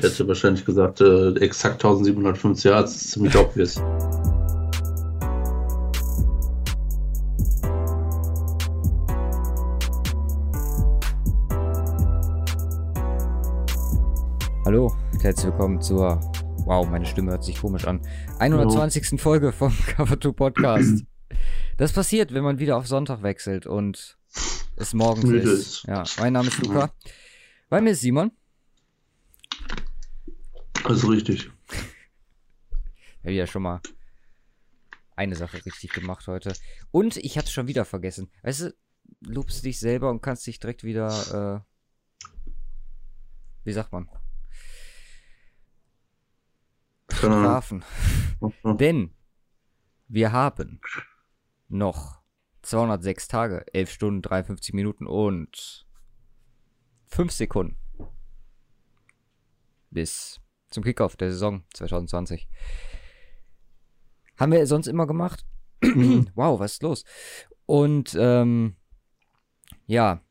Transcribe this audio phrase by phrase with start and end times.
[0.00, 3.82] Ich hätte wahrscheinlich gesagt, äh, exakt 1750 Jahre, das ist ziemlich obvious.
[14.64, 16.20] Hallo, herzlich willkommen zur,
[16.64, 18.00] wow, meine Stimme hört sich komisch an,
[18.38, 19.20] 120.
[19.20, 21.02] Folge vom Cover 2 Podcast.
[21.76, 24.16] Das passiert, wenn man wieder auf Sonntag wechselt und
[24.76, 25.60] es morgens Müde ist.
[25.60, 25.84] ist.
[25.88, 26.92] Ja, mein Name ist Luca.
[27.68, 28.30] Bei mir ist Simon.
[30.84, 31.50] Das ist richtig.
[33.24, 33.80] Ja, wieder schon mal
[35.16, 36.52] eine Sache richtig gemacht heute.
[36.92, 38.30] Und ich hatte schon wieder vergessen.
[38.42, 38.76] Weißt du,
[39.20, 41.64] lobst dich selber und kannst dich direkt wieder,
[42.24, 42.28] äh,
[43.64, 44.08] wie sagt man,
[47.10, 47.84] strafen.
[48.64, 49.12] Denn
[50.06, 50.80] wir haben
[51.68, 52.22] noch
[52.62, 55.86] 206 Tage, 11 Stunden, 53 Minuten und
[57.08, 57.76] 5 Sekunden
[59.90, 60.40] bis
[60.70, 62.48] zum Kickoff der Saison 2020.
[64.36, 65.44] Haben wir sonst immer gemacht.
[65.82, 67.04] wow, was ist los?
[67.66, 68.76] Und ähm,
[69.86, 70.22] ja,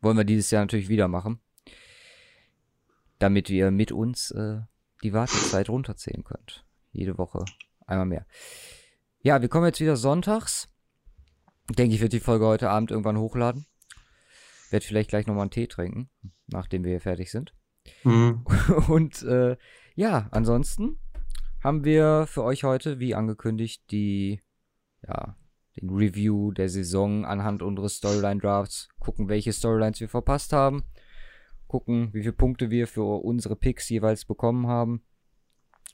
[0.00, 1.40] wollen wir dieses Jahr natürlich wieder machen,
[3.18, 4.60] damit ihr mit uns äh,
[5.02, 6.64] die Wartezeit runterzählen könnt.
[6.92, 7.44] Jede Woche
[7.86, 8.26] einmal mehr.
[9.20, 10.68] Ja, wir kommen jetzt wieder sonntags.
[11.70, 13.66] Denke ich, wird die Folge heute Abend irgendwann hochladen.
[14.70, 16.10] Werd vielleicht gleich nochmal einen Tee trinken,
[16.46, 17.54] nachdem wir hier fertig sind.
[18.04, 18.44] Mhm.
[18.88, 19.56] Und äh,
[19.94, 20.98] ja, ansonsten
[21.62, 24.40] haben wir für euch heute, wie angekündigt, die,
[25.06, 25.36] ja,
[25.76, 28.88] den Review der Saison anhand unseres Storyline-Drafts.
[28.98, 30.84] Gucken, welche Storylines wir verpasst haben.
[31.66, 35.02] Gucken, wie viele Punkte wir für unsere Picks jeweils bekommen haben.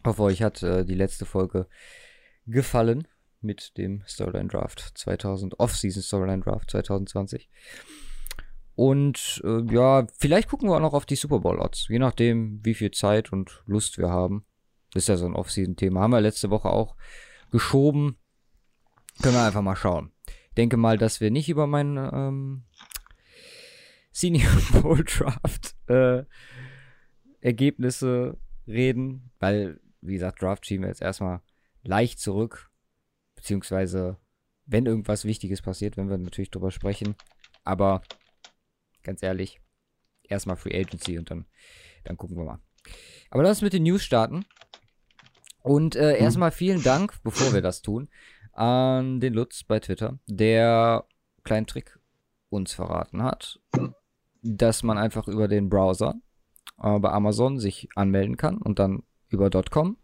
[0.04, 1.66] Hoffe, euch hat äh, die letzte Folge
[2.46, 3.06] gefallen
[3.40, 7.48] mit dem Storyline Draft 2000, Off-Season Storyline Draft 2020.
[8.80, 12.64] Und äh, ja, vielleicht gucken wir auch noch auf die Super Bowl Odds, je nachdem,
[12.64, 14.46] wie viel Zeit und Lust wir haben.
[14.94, 16.00] Ist ja so ein Off-Season-Thema.
[16.00, 16.96] Haben wir letzte Woche auch
[17.50, 18.16] geschoben.
[19.20, 20.12] Können wir einfach mal schauen.
[20.56, 22.62] Denke mal, dass wir nicht über meinen ähm,
[24.12, 26.24] Senior Bowl Draft äh,
[27.42, 31.42] Ergebnisse reden, weil, wie gesagt, Draft schieben wir jetzt erstmal
[31.82, 32.70] leicht zurück.
[33.34, 34.16] Beziehungsweise,
[34.64, 37.14] wenn irgendwas Wichtiges passiert, wenn wir natürlich drüber sprechen.
[37.62, 38.00] Aber
[39.02, 39.60] ganz ehrlich,
[40.22, 41.46] erstmal Free Agency und dann,
[42.04, 42.60] dann gucken wir mal.
[43.30, 44.44] Aber lass uns mit den News starten.
[45.62, 48.08] Und äh, erstmal vielen Dank, bevor wir das tun,
[48.52, 51.04] an den Lutz bei Twitter, der
[51.44, 51.98] kleinen Trick
[52.48, 53.60] uns verraten hat,
[54.42, 56.14] dass man einfach über den Browser
[56.82, 59.96] äh, bei Amazon sich anmelden kann und dann über .com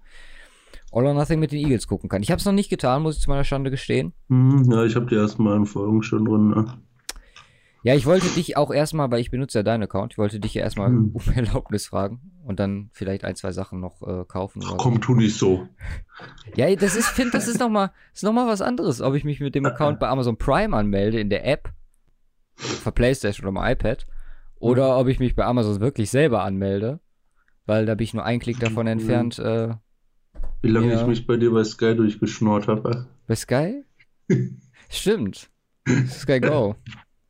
[0.93, 2.23] All or Nothing mit den Eagles gucken kann.
[2.23, 4.13] Ich habe es noch nicht getan, muss ich zu meiner Schande gestehen.
[4.29, 4.71] Mhm.
[4.71, 6.49] Ja, ich habe die ersten beiden Folgen schon drin.
[6.51, 6.79] Ne?
[7.87, 10.55] Ja, ich wollte dich auch erstmal, weil ich benutze ja deinen Account, ich wollte dich
[10.55, 11.11] ja erstmal Hm.
[11.15, 14.61] um Erlaubnis fragen und dann vielleicht ein, zwei Sachen noch äh, kaufen.
[14.61, 14.77] So.
[14.77, 15.69] Komm, tu nicht so.
[16.57, 17.93] Ja, das ist, finde, das ist nochmal
[18.23, 21.31] noch mal was anderes, ob ich mich mit dem Account bei Amazon Prime anmelde in
[21.31, 21.73] der App
[22.57, 24.05] für Playstation oder iPad
[24.59, 26.99] oder ob ich mich bei Amazon wirklich selber anmelde,
[27.67, 29.39] weil da bin ich nur einen Klick davon entfernt.
[29.39, 29.75] Äh,
[30.61, 31.01] Wie lange Ja.
[31.03, 33.07] ich mich bei dir bei Sky durchgeschnurrt habe.
[33.29, 33.85] bei Sky?
[34.89, 35.51] Stimmt.
[36.09, 36.75] Sky Go.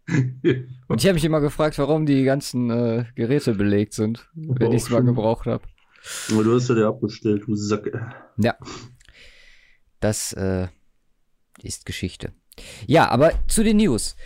[0.89, 4.83] Und ich habe mich immer gefragt, warum die ganzen äh, Geräte belegt sind, wenn ich
[4.83, 5.65] es mal gebraucht habe.
[6.31, 7.91] Aber du hast ja dir abbestellt, du Sack.
[8.37, 8.57] Ja.
[10.01, 10.69] Das äh,
[11.63, 12.33] ist Geschichte.
[12.87, 14.17] Ja, aber zu den News.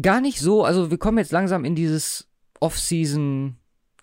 [0.00, 3.58] Gar nicht so, also wir kommen jetzt langsam in dieses Off-Season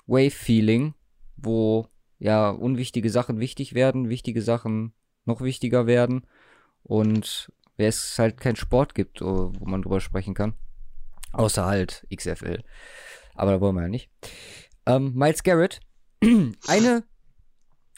[0.05, 0.93] Wave-Feeling,
[1.37, 1.87] wo
[2.19, 4.93] ja unwichtige Sachen wichtig werden, wichtige Sachen
[5.25, 6.27] noch wichtiger werden
[6.83, 7.51] und
[7.87, 10.53] es halt keinen Sport gibt, wo wo man drüber sprechen kann.
[11.31, 12.63] Außer halt XFL.
[13.35, 14.09] Aber da wollen wir ja nicht.
[14.85, 15.79] Ähm, Miles Garrett,
[16.67, 17.03] eine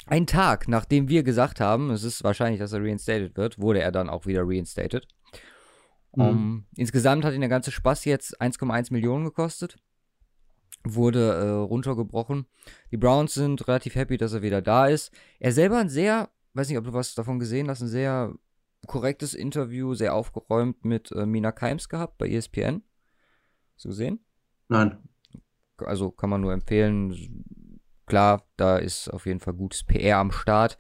[0.08, 3.92] ein Tag, nachdem wir gesagt haben, es ist wahrscheinlich, dass er reinstated wird, wurde er
[3.92, 5.08] dann auch wieder reinstated.
[6.16, 6.24] Mhm.
[6.24, 9.78] Um, insgesamt hat ihn der ganze Spaß jetzt 1,1 Millionen gekostet.
[10.84, 12.48] Wurde äh, runtergebrochen.
[12.92, 15.12] Die Browns sind relativ happy, dass er wieder da ist.
[15.40, 18.34] Er selber ein sehr, weiß nicht, ob du was davon gesehen hast, ein sehr
[18.88, 22.84] korrektes Interview, sehr aufgeräumt mit äh, Mina Keims gehabt bei ESPN.
[23.76, 24.20] Hast du gesehen?
[24.68, 24.98] Nein.
[25.78, 27.16] also kann man nur empfehlen.
[28.06, 30.78] Klar, da ist auf jeden Fall gutes PR am Start.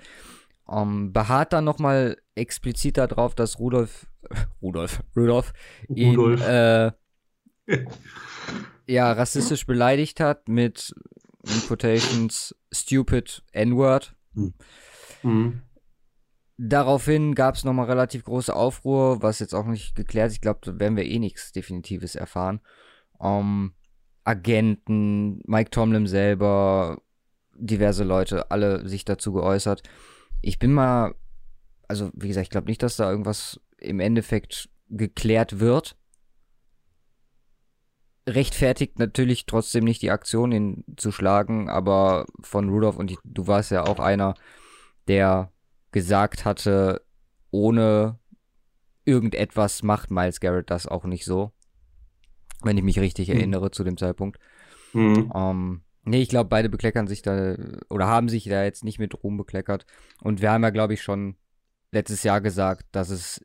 [0.69, 4.07] Ähm, beharrt dann nochmal explizit darauf, dass Rudolf,
[4.61, 5.53] Rudolf, Rudolf,
[5.89, 6.41] ihn Rudolf.
[6.47, 6.91] äh,
[8.87, 10.93] ja, rassistisch beleidigt hat mit
[11.43, 14.15] in Quotations stupid N-Word.
[15.23, 15.61] Mhm.
[16.57, 20.35] Daraufhin gab es nochmal relativ große Aufruhr, was jetzt auch nicht geklärt ist.
[20.35, 22.61] Ich glaube, da werden wir eh nichts Definitives erfahren.
[23.19, 23.73] Ähm,
[24.23, 27.01] Agenten, Mike Tomlin selber,
[27.55, 29.83] diverse Leute, alle sich dazu geäußert.
[30.41, 31.15] Ich bin mal,
[31.87, 35.95] also wie gesagt, ich glaube nicht, dass da irgendwas im Endeffekt geklärt wird.
[38.27, 43.71] Rechtfertigt natürlich trotzdem nicht die Aktion, ihn zu schlagen, aber von Rudolph und du warst
[43.71, 44.35] ja auch einer,
[45.07, 45.51] der
[45.91, 47.05] gesagt hatte,
[47.51, 48.19] ohne
[49.05, 51.51] irgendetwas macht Miles Garrett das auch nicht so.
[52.61, 53.37] Wenn ich mich richtig hm.
[53.37, 54.39] erinnere zu dem Zeitpunkt.
[54.93, 55.31] Mhm.
[55.33, 57.55] Ähm, nee, ich glaube, beide bekleckern sich da
[57.89, 59.85] oder haben sich da jetzt nicht mit Ruhm bekleckert.
[60.21, 61.35] Und wir haben ja, glaube ich, schon
[61.91, 63.43] letztes Jahr gesagt, dass es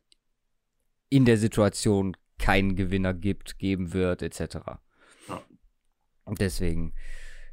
[1.09, 4.57] in der Situation keinen Gewinner gibt, geben wird, etc.
[5.29, 5.43] Ja.
[6.25, 6.93] Und deswegen,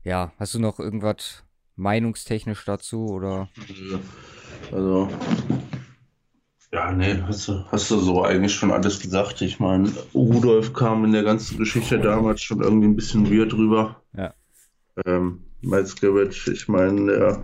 [0.03, 1.43] ja, hast du noch irgendwas
[1.75, 3.49] meinungstechnisch dazu oder?
[4.71, 5.09] Also,
[6.71, 9.41] ja, nee, hast du, hast du so eigentlich schon alles gesagt.
[9.41, 14.01] Ich meine, Rudolf kam in der ganzen Geschichte damals schon irgendwie ein bisschen weird drüber.
[14.17, 14.33] Ja.
[15.05, 17.41] Ähm, Miles Garrett, ich meine, ja,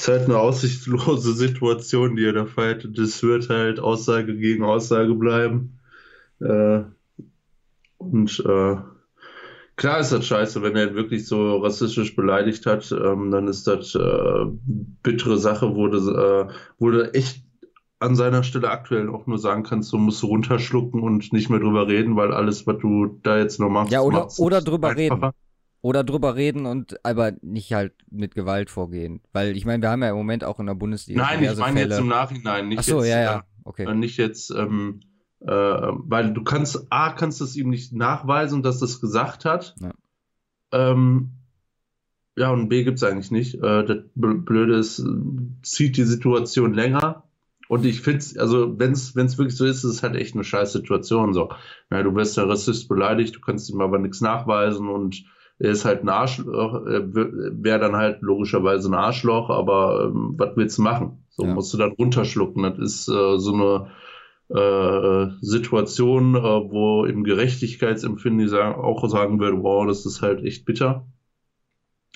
[0.00, 2.86] ist halt eine aussichtslose Situation, die er da feiert.
[2.94, 5.78] Das wird halt Aussage gegen Aussage bleiben.
[6.40, 6.82] Äh,
[7.98, 8.76] und äh,
[9.80, 13.94] klar ist das scheiße, wenn er wirklich so rassistisch beleidigt hat, ähm, dann ist das
[13.94, 14.44] äh,
[15.02, 16.48] bittere Sache, wo du, äh,
[16.78, 17.42] wo du echt
[17.98, 21.88] an seiner Stelle aktuell auch nur sagen kannst, du musst runterschlucken und nicht mehr drüber
[21.88, 25.28] reden, weil alles, was du da jetzt noch machst, ja, oder, oder drüber einfacher.
[25.28, 25.36] reden.
[25.82, 29.22] Oder drüber reden und aber nicht halt mit Gewalt vorgehen.
[29.32, 31.22] Weil ich meine, wir haben ja im Moment auch in der Bundesliga.
[31.22, 33.44] Nein, ich meine jetzt im Nachhinein, nicht Ach so, jetzt, ja, ja.
[33.64, 33.84] Okay.
[33.84, 35.00] Äh, nicht jetzt, ähm,
[35.40, 39.74] äh, weil du kannst, A, kannst es ihm nicht nachweisen, dass es gesagt hat.
[39.80, 39.90] Ja.
[40.72, 41.30] Ähm,
[42.36, 43.54] ja, und B gibt es eigentlich nicht.
[43.56, 45.04] Äh, das Blöde ist,
[45.62, 47.24] zieht die Situation länger.
[47.68, 50.44] Und ich finde es, also wenn es wirklich so ist, ist es halt echt eine
[50.44, 51.34] scheiß Situation.
[51.34, 51.50] So.
[51.90, 55.24] Ja, du wirst der Rassist beleidigt, du kannst ihm aber nichts nachweisen und
[55.60, 60.78] er ist halt ein Arschloch, wäre dann halt logischerweise ein Arschloch, aber ähm, was willst
[60.78, 61.26] du machen?
[61.28, 61.54] So ja.
[61.54, 62.62] musst du dann runterschlucken.
[62.62, 63.90] Das ist äh, so eine
[64.50, 70.64] äh, Situation, äh, wo im Gerechtigkeitsempfinden sagen, auch sagen würde, wow, das ist halt echt
[70.64, 71.06] bitter.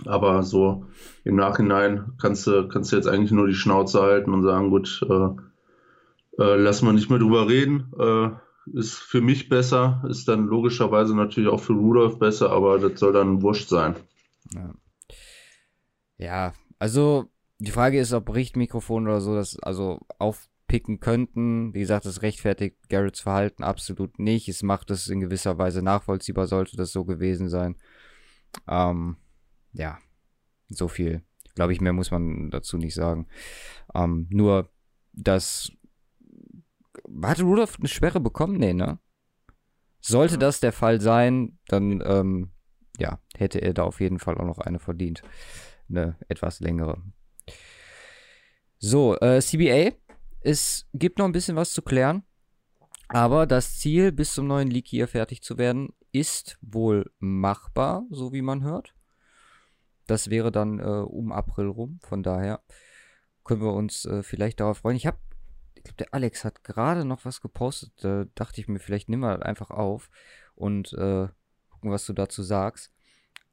[0.05, 0.87] Aber so
[1.23, 5.01] im Nachhinein kannst du, kannst du jetzt eigentlich nur die Schnauze halten und sagen, gut,
[5.09, 7.93] äh, äh, lass mal nicht mehr drüber reden.
[7.99, 8.31] Äh,
[8.73, 13.13] ist für mich besser, ist dann logischerweise natürlich auch für Rudolf besser, aber das soll
[13.13, 13.95] dann wurscht sein.
[14.55, 14.75] Ja,
[16.17, 17.27] ja also
[17.59, 20.01] die Frage ist, ob Richtmikrofon oder so das also
[20.65, 21.75] aufpicken könnten.
[21.75, 24.49] Wie gesagt, das rechtfertigt Garretts Verhalten absolut nicht.
[24.49, 27.77] Es macht es in gewisser Weise nachvollziehbar, sollte das so gewesen sein.
[28.69, 29.17] Ähm,
[29.73, 29.99] ja,
[30.69, 31.23] so viel.
[31.55, 33.29] Glaube ich, mehr muss man dazu nicht sagen.
[33.95, 34.71] Ähm, nur,
[35.13, 35.71] dass
[37.23, 38.57] hatte Rudolph eine Sperre bekommen?
[38.57, 38.99] Nee, ne?
[40.01, 42.51] Sollte das der Fall sein, dann ähm,
[42.99, 45.23] ja, hätte er da auf jeden Fall auch noch eine verdient.
[45.89, 47.03] Eine etwas längere.
[48.79, 49.93] So, äh, CBA.
[50.45, 52.23] Es gibt noch ein bisschen was zu klären.
[53.09, 58.33] Aber das Ziel, bis zum neuen League hier fertig zu werden, ist wohl machbar, so
[58.33, 58.95] wie man hört.
[60.07, 61.99] Das wäre dann äh, um April rum.
[62.03, 62.63] Von daher
[63.43, 64.97] können wir uns äh, vielleicht darauf freuen.
[64.97, 65.19] Ich habe
[65.77, 67.93] ich glaube, der Alex hat gerade noch was gepostet.
[68.03, 70.11] Da dachte ich mir, vielleicht nimm mal einfach auf
[70.55, 71.29] und äh,
[71.71, 72.93] gucken, was du dazu sagst.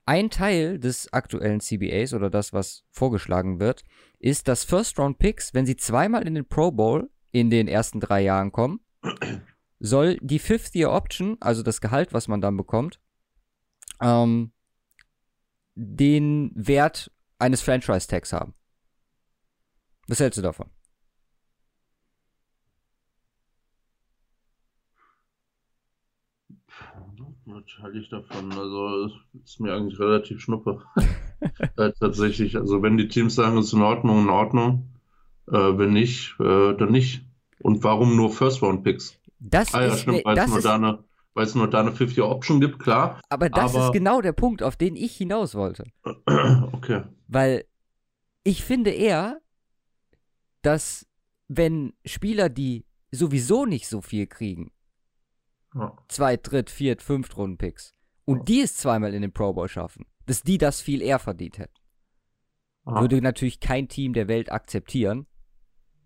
[0.06, 3.84] Ein Teil des aktuellen CBAs oder das, was vorgeschlagen wird,
[4.20, 8.52] ist, dass First-Round-Picks, wenn sie zweimal in den Pro Bowl in den ersten drei Jahren
[8.52, 8.82] kommen,
[9.80, 13.00] soll die Fifth-Year-Option, also das Gehalt, was man dann bekommt,
[14.02, 14.52] ähm,
[15.76, 18.54] den Wert eines Franchise-Tags haben.
[20.08, 20.70] Was hältst du davon?
[27.64, 28.52] Was halte ich davon?
[28.52, 29.12] Also,
[29.44, 30.82] ist mir eigentlich relativ schnuppe.
[31.78, 32.58] äh, tatsächlich.
[32.58, 34.90] Also, wenn die Teams sagen, es ist in Ordnung, in Ordnung.
[35.48, 37.26] Äh, wenn nicht, äh, dann nicht.
[37.60, 39.20] Und warum nur First-Round-Picks?
[39.40, 41.04] Das ah, ja, ist, stimmt, weil es nur, da eine,
[41.34, 43.20] weil es nur da eine 50-Option gibt, klar.
[43.30, 43.86] Aber das aber...
[43.86, 45.86] ist genau der Punkt, auf den ich hinaus wollte.
[46.72, 47.04] okay.
[47.28, 47.66] Weil
[48.44, 49.42] ich finde eher,
[50.62, 51.08] dass
[51.48, 54.72] wenn Spieler, die sowieso nicht so viel kriegen,
[55.76, 55.96] ja.
[56.08, 57.96] Zweit, Dritt, Viert, Fünft Runden-Picks.
[58.26, 58.44] Und ja.
[58.44, 61.74] die es zweimal in den Pro Bowl schaffen, dass die das viel eher verdient hätten.
[62.86, 63.02] Ja.
[63.02, 65.28] Würde natürlich kein Team der Welt akzeptieren,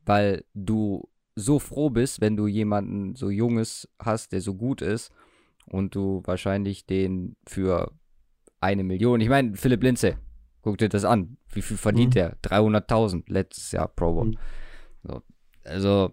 [0.06, 5.12] weil du so froh bist, wenn du jemanden so Junges hast, der so gut ist
[5.66, 7.92] und du wahrscheinlich den für
[8.62, 10.16] eine Million, ich meine, Philipp Lindsay,
[10.62, 12.20] guck dir das an, wie viel verdient mhm.
[12.20, 12.38] der?
[12.42, 14.28] 300.000 letztes Jahr Pro Bowl.
[14.28, 14.38] Mhm.
[15.04, 15.22] So,
[15.64, 16.12] also,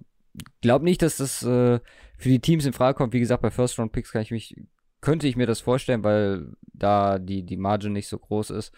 [0.61, 1.81] glaub nicht, dass das äh,
[2.23, 3.13] für die Teams in Frage kommt.
[3.13, 4.55] Wie gesagt, bei First Round Picks kann ich mich,
[5.01, 8.73] könnte ich mir das vorstellen, weil da die, die Margin nicht so groß ist.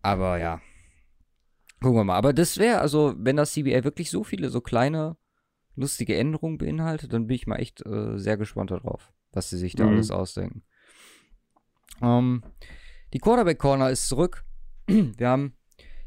[0.00, 0.62] Aber ja.
[1.82, 2.16] Gucken wir mal.
[2.16, 5.18] Aber das wäre, also, wenn das CBA wirklich so viele so kleine,
[5.76, 9.74] lustige Änderungen beinhaltet, dann bin ich mal echt äh, sehr gespannt darauf, was sie sich
[9.74, 9.94] da mhm.
[9.94, 10.62] alles ausdenken.
[12.00, 12.42] Ähm,
[13.12, 14.46] die Quarterback Corner ist zurück.
[14.86, 15.54] Wir haben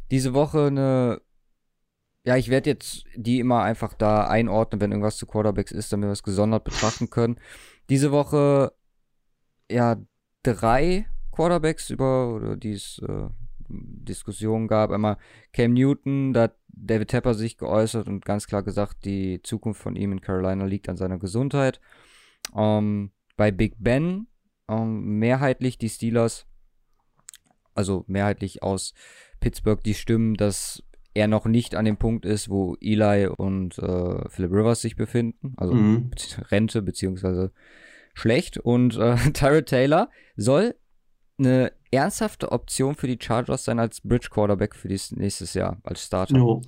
[0.10, 1.22] diese Woche eine.
[2.25, 6.08] Ja, ich werde jetzt die immer einfach da einordnen, wenn irgendwas zu Quarterbacks ist, damit
[6.08, 7.38] wir es gesondert betrachten können.
[7.89, 8.72] Diese Woche,
[9.70, 9.98] ja,
[10.42, 13.27] drei Quarterbacks über, oder die es äh,
[13.68, 14.92] Diskussionen gab.
[14.92, 15.18] Einmal
[15.51, 19.96] Cam Newton, da hat David Tepper sich geäußert und ganz klar gesagt, die Zukunft von
[19.96, 21.82] ihm in Carolina liegt an seiner Gesundheit.
[22.56, 24.27] Ähm, bei Big Ben
[24.68, 26.46] ähm, mehrheitlich die Steelers,
[27.74, 28.94] also mehrheitlich aus
[29.39, 34.29] Pittsburgh die Stimmen, dass er noch nicht an dem Punkt ist, wo Eli und äh,
[34.29, 35.53] Philip Rivers sich befinden.
[35.58, 36.12] Also mhm.
[36.50, 37.51] Rente beziehungsweise
[38.13, 38.58] schlecht.
[38.58, 40.75] Und äh, Tyrod Taylor soll
[41.38, 46.05] eine ernsthafte Option für die Chargers sein als Bridge Quarterback für dieses nächstes Jahr als
[46.05, 46.36] Starter.
[46.36, 46.62] Jo.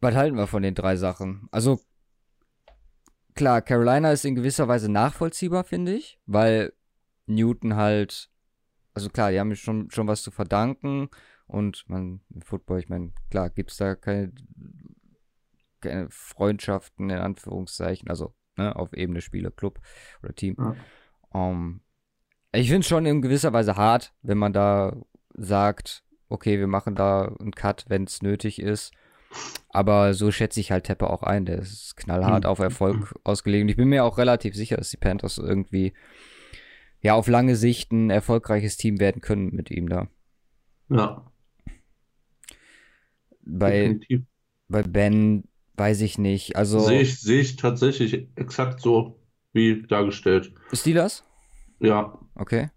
[0.00, 1.48] Was halten wir von den drei Sachen?
[1.50, 1.80] Also
[3.34, 6.72] klar, Carolina ist in gewisser Weise nachvollziehbar, finde ich, weil
[7.26, 8.30] Newton halt,
[8.94, 11.10] also klar, die haben schon, schon was zu verdanken
[11.50, 14.32] und man, im Football, ich meine, klar, gibt es da keine,
[15.80, 19.80] keine Freundschaften in Anführungszeichen, also ne, auf Ebene Spieler, Club
[20.22, 20.56] oder Team.
[20.58, 20.76] Ja.
[21.32, 21.80] Um, ähm,
[22.52, 24.96] ich finde es schon in gewisser Weise hart, wenn man da
[25.34, 28.92] sagt, okay, wir machen da einen Cut, wenn es nötig ist.
[29.68, 31.44] Aber so schätze ich halt Teppe auch ein.
[31.44, 32.50] Der ist knallhart mhm.
[32.50, 33.62] auf Erfolg ausgelegt.
[33.62, 35.92] Und ich bin mir auch relativ sicher, dass die Panthers irgendwie
[37.00, 40.08] ja auf lange Sicht ein erfolgreiches Team werden können mit ihm da.
[40.88, 41.29] Ja.
[43.58, 43.98] Bei,
[44.68, 46.56] bei Ben weiß ich nicht.
[46.56, 49.20] Also sehe ich, sehe ich tatsächlich exakt so
[49.52, 50.52] wie dargestellt.
[50.70, 51.24] Ist die das?
[51.80, 52.18] Ja.
[52.34, 52.70] Okay.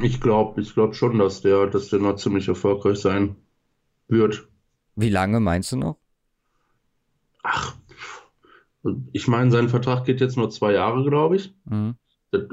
[0.00, 3.36] Ich glaube, ich glaube schon, dass der, dass der noch ziemlich erfolgreich sein
[4.08, 4.48] wird.
[4.96, 5.98] Wie lange meinst du noch?
[7.42, 7.76] Ach,
[9.12, 11.54] ich meine, sein Vertrag geht jetzt nur zwei Jahre, glaube ich.
[11.64, 11.96] Mhm.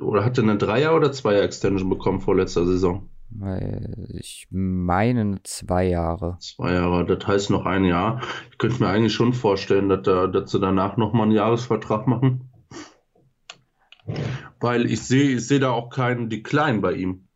[0.02, 3.10] Oder hat er eine Dreier- oder Zweier-Extension bekommen vor letzter Saison?
[4.12, 6.38] Ich meine zwei Jahre.
[6.40, 8.22] Zwei Jahre, das heißt noch ein Jahr.
[8.52, 12.50] Ich könnte mir eigentlich schon vorstellen, dass, da, dass sie danach nochmal einen Jahresvertrag machen.
[14.60, 17.28] Weil ich sehe ich seh da auch keinen Decline bei ihm.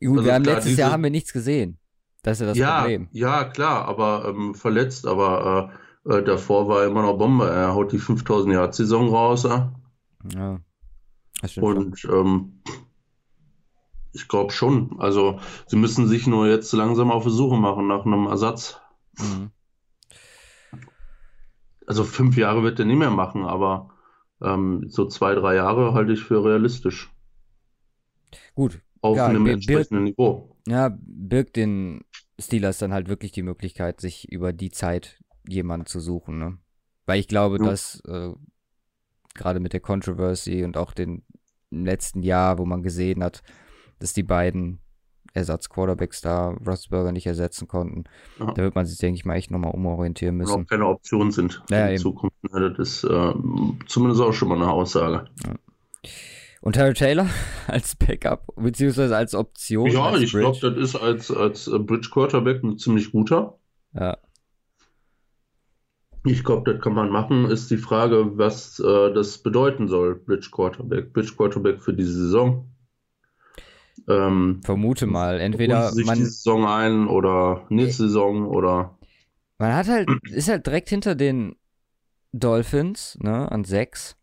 [0.00, 0.80] Gut, also wir haben letztes diese...
[0.80, 1.78] Jahr haben wir nichts gesehen.
[2.22, 3.08] Das ist ja das ja, Problem.
[3.12, 5.70] Ja, klar, aber ähm, verletzt, aber
[6.06, 7.48] äh, äh, davor war er immer noch Bombe.
[7.48, 9.44] Er haut die 5000 Yard Saison raus.
[9.44, 9.66] Äh?
[10.34, 10.60] Ja.
[11.60, 12.62] Und ähm,
[14.16, 14.96] ich glaube schon.
[14.98, 18.80] Also sie müssen sich nur jetzt langsam auf die Suche machen nach einem Ersatz.
[19.18, 19.50] Mhm.
[21.86, 23.90] Also fünf Jahre wird er nicht mehr machen, aber
[24.42, 27.10] ähm, so zwei, drei Jahre halte ich für realistisch.
[28.54, 28.80] Gut.
[29.00, 30.56] Auf ja, einem entsprechenden Niveau.
[30.66, 32.02] Ja, birgt den
[32.40, 36.38] Steelers dann halt wirklich die Möglichkeit, sich über die Zeit jemanden zu suchen.
[36.38, 36.58] Ne?
[37.06, 37.70] Weil ich glaube, ja.
[37.70, 38.32] dass äh,
[39.34, 41.24] gerade mit der Controversy und auch den
[41.70, 43.42] letzten Jahr, wo man gesehen hat,
[43.98, 44.80] dass die beiden
[45.34, 48.04] Ersatz-Quarterbacks da Rossberger nicht ersetzen konnten,
[48.38, 48.52] ja.
[48.52, 50.62] da wird man sich, denke ich mal, echt nochmal umorientieren müssen.
[50.62, 52.36] Auch keine Option sind ja, in Zukunft.
[52.52, 52.74] Ne?
[52.76, 53.34] Das ist äh,
[53.86, 55.26] zumindest auch schon mal eine Aussage.
[55.44, 55.54] Ja.
[56.62, 57.28] Und Harry Taylor
[57.68, 59.90] als Backup, beziehungsweise als Option.
[59.90, 63.58] Ja, als ich glaube, das ist als, als äh, Bridge Quarterback ein ziemlich guter.
[63.94, 64.16] Ja.
[66.24, 67.48] Ich glaube, das kann man machen.
[67.48, 71.12] Ist die Frage, was äh, das bedeuten soll, Bridge Quarterback.
[71.12, 72.68] Bridge Quarterback für diese Saison.
[74.08, 78.98] Ähm, Vermute mal, entweder sich man die Saison ein oder nächste äh, Saison oder.
[79.58, 81.56] Man hat halt, ist halt direkt hinter den
[82.32, 84.16] Dolphins, ne, an sechs.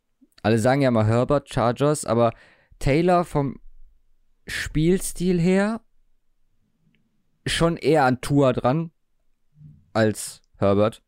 [0.43, 2.33] Alle sagen ja mal Herbert, Chargers, aber
[2.79, 3.59] Taylor vom
[4.45, 5.81] Spielstil her
[7.45, 8.91] schon eher an Tour dran
[9.93, 11.01] als Herbert.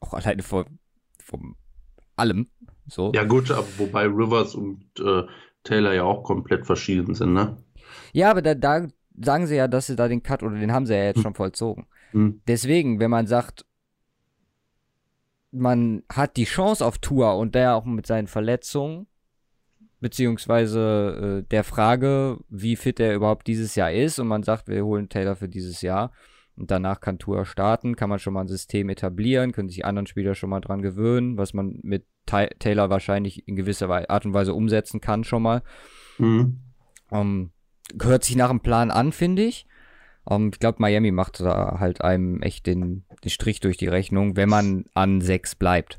[0.00, 0.78] Auch alleine von,
[1.22, 1.56] von
[2.16, 2.48] allem.
[2.88, 3.12] So.
[3.14, 5.24] Ja, gut, aber wobei Rivers und äh,
[5.64, 7.56] Taylor ja auch komplett verschieden sind, ne?
[8.16, 8.88] Ja, aber da, da
[9.20, 11.22] sagen sie ja, dass sie da den Cut oder den haben sie ja jetzt hm.
[11.22, 11.86] schon vollzogen.
[12.12, 12.40] Hm.
[12.48, 13.66] Deswegen, wenn man sagt,
[15.50, 19.06] man hat die Chance auf Tour und der auch mit seinen Verletzungen,
[20.00, 24.82] beziehungsweise äh, der Frage, wie fit er überhaupt dieses Jahr ist, und man sagt, wir
[24.82, 26.10] holen Taylor für dieses Jahr.
[26.56, 30.06] Und danach kann Tour starten, kann man schon mal ein System etablieren, können sich anderen
[30.06, 34.54] Spieler schon mal dran gewöhnen, was man mit Taylor wahrscheinlich in gewisser Art und Weise
[34.54, 35.62] umsetzen kann schon mal.
[36.16, 36.60] Mhm.
[37.10, 37.52] Um,
[37.94, 39.66] gehört sich nach dem Plan an, finde ich.
[40.24, 43.88] Um, ähm, ich glaube, Miami macht da halt einem echt den, den Strich durch die
[43.88, 45.98] Rechnung, wenn man an sechs bleibt.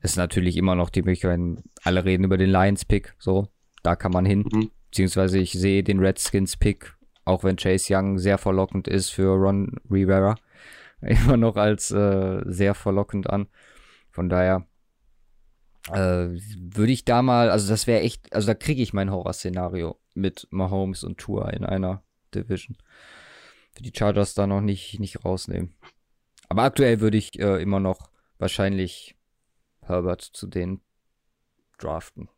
[0.00, 1.40] Ist natürlich immer noch die Möglichkeit,
[1.82, 3.48] alle reden über den Lions-Pick, so,
[3.82, 4.44] da kann man hin.
[4.50, 4.70] Mhm.
[4.90, 10.36] Beziehungsweise ich sehe den Redskins-Pick Auch wenn Chase Young sehr verlockend ist für Ron Rivera.
[11.00, 13.48] Immer noch als äh, sehr verlockend an.
[14.10, 14.66] Von daher
[15.92, 19.98] äh, würde ich da mal, also das wäre echt, also da kriege ich mein Horrorszenario
[20.14, 22.02] mit Mahomes und Tour in einer
[22.34, 22.76] Division.
[23.72, 25.74] Für die Chargers da noch nicht, nicht rausnehmen.
[26.48, 29.16] Aber aktuell würde ich äh, immer noch wahrscheinlich
[29.82, 30.80] Herbert zu denen
[31.78, 32.28] draften.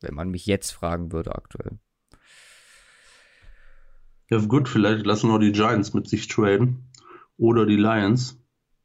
[0.00, 1.78] Wenn man mich jetzt fragen würde aktuell.
[4.30, 6.90] Ja, gut, vielleicht lassen wir die Giants mit sich traden.
[7.36, 8.38] Oder die Lions.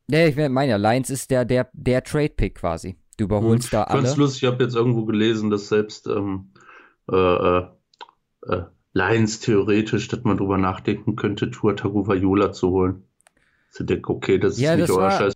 [0.09, 2.97] Ja, ich meine ja, Lions ist der, der, der Trade-Pick quasi.
[3.19, 4.03] Du überholst hm, da alle.
[4.03, 6.51] Ganz lustig, ich habe jetzt irgendwo gelesen, dass selbst ähm,
[7.11, 7.67] äh, äh,
[8.47, 13.03] äh, Lions theoretisch, dass man drüber nachdenken könnte, Tour Tagovailoa zu holen.
[13.77, 15.33] Ich denke, okay, das ist ja, nicht das euer war, Scheiß,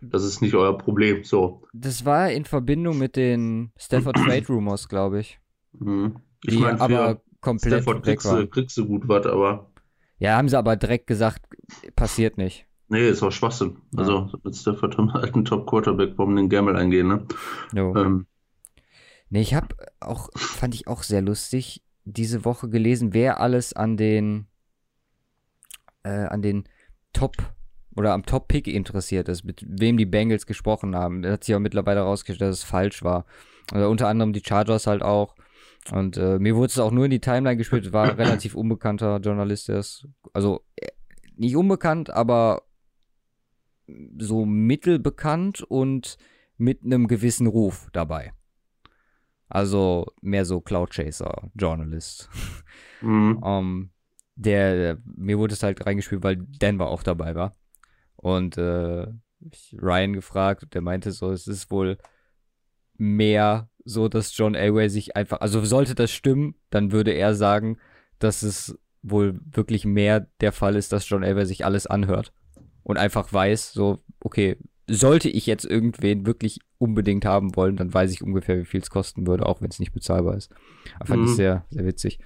[0.00, 1.62] das ist nicht euer Problem, so.
[1.74, 5.38] Das war in Verbindung mit den Stafford Trade Rumors, glaube ich.
[5.78, 6.16] Mhm.
[6.42, 9.70] Ich meine, aber komplett Stafford kriegst, du, kriegst du gut was, aber.
[10.18, 11.42] Ja, haben sie aber direkt gesagt,
[11.94, 12.65] passiert nicht.
[12.88, 13.78] Nee, ist auch Schwachsinn.
[13.92, 14.00] Ja.
[14.00, 17.26] Also mit Stafford haben halt einen Top-Quarterback, warum den Gamble eingehen, ne?
[17.74, 17.94] Jo.
[17.96, 18.26] Ähm.
[19.28, 23.96] Nee, ich habe auch, fand ich auch sehr lustig, diese Woche gelesen, wer alles an
[23.96, 24.46] den,
[26.04, 26.68] äh, an den
[27.12, 27.34] Top
[27.96, 31.22] oder am Top-Pick interessiert ist, mit wem die Bengals gesprochen haben.
[31.22, 33.24] Da hat sich auch mittlerweile herausgestellt, dass es falsch war.
[33.72, 35.34] Also unter anderem die Chargers halt auch.
[35.92, 39.18] Und äh, mir wurde es auch nur in die Timeline gespielt, war ein relativ unbekannter
[39.18, 40.88] Journalist, der ist, also äh,
[41.36, 42.62] nicht unbekannt, aber
[44.18, 46.18] so mittelbekannt und
[46.56, 48.32] mit einem gewissen Ruf dabei.
[49.48, 52.28] Also mehr so Cloud Chaser, Journalist.
[53.00, 53.38] Mhm.
[53.38, 53.90] um, ähm,
[54.34, 57.54] der, mir wurde es halt reingespielt, weil Denver auch dabei war.
[58.16, 59.06] Und äh,
[59.72, 61.96] Ryan gefragt, der meinte so, es ist wohl
[62.98, 67.78] mehr so, dass John Elway sich einfach, also sollte das stimmen, dann würde er sagen,
[68.18, 72.32] dass es wohl wirklich mehr der Fall ist, dass John Elway sich alles anhört
[72.86, 74.56] und einfach weiß, so, okay,
[74.88, 78.90] sollte ich jetzt irgendwen wirklich unbedingt haben wollen, dann weiß ich ungefähr, wie viel es
[78.90, 80.52] kosten würde, auch wenn es nicht bezahlbar ist.
[80.94, 81.28] Aber fand mhm.
[81.28, 82.20] ich sehr, sehr witzig.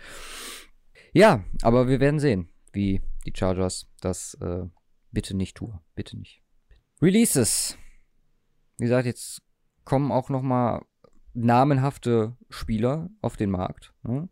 [1.14, 4.66] Ja, aber wir werden sehen, wie die Chargers das äh,
[5.10, 5.78] bitte nicht tun.
[5.94, 6.42] Bitte nicht.
[7.00, 7.78] Releases.
[8.76, 9.40] Wie gesagt, jetzt
[9.84, 10.84] kommen auch noch mal
[11.32, 13.94] namenhafte Spieler auf den Markt.
[14.02, 14.28] Ne?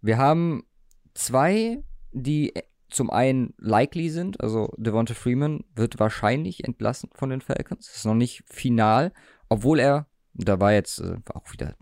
[0.00, 0.64] Wir haben
[1.12, 2.54] zwei, die
[2.88, 7.86] zum einen likely sind, also Devonta Freeman wird wahrscheinlich entlassen von den Falcons.
[7.86, 9.12] Das ist noch nicht final,
[9.48, 11.76] obwohl er, da war jetzt äh, auch wieder,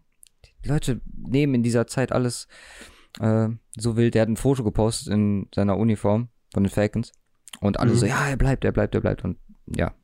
[0.65, 2.49] die Leute nehmen in dieser Zeit alles
[3.21, 4.15] äh, so wild.
[4.15, 7.13] Der hat ein Foto gepostet in seiner Uniform von den Falcons
[7.61, 7.97] und alle mhm.
[7.97, 9.95] so, ja, er bleibt, er bleibt, er bleibt und ja.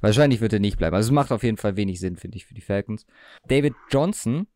[0.00, 0.94] Wahrscheinlich wird er nicht bleiben.
[0.94, 3.06] Also es macht auf jeden Fall wenig Sinn, finde ich, für die Falcons.
[3.48, 4.46] David Johnson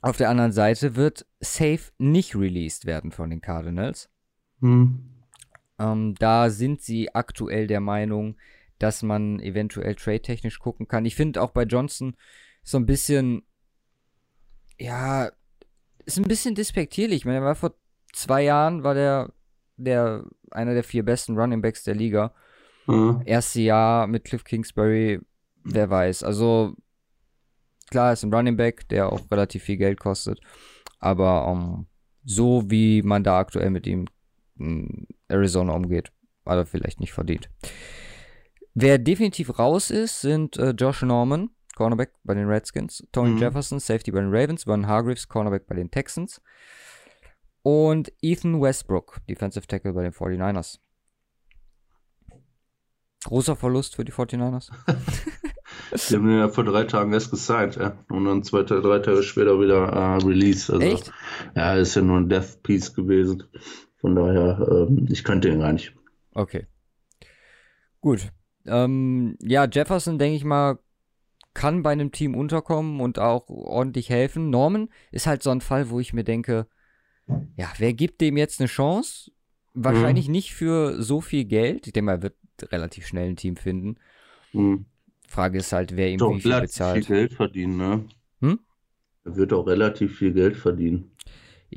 [0.00, 4.10] auf der anderen Seite wird safe nicht released werden von den Cardinals.
[4.60, 5.00] Hm.
[5.78, 8.36] Ähm, da sind sie aktuell der Meinung,
[8.78, 11.04] dass man eventuell trade-technisch gucken kann.
[11.04, 12.16] Ich finde auch bei Johnson
[12.62, 13.42] so ein bisschen,
[14.78, 15.30] ja,
[16.06, 17.18] ist ein bisschen despektierlich.
[17.18, 17.74] Ich meine, er war vor
[18.12, 19.32] zwei Jahren, war der,
[19.76, 22.34] der einer der vier besten Running Backs der Liga.
[22.86, 23.22] Mhm.
[23.24, 25.20] Erste Jahr mit Cliff Kingsbury,
[25.64, 26.22] wer weiß.
[26.22, 26.76] Also,
[27.90, 30.40] klar, ist ein Running Back, der auch relativ viel Geld kostet.
[30.98, 31.86] Aber um, ähm,
[32.24, 34.06] so wie man da aktuell mit ihm
[35.28, 36.12] Arizona umgeht.
[36.46, 37.48] Hat er vielleicht nicht verdient.
[38.74, 43.38] Wer definitiv raus ist, sind äh, Josh Norman, Cornerback bei den Redskins, Tony mhm.
[43.38, 46.40] Jefferson, Safety bei den Ravens, Van Hargreaves, Cornerback bei den Texans
[47.62, 50.78] und Ethan Westbrook, Defensive Tackle bei den 49ers.
[53.24, 54.70] Großer Verlust für die 49ers.
[56.10, 57.96] die haben ihn ja vor drei Tagen erst gesigned, ja.
[58.10, 60.70] Und dann zwei, drei Tage später wieder äh, released.
[60.70, 61.12] Also, Echt?
[61.56, 63.44] Ja, ist ja nur ein Death Piece gewesen.
[64.04, 65.94] Von daher, ähm, ich kannte ihn gar nicht.
[66.34, 66.66] Okay.
[68.02, 68.28] Gut.
[68.66, 70.78] Ähm, ja, Jefferson, denke ich mal,
[71.54, 74.50] kann bei einem Team unterkommen und auch ordentlich helfen.
[74.50, 76.66] Norman ist halt so ein Fall, wo ich mir denke,
[77.56, 79.30] ja, wer gibt dem jetzt eine Chance?
[79.72, 80.32] Wahrscheinlich mhm.
[80.32, 81.86] nicht für so viel Geld.
[81.86, 82.36] Ich denke mal, er wird
[82.72, 83.96] relativ schnell ein Team finden.
[84.52, 84.84] Mhm.
[85.26, 87.06] Frage ist halt, wer ihm Doch, wie viel bezahlt.
[87.06, 88.04] viel Geld verdienen, ne?
[88.42, 88.60] Hm?
[89.24, 91.10] Er wird auch relativ viel Geld verdienen.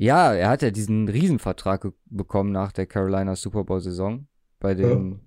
[0.00, 4.28] Ja, er hat ja diesen Riesenvertrag bekommen nach der Carolina Super Bowl-Saison.
[4.60, 5.18] Bei den, ja.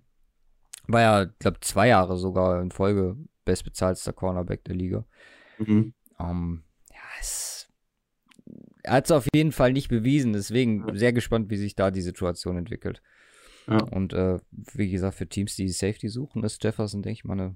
[0.88, 5.06] war ja, glaube zwei Jahre sogar in Folge bestbezahlter Cornerback der Liga.
[5.58, 5.94] Mhm.
[6.18, 7.70] Um, ähm, ja, es,
[8.84, 12.02] er hat es auf jeden Fall nicht bewiesen, deswegen sehr gespannt, wie sich da die
[12.02, 13.02] Situation entwickelt.
[13.68, 13.84] Ja.
[13.84, 17.56] Und äh, wie gesagt, für Teams, die Safety suchen, ist Jefferson, denke ich mal, eine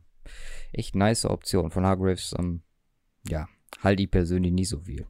[0.74, 1.72] echt nice Option.
[1.72, 2.62] Von Hargraves, ähm,
[3.26, 3.48] ja,
[3.82, 5.08] halte ich persönlich nie so viel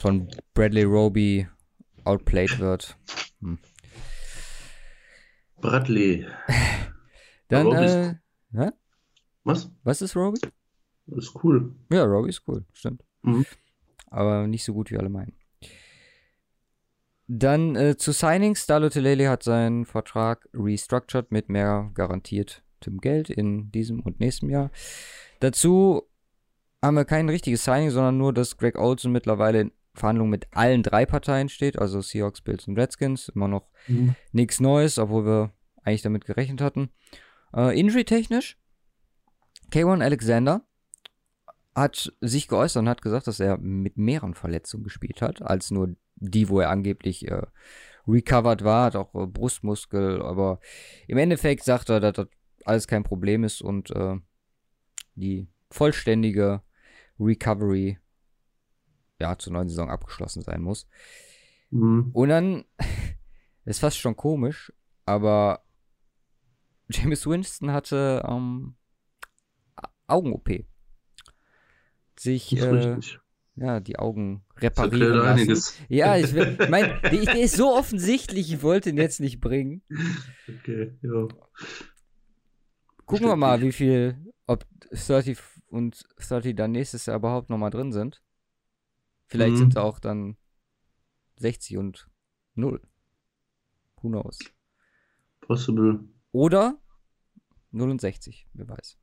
[0.00, 1.46] von Bradley Roby
[2.04, 2.96] outplayed wird.
[3.40, 3.58] Hm.
[5.60, 6.26] Bradley.
[7.48, 8.14] Dann, äh,
[8.52, 8.70] hä?
[9.44, 9.70] Was?
[9.82, 10.40] Was ist Roby?
[11.06, 11.74] Das ist cool.
[11.92, 13.04] Ja, Roby ist cool, stimmt.
[13.22, 13.44] Mhm.
[14.06, 15.34] Aber nicht so gut, wie alle meinen.
[17.26, 18.66] Dann äh, zu Signings.
[18.66, 24.70] Dalo Telele hat seinen Vertrag restructured mit mehr garantiertem Geld in diesem und nächstem Jahr.
[25.40, 26.08] Dazu
[26.82, 30.82] haben wir kein richtiges Signing, sondern nur, dass Greg Olson mittlerweile in Verhandlungen mit allen
[30.82, 33.28] drei Parteien steht, also Seahawks, Bills und Redskins.
[33.28, 34.14] Immer noch mhm.
[34.32, 36.90] nichts Neues, obwohl wir eigentlich damit gerechnet hatten.
[37.54, 38.58] Äh, Injury-technisch,
[39.70, 40.62] K1 Alexander
[41.74, 45.94] hat sich geäußert und hat gesagt, dass er mit mehreren Verletzungen gespielt hat, als nur
[46.16, 47.42] die, wo er angeblich äh,
[48.06, 50.60] recovered war, hat auch äh, Brustmuskel, aber
[51.06, 52.26] im Endeffekt sagt er, dass das
[52.64, 54.16] alles kein Problem ist und äh,
[55.14, 56.62] die vollständige
[57.18, 57.98] Recovery
[59.20, 60.86] ja zur neuen Saison abgeschlossen sein muss.
[61.70, 62.10] Mhm.
[62.12, 62.64] Und dann
[63.64, 64.72] ist fast schon komisch,
[65.06, 65.62] aber
[66.90, 68.74] James Winston hatte ähm,
[70.06, 70.64] Augen-OP.
[72.18, 72.98] Sich äh,
[73.56, 75.40] ja, die Augen reparieren lassen.
[75.40, 75.78] Einiges.
[75.88, 76.32] Ja, ich
[76.68, 79.82] mein, der, der ist so offensichtlich, ich wollte ihn jetzt nicht bringen.
[80.48, 81.28] Okay, ja.
[83.06, 87.92] Gucken wir mal, wie viel, ob 30 und 30 dann nächstes Jahr überhaupt nochmal drin
[87.92, 88.22] sind.
[89.30, 89.58] Vielleicht mhm.
[89.58, 90.36] sind auch dann
[91.38, 92.08] 60 und
[92.54, 92.80] 0.
[94.02, 94.38] Who knows?
[95.40, 96.00] Possible.
[96.32, 96.78] Oder
[97.70, 98.98] 0 und 60, wer weiß.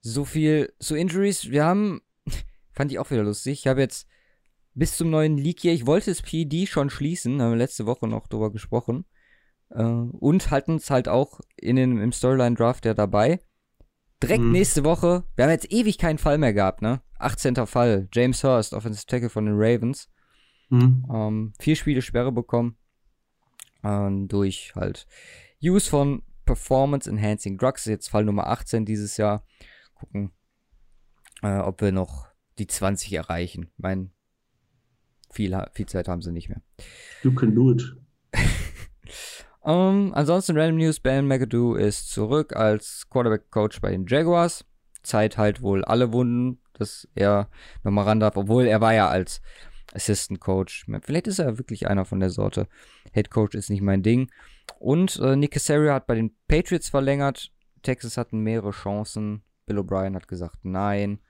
[0.00, 1.50] So viel zu Injuries.
[1.50, 2.02] Wir haben,
[2.72, 3.60] fand ich auch wieder lustig.
[3.60, 4.08] Ich habe jetzt
[4.74, 8.06] bis zum neuen Leak hier, ich wollte das PD schon schließen, haben wir letzte Woche
[8.06, 9.06] noch drüber gesprochen.
[9.70, 13.40] Äh, und halten es halt auch in den, im Storyline-Draft ja dabei.
[14.22, 14.52] Direkt hm.
[14.52, 17.02] nächste Woche, wir haben jetzt ewig keinen Fall mehr gehabt, ne?
[17.18, 17.66] 18.
[17.66, 20.10] Fall, James Hurst, Offensive Tackle von den Ravens.
[20.68, 21.06] Hm.
[21.12, 22.76] Ähm, vier Spiele Sperre bekommen.
[23.84, 25.06] Ähm, durch halt
[25.62, 29.44] Use von Performance Enhancing Drugs, jetzt Fall Nummer 18 dieses Jahr
[29.94, 30.32] gucken,
[31.42, 33.70] äh, ob wir noch die 20 erreichen.
[33.76, 34.12] Mein,
[35.30, 36.62] viel, viel Zeit haben sie nicht mehr.
[37.22, 37.82] You can do it.
[39.66, 44.64] um, ansonsten Random News, Ben McAdoo ist zurück als Quarterback-Coach bei den Jaguars.
[45.02, 47.48] Zeit halt wohl alle Wunden, dass er
[47.84, 49.40] nochmal ran darf, obwohl er war ja als
[49.94, 50.86] Assistant Coach.
[51.02, 52.68] Vielleicht ist er wirklich einer von der Sorte.
[53.12, 54.30] Head Coach ist nicht mein Ding.
[54.78, 57.52] Und äh, Nick Casario hat bei den Patriots verlängert.
[57.82, 59.42] Texas hatten mehrere Chancen.
[59.66, 61.20] Bill O'Brien hat gesagt nein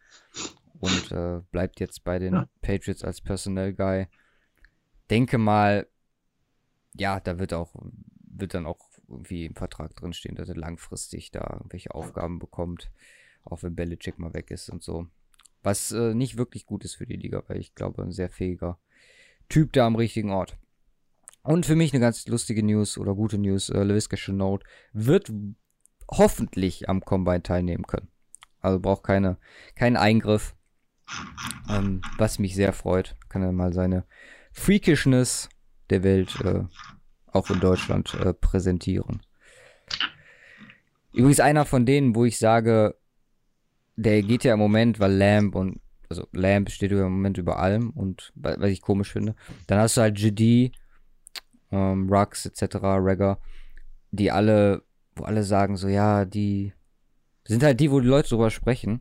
[0.78, 2.48] und äh, bleibt jetzt bei den ja.
[2.60, 4.08] Patriots als Personnel Guy.
[5.10, 5.86] Denke mal,
[6.94, 7.74] ja, da wird auch,
[8.38, 12.90] wird dann auch irgendwie im Vertrag drinstehen, dass er langfristig da welche Aufgaben bekommt,
[13.44, 15.06] auch wenn Belichick mal weg ist und so.
[15.62, 18.78] Was äh, nicht wirklich gut ist für die Liga, weil ich glaube, ein sehr fähiger
[19.48, 20.58] Typ da am richtigen Ort.
[21.42, 25.32] Und für mich eine ganz lustige News oder gute News, äh, LaVisca Chenault wird
[26.10, 28.08] hoffentlich am Combine teilnehmen können.
[28.60, 29.38] Also braucht keine,
[29.76, 30.56] keinen Eingriff.
[31.68, 33.14] Ähm, was mich sehr freut.
[33.28, 34.04] Kann er mal seine
[34.52, 35.48] Freakishness
[35.90, 36.64] der Welt äh,
[37.36, 39.20] auch in Deutschland äh, präsentieren.
[41.12, 42.96] Übrigens einer von denen, wo ich sage,
[43.96, 47.90] der geht ja im Moment, weil Lamb und also Lamb steht im Moment über allem
[47.90, 49.34] und was ich komisch finde.
[49.66, 50.72] Dann hast du halt GD,
[51.72, 53.38] ähm, Rux etc., Ragger,
[54.10, 54.82] die alle,
[55.14, 56.72] wo alle sagen so, ja, die
[57.44, 59.00] sind halt die, wo die Leute drüber sprechen.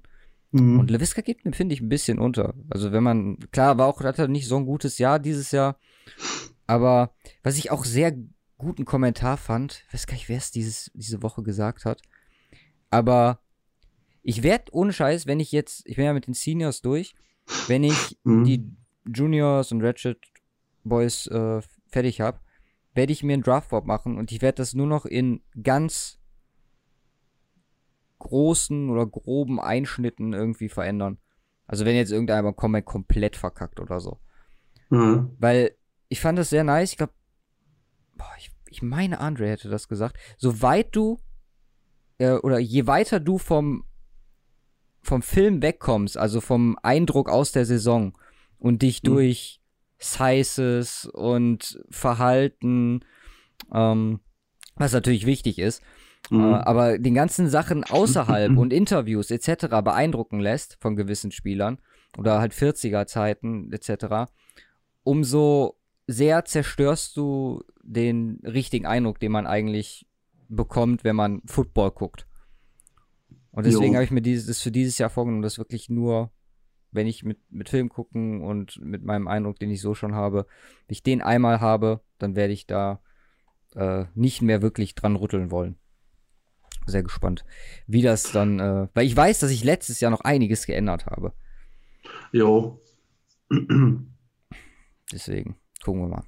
[0.51, 0.79] Mhm.
[0.79, 2.53] Und Lewiska geht mir, finde ich, ein bisschen unter.
[2.69, 5.77] Also wenn man, klar, war auch, hat er nicht so ein gutes Jahr dieses Jahr.
[6.67, 8.17] Aber was ich auch sehr
[8.57, 12.01] guten Kommentar fand, ich weiß gar nicht, wer es diese Woche gesagt hat.
[12.89, 13.39] Aber
[14.23, 17.15] ich werde ohne Scheiß, wenn ich jetzt, ich bin ja mit den Seniors durch,
[17.67, 18.43] wenn ich mhm.
[18.43, 18.71] die
[19.05, 20.19] Juniors und Ratchet
[20.83, 22.39] Boys äh, fertig habe,
[22.93, 26.19] werde ich mir einen Draftboard machen und ich werde das nur noch in ganz
[28.19, 31.19] großen oder groben Einschnitten irgendwie verändern.
[31.67, 34.19] Also wenn jetzt irgendeiner Comic komplett verkackt oder so.
[34.89, 35.35] Mhm.
[35.39, 35.75] Weil
[36.09, 36.91] ich fand das sehr nice.
[36.91, 37.13] Ich glaube,
[38.37, 40.17] ich, ich meine, Andre hätte das gesagt.
[40.37, 41.19] Soweit du
[42.17, 43.85] äh, oder je weiter du vom
[45.01, 48.17] vom Film wegkommst, also vom Eindruck aus der Saison
[48.57, 49.07] und dich mhm.
[49.07, 49.61] durch
[49.99, 53.01] Sizes und Verhalten,
[53.71, 54.19] ähm,
[54.75, 55.83] was natürlich wichtig ist,
[56.29, 56.39] Mhm.
[56.39, 59.67] Äh, aber den ganzen Sachen außerhalb und Interviews etc.
[59.83, 61.79] beeindrucken lässt von gewissen Spielern
[62.17, 64.31] oder halt 40er Zeiten etc.,
[65.03, 70.07] umso sehr zerstörst du den richtigen Eindruck, den man eigentlich
[70.47, 72.27] bekommt, wenn man Football guckt.
[73.51, 76.31] Und deswegen habe ich mir dieses, das für dieses Jahr vorgenommen, das wirklich nur
[76.95, 80.47] wenn ich mit, mit Film gucken und mit meinem Eindruck, den ich so schon habe,
[80.87, 83.01] wenn ich den einmal habe, dann werde ich da
[83.75, 85.77] äh, nicht mehr wirklich dran rütteln wollen.
[86.87, 87.45] Sehr gespannt,
[87.87, 91.33] wie das dann, äh, weil ich weiß, dass ich letztes Jahr noch einiges geändert habe.
[92.31, 92.81] Jo.
[95.11, 96.25] Deswegen, gucken wir mal.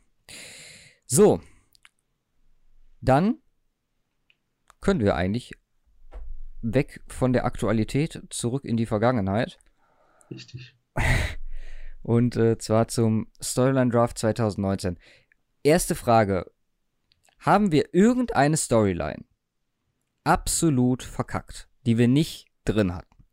[1.08, 1.42] So.
[3.02, 3.40] Dann
[4.82, 5.54] können wir eigentlich
[6.62, 9.58] weg von der Aktualität zurück in die Vergangenheit.
[10.30, 10.76] Richtig.
[12.04, 15.00] Und äh, zwar zum Storyline Draft 2019.
[15.64, 16.52] Erste Frage.
[17.40, 19.26] Haben wir irgendeine Storyline
[20.24, 23.26] absolut verkackt, die wir nicht drin hatten?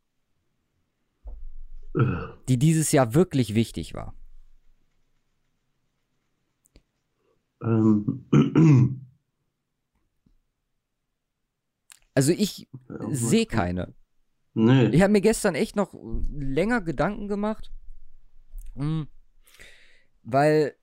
[1.99, 2.35] Äh.
[2.49, 4.15] Die dieses Jahr wirklich wichtig war?
[7.65, 8.27] Ähm.
[12.17, 13.93] Also ich Ja, sehe keine.
[14.55, 14.87] Nee.
[14.91, 15.93] Ich habe mir gestern echt noch
[16.31, 17.73] länger Gedanken gemacht.
[18.77, 19.09] Hm.
[20.23, 20.77] Weil,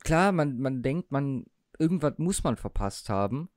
[0.00, 1.46] klar, man, man denkt, man,
[1.78, 3.48] irgendwas muss man verpasst haben.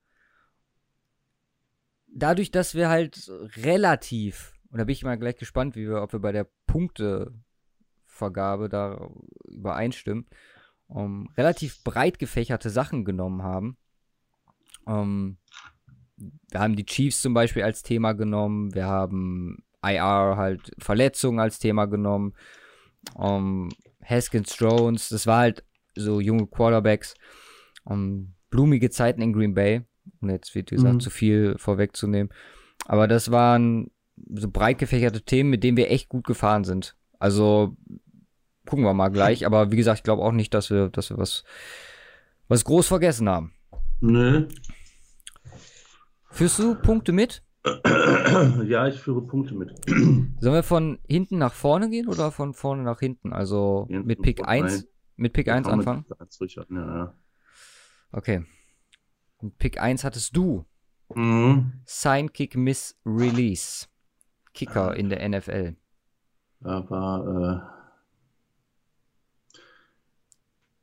[2.06, 6.14] Dadurch, dass wir halt relativ, und da bin ich mal gleich gespannt, wie wir, ob
[6.14, 9.10] wir bei der Punktevergabe da
[9.44, 10.26] übereinstimmen,
[10.88, 13.76] um, relativ breit gefächerte Sachen genommen haben.
[14.84, 15.38] Um,
[16.50, 21.58] wir haben die Chiefs zum Beispiel als Thema genommen, wir haben IR halt Verletzungen als
[21.58, 22.34] Thema genommen,
[23.14, 23.68] um,
[24.04, 25.64] Haskins Jones, das war halt
[25.96, 27.14] so junge Quarterbacks,
[27.84, 29.82] um, blumige Zeiten in Green Bay,
[30.20, 31.00] und jetzt wird wie gesagt Mhm.
[31.00, 32.32] zu viel vorwegzunehmen,
[32.86, 33.90] aber das waren
[34.34, 36.96] so breit gefächerte Themen, mit denen wir echt gut gefahren sind.
[37.18, 37.76] Also
[38.66, 41.18] gucken wir mal gleich, aber wie gesagt, ich glaube auch nicht, dass wir, dass wir
[41.18, 41.44] was,
[42.48, 43.52] was groß vergessen haben.
[44.00, 44.46] Nee.
[46.30, 47.42] Führst du Punkte mit?
[48.66, 49.70] ja, ich führe Punkte mit.
[49.88, 53.32] Sollen wir von hinten nach vorne gehen oder von vorne nach hinten?
[53.32, 54.84] Also Hinten mit Pick von 1, rein.
[55.16, 56.04] mit Pick 1 Fangen wir anfangen?
[56.08, 57.14] mit eins ruhig an, Ja, ja.
[58.12, 58.44] Okay.
[59.38, 60.64] Und Pick 1 hattest du.
[61.14, 61.72] Mhm.
[61.84, 63.86] Sign Kick Miss Release.
[64.54, 65.76] Kicker in der NFL.
[66.62, 67.75] Aber äh,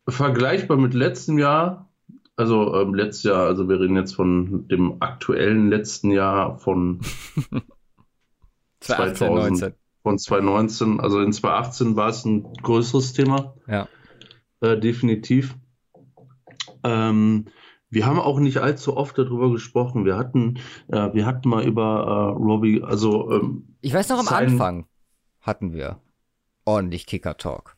[0.07, 1.89] vergleichbar mit letztem Jahr,
[2.35, 6.99] also ähm, letztes Jahr, also wir reden jetzt von dem aktuellen letzten Jahr von
[8.79, 9.61] 2018, 2000.
[9.61, 9.73] 19.
[10.01, 13.87] von 2019, also in 2018 war es ein größeres Thema, Ja.
[14.61, 15.55] äh, definitiv.
[16.83, 17.45] Ähm,
[17.89, 20.03] wir haben auch nicht allzu oft darüber gesprochen.
[20.03, 20.55] Wir hatten,
[20.87, 24.87] äh, wir hatten mal über äh, Robbie, also ähm, Ich weiß noch, am Anfang
[25.39, 25.99] hatten wir
[26.65, 27.77] ordentlich Kicker-Talk.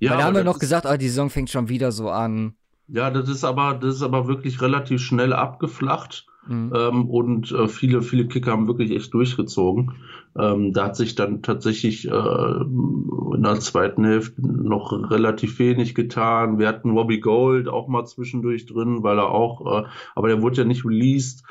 [0.00, 2.54] Ja, Weil da haben wir noch gesagt, ah, die Saison fängt schon wieder so an.
[2.88, 6.26] Ja, das ist aber, das ist aber wirklich relativ schnell abgeflacht.
[6.48, 6.72] Mhm.
[6.74, 9.92] Ähm, und äh, viele, viele Kicker haben wirklich echt durchgezogen.
[10.38, 16.58] Ähm, da hat sich dann tatsächlich äh, in der zweiten Hälfte noch relativ wenig getan.
[16.58, 20.62] Wir hatten Robbie Gold auch mal zwischendurch drin, weil er auch, äh, aber der wurde
[20.62, 21.44] ja nicht released.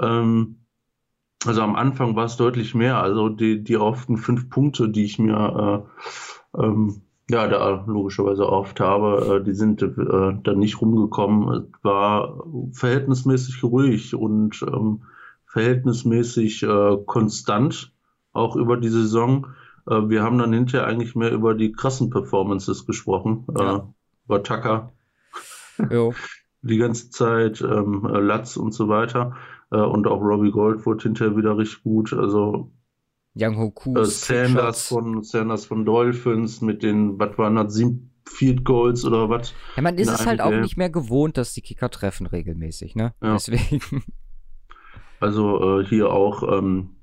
[0.00, 0.60] Ähm,
[1.44, 3.02] also am Anfang war es deutlich mehr.
[3.02, 5.84] Also die, die erhofften fünf Punkte, die ich mir
[6.54, 9.88] äh, ähm, ja, da logischerweise oft habe, äh, die sind äh,
[10.42, 11.48] dann nicht rumgekommen.
[11.74, 15.02] Es war verhältnismäßig ruhig und ähm,
[15.46, 17.92] verhältnismäßig äh, konstant,
[18.32, 19.48] auch über die Saison.
[19.88, 23.76] Äh, wir haben dann hinterher eigentlich mehr über die krassen Performances gesprochen, Ja.
[23.76, 23.80] äh,
[24.26, 24.92] über Tucker
[25.90, 26.14] Jo.
[26.62, 29.36] die ganze Zeit, ähm, äh, Latz und so weiter.
[29.70, 32.12] Äh, und auch Robbie Gold wurde hinterher wieder richtig gut.
[32.12, 32.70] Also
[33.38, 33.96] Young Hoku.
[33.98, 39.28] äh, Sanders von Sanders von Dolphins mit den, was waren das, sieben Field Goals oder
[39.28, 39.54] was?
[39.76, 43.14] Ja, man ist es halt auch nicht mehr gewohnt, dass die Kicker treffen regelmäßig, ne?
[43.22, 43.34] Ja.
[43.34, 43.80] Deswegen.
[45.18, 46.96] Also äh, hier auch ähm,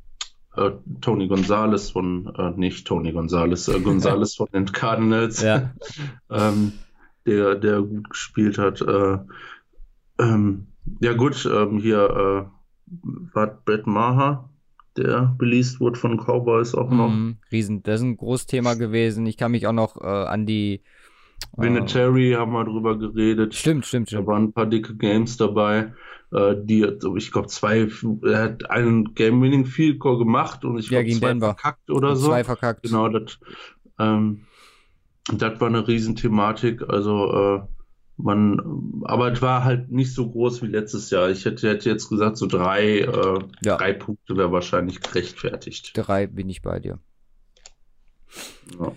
[0.56, 0.69] äh,
[1.02, 5.74] Tony Gonzalez von, äh, nicht Tony Gonzalez, äh, Gonzalez von den Cardinals, Ja.
[6.30, 6.74] ähm,
[7.26, 8.82] der, der gut gespielt hat.
[8.82, 9.17] Äh,
[10.19, 10.67] ähm,
[11.00, 12.93] ja gut, ähm, hier äh,
[13.34, 14.48] war Brett Maher,
[14.97, 17.10] der released wurde von Cowboys auch noch.
[17.10, 19.25] Mhm, Riesen, das ist ein Großthema gewesen.
[19.25, 20.82] Ich kann mich auch noch äh, an die.
[21.58, 23.53] Äh, Vinatieri haben wir drüber geredet.
[23.56, 24.27] stimmt, stimmt, Da stimmt.
[24.27, 25.93] waren ein paar dicke Games dabei.
[26.32, 27.88] Äh, die, also ich glaube, zwei,
[28.23, 31.45] er hat einen Game-Winning Field Goal gemacht und ich Ja, glaube, gegen zwei Denver.
[31.47, 32.27] verkackt oder so.
[32.29, 32.84] Zwei verkackt.
[32.84, 33.39] Genau, das,
[33.99, 34.45] ähm,
[35.36, 36.82] das war eine Riesenthematik.
[36.89, 37.62] Also, äh,
[38.17, 41.30] man, aber es war halt nicht so groß wie letztes Jahr.
[41.30, 43.78] Ich hätte, hätte jetzt gesagt, so drei, äh, Ja.
[43.78, 45.91] drei Punkte wäre wahrscheinlich gerechtfertigt.
[45.95, 46.99] Drei bin ich bei dir.
[48.80, 48.91] Ja.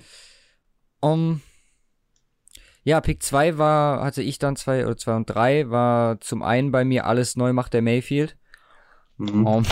[1.01, 1.41] Um,
[2.85, 6.71] ja, Pick 2 war, hatte ich dann zwei oder zwei und drei, war zum einen
[6.71, 8.37] bei mir alles neu macht der Mayfield.
[9.19, 9.47] Mhm.
[9.47, 9.67] Um,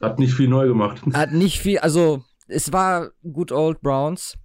[0.00, 1.02] Hat nicht viel neu gemacht.
[1.12, 4.36] hat nicht viel, also es war Good Old Browns.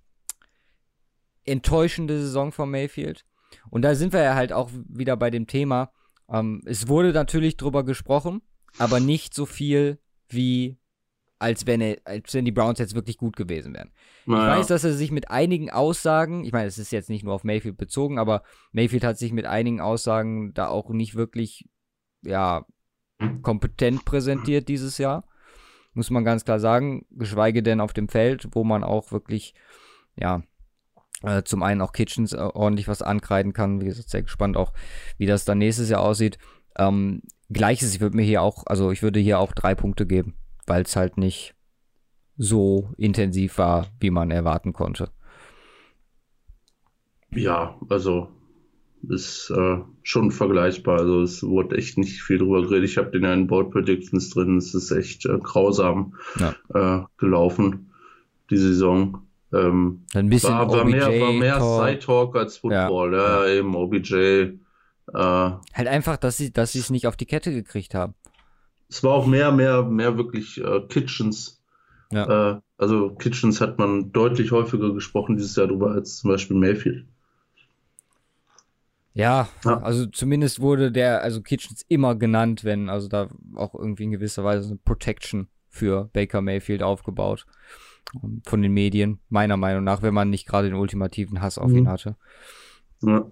[1.46, 3.24] Enttäuschende Saison von Mayfield.
[3.76, 5.92] Und da sind wir ja halt auch wieder bei dem Thema.
[6.30, 8.42] Ähm, es wurde natürlich drüber gesprochen,
[8.78, 10.78] aber nicht so viel wie
[11.40, 13.92] als wenn, er, als wenn die Browns jetzt wirklich gut gewesen wären.
[14.26, 14.54] Naja.
[14.54, 17.34] Ich weiß, dass er sich mit einigen Aussagen, ich meine, es ist jetzt nicht nur
[17.34, 21.68] auf Mayfield bezogen, aber Mayfield hat sich mit einigen Aussagen da auch nicht wirklich,
[22.22, 22.66] ja,
[23.42, 25.28] kompetent präsentiert dieses Jahr.
[25.94, 29.54] Muss man ganz klar sagen, geschweige denn auf dem Feld, wo man auch wirklich,
[30.16, 30.44] ja,
[31.24, 33.82] äh, zum einen auch Kitchens äh, ordentlich was ankreiden kann.
[33.82, 34.74] Wie gesagt, sehr gespannt auch,
[35.18, 36.38] wie das dann nächstes Jahr aussieht.
[36.78, 40.36] Ähm, Gleiches, ich würde mir hier auch, also ich würde hier auch drei Punkte geben
[40.66, 41.56] weil es halt nicht
[42.38, 45.10] so intensiv war, wie man erwarten konnte.
[47.32, 48.30] Ja, also
[49.08, 51.00] ist äh, schon vergleichbar.
[51.00, 52.90] Also es wurde echt nicht viel drüber geredet.
[52.90, 54.58] Ich habe den ja in Board Predictions drin.
[54.58, 56.56] Es ist echt äh, grausam ja.
[56.74, 57.92] äh, gelaufen,
[58.50, 59.25] die Saison.
[59.56, 63.14] Ähm, Ein bisschen war, war mehr, war mehr Side-Talk als Football.
[63.14, 64.14] Ja, ja eben OBJ.
[64.14, 64.58] Äh,
[65.14, 68.16] halt einfach, dass sie dass es nicht auf die Kette gekriegt haben
[68.90, 71.62] es war auch mehr, mehr, mehr wirklich äh, Kitchens.
[72.12, 72.54] Ja.
[72.54, 77.06] Äh, also Kitchens hat man deutlich häufiger gesprochen dieses Jahr drüber als zum Beispiel Mayfield.
[79.14, 84.04] Ja, ja, also zumindest wurde der, also Kitchens immer genannt, wenn, also da auch irgendwie
[84.04, 87.46] in gewisser Weise eine Protection für Baker Mayfield aufgebaut.
[88.46, 91.78] Von den Medien, meiner Meinung nach, wenn man nicht gerade den ultimativen Hass auf mhm.
[91.80, 92.16] ihn hatte.
[93.02, 93.26] Ja.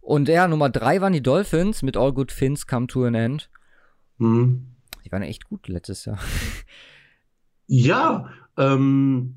[0.00, 3.50] Und ja, Nummer drei waren die Dolphins mit All Good Fins Come to an End.
[4.18, 4.66] Mhm.
[5.04, 6.18] Die waren echt gut letztes Jahr.
[7.66, 9.36] Ja, ähm,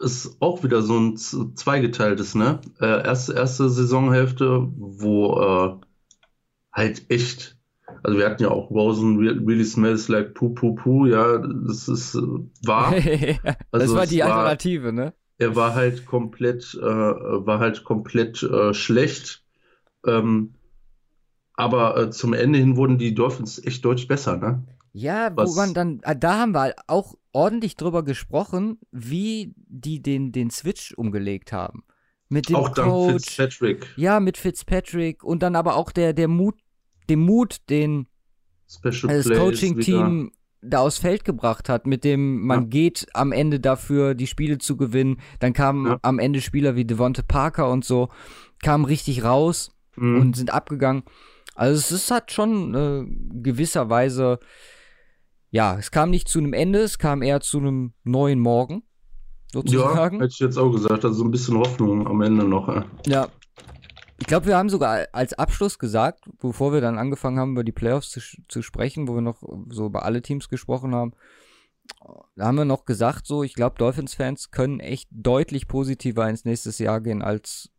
[0.00, 2.60] ist auch wieder so ein zweigeteiltes, ne?
[2.80, 5.86] Äh, erste, erste Saisonhälfte, wo äh,
[6.72, 7.58] halt echt,
[8.02, 12.14] also wir hatten ja auch Rosen really smells like poo poo poo, ja, das ist
[12.14, 12.20] äh,
[12.64, 12.92] wahr.
[13.72, 15.14] also das war die Alternative, war, ne?
[15.38, 19.44] Er war halt komplett, äh, war halt komplett äh, schlecht.
[20.06, 20.54] Ähm,
[21.54, 24.64] aber äh, zum Ende hin wurden die Dolphins echt deutlich besser, ne?
[24.92, 25.50] Ja, Was?
[25.50, 30.50] wo man dann, äh, da haben wir auch ordentlich drüber gesprochen, wie die den, den
[30.50, 31.84] Switch umgelegt haben.
[32.28, 33.86] Mit dem auch Coach, dank Fitzpatrick.
[33.96, 36.54] Ja, mit Fitzpatrick und dann aber auch der, der Mut,
[37.08, 38.06] dem Mut, den
[38.68, 40.32] Special das Coaching-Team
[40.62, 42.66] da aufs Feld gebracht hat, mit dem man ja.
[42.66, 45.20] geht am Ende dafür, die Spiele zu gewinnen.
[45.38, 45.98] Dann kamen ja.
[46.02, 48.08] am Ende Spieler wie Devonte Parker und so,
[48.62, 50.20] kamen richtig raus mhm.
[50.20, 51.02] und sind abgegangen.
[51.54, 53.04] Also es ist halt schon äh,
[53.42, 54.38] gewisserweise,
[55.50, 58.82] ja, es kam nicht zu einem Ende, es kam eher zu einem neuen Morgen,
[59.52, 60.16] sozusagen.
[60.16, 62.84] Ja, hätte ich jetzt auch gesagt, also so ein bisschen Hoffnung am Ende noch.
[63.06, 63.28] Ja.
[64.20, 67.72] Ich glaube, wir haben sogar als Abschluss gesagt, bevor wir dann angefangen haben, über die
[67.72, 71.12] Playoffs zu, zu sprechen, wo wir noch so über alle Teams gesprochen haben,
[72.36, 76.70] da haben wir noch gesagt, so, ich glaube, Dolphins-Fans können echt deutlich positiver ins nächste
[76.82, 77.70] Jahr gehen als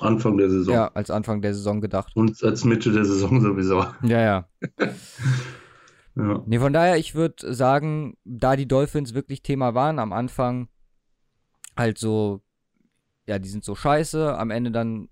[0.00, 0.74] Anfang der Saison.
[0.74, 2.16] Ja, als Anfang der Saison gedacht.
[2.16, 3.86] Und als Mitte der Saison sowieso.
[4.02, 4.48] Ja, ja.
[6.16, 6.42] ja.
[6.46, 10.68] Nee, von daher, ich würde sagen, da die Dolphins wirklich Thema waren am Anfang,
[11.76, 12.42] halt so,
[13.26, 15.08] ja, die sind so scheiße, am Ende dann,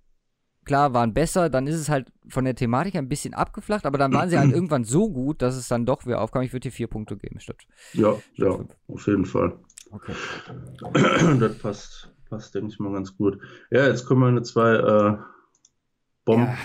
[0.64, 4.12] klar, waren besser, dann ist es halt von der Thematik ein bisschen abgeflacht, aber dann
[4.12, 6.42] waren sie halt irgendwann so gut, dass es dann doch wieder aufkam.
[6.42, 7.58] Ich würde dir vier Punkte geben, statt.
[7.92, 8.70] Ja, statt ja, fünf.
[8.88, 9.58] auf jeden Fall.
[9.90, 10.14] Okay.
[11.40, 13.38] das passt passt, denke ich mal, ganz gut.
[13.70, 15.16] Ja, jetzt kommen meine zwei äh,
[16.24, 16.46] Bomben.
[16.46, 16.58] Ja,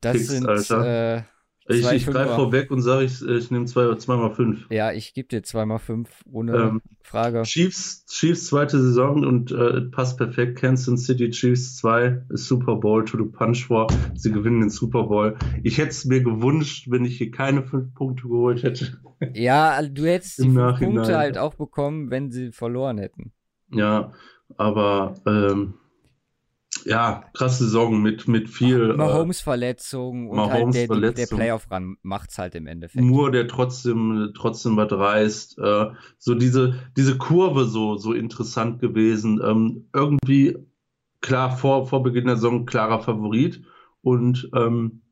[0.00, 0.46] das Picks, sind.
[0.46, 1.22] Äh,
[1.68, 4.66] ich, ich greife vorweg und sage, ich, ich nehme 2 zwei, mal 5.
[4.70, 7.42] Ja, ich gebe dir 2 mal 5 ohne ähm, Frage.
[7.42, 10.58] Chiefs, Chiefs zweite Saison und äh, passt perfekt.
[10.58, 13.86] Kansas City Chiefs 2 ist Super Bowl to the Punch vor.
[14.14, 15.36] Sie gewinnen den Super Bowl.
[15.62, 19.00] Ich hätte es mir gewünscht, wenn ich hier keine 5 Punkte geholt hätte.
[19.34, 23.32] Ja, du hättest die 5 Punkte halt auch bekommen, wenn sie verloren hätten.
[23.70, 24.12] Ja,
[24.56, 25.74] aber ähm,
[26.84, 28.90] ja, krasse Saison mit, mit viel.
[28.90, 33.04] Äh, Mahomes-Verletzung und Mahomes halt der, der Playoff-Run macht's halt im Endeffekt.
[33.04, 35.58] Nur der trotzdem, trotzdem was reißt.
[35.58, 35.86] Äh,
[36.18, 39.40] so diese, diese Kurve so, so interessant gewesen.
[39.44, 40.56] Ähm, irgendwie,
[41.20, 43.62] klar, vor, vor Beginn der Saison klarer Favorit.
[44.00, 45.02] Und ähm,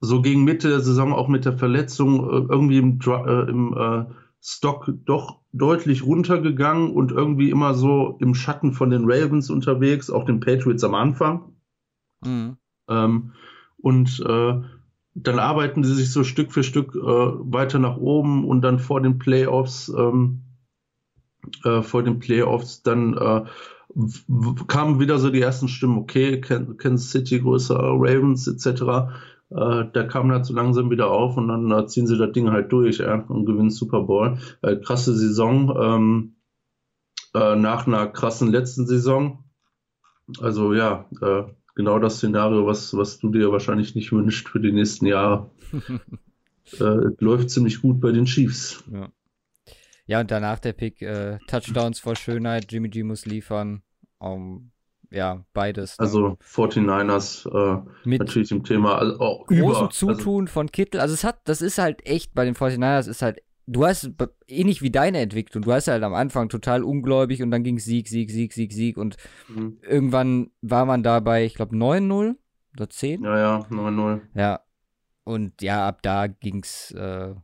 [0.00, 4.04] so gegen Mitte der Saison auch mit der Verletzung äh, irgendwie im, äh, im äh,
[4.42, 10.24] Stock doch deutlich runtergegangen und irgendwie immer so im Schatten von den Ravens unterwegs, auch
[10.24, 11.52] den Patriots am Anfang.
[12.24, 12.56] Mhm.
[12.88, 13.32] Ähm,
[13.78, 14.60] und äh,
[15.14, 19.00] dann arbeiten sie sich so Stück für Stück äh, weiter nach oben und dann vor
[19.00, 20.42] den Playoffs, ähm,
[21.64, 23.44] äh, vor den Playoffs, dann äh,
[24.66, 29.12] kamen wieder so die ersten Stimmen, okay, Kansas City größer Ravens etc.
[29.54, 32.50] Äh, der kam dann so langsam wieder auf und dann äh, ziehen sie das Ding
[32.50, 34.38] halt durch ja, und gewinnen Super Bowl.
[34.62, 35.76] Äh, krasse Saison.
[35.80, 36.34] Ähm,
[37.34, 39.44] äh, nach einer krassen letzten Saison.
[40.40, 41.44] Also ja, äh,
[41.74, 45.50] genau das Szenario, was, was du dir wahrscheinlich nicht wünschst für die nächsten Jahre.
[46.80, 48.82] äh, läuft ziemlich gut bei den Chiefs.
[48.90, 49.10] Ja.
[50.06, 53.82] Ja, und danach der Pick, äh, Touchdowns vor Schönheit, Jimmy G muss liefern.
[54.18, 54.71] Um,
[55.12, 55.98] ja, beides.
[55.98, 56.04] Ne?
[56.04, 60.72] Also 49ers äh, mit natürlich im Thema also auch großem über, also Zutun also, von
[60.72, 61.00] Kittel.
[61.00, 64.10] Also es hat, das ist halt echt bei den 49ers ist halt, du hast
[64.48, 68.08] ähnlich wie deine Entwicklung, du hast halt am Anfang total ungläubig und dann ging Sieg,
[68.08, 69.16] Sieg, Sieg, Sieg, Sieg und
[69.48, 69.78] mhm.
[69.82, 72.34] irgendwann war man da bei, ich glaube, 9-0
[72.74, 73.22] oder 10?
[73.22, 74.20] Ja, ja, 9-0.
[74.34, 74.60] Ja.
[75.24, 77.34] Und ja, ab da ging's, äh,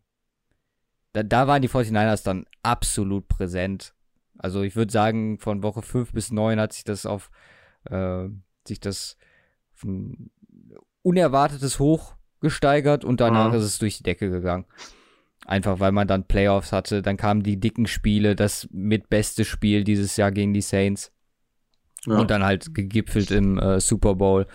[1.12, 3.94] da, da waren die 49ers dann absolut präsent.
[4.36, 7.30] Also ich würde sagen, von Woche 5 bis 9 hat sich das auf
[7.90, 8.28] äh,
[8.66, 9.16] sich das
[11.02, 13.58] unerwartetes Hoch gesteigert und danach mhm.
[13.58, 14.66] ist es durch die Decke gegangen.
[15.46, 19.84] Einfach weil man dann Playoffs hatte, dann kamen die dicken Spiele, das mit beste Spiel
[19.84, 21.12] dieses Jahr gegen die Saints.
[22.06, 22.18] Ja.
[22.18, 24.46] Und dann halt gegipfelt im äh, Super Bowl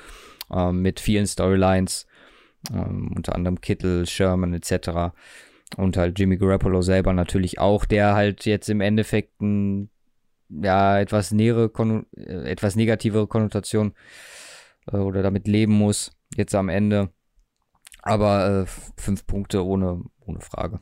[0.52, 2.06] äh, mit vielen Storylines,
[2.72, 5.14] äh, unter anderem Kittel, Sherman etc.
[5.76, 9.90] Und halt Jimmy Garoppolo selber natürlich auch, der halt jetzt im Endeffekt ein,
[10.62, 11.72] ja, etwas nähere,
[12.16, 13.94] äh, etwas negativere Konnotation
[14.92, 17.10] äh, oder damit leben muss, jetzt am Ende.
[18.02, 18.66] Aber äh,
[18.98, 20.80] fünf Punkte ohne, ohne Frage.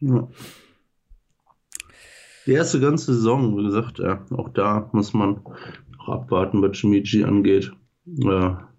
[0.00, 0.28] Ja.
[2.46, 5.40] Die erste ganze Saison, wie gesagt, ja, auch da muss man
[5.98, 7.72] auch abwarten, was G angeht.
[8.04, 8.72] Ja,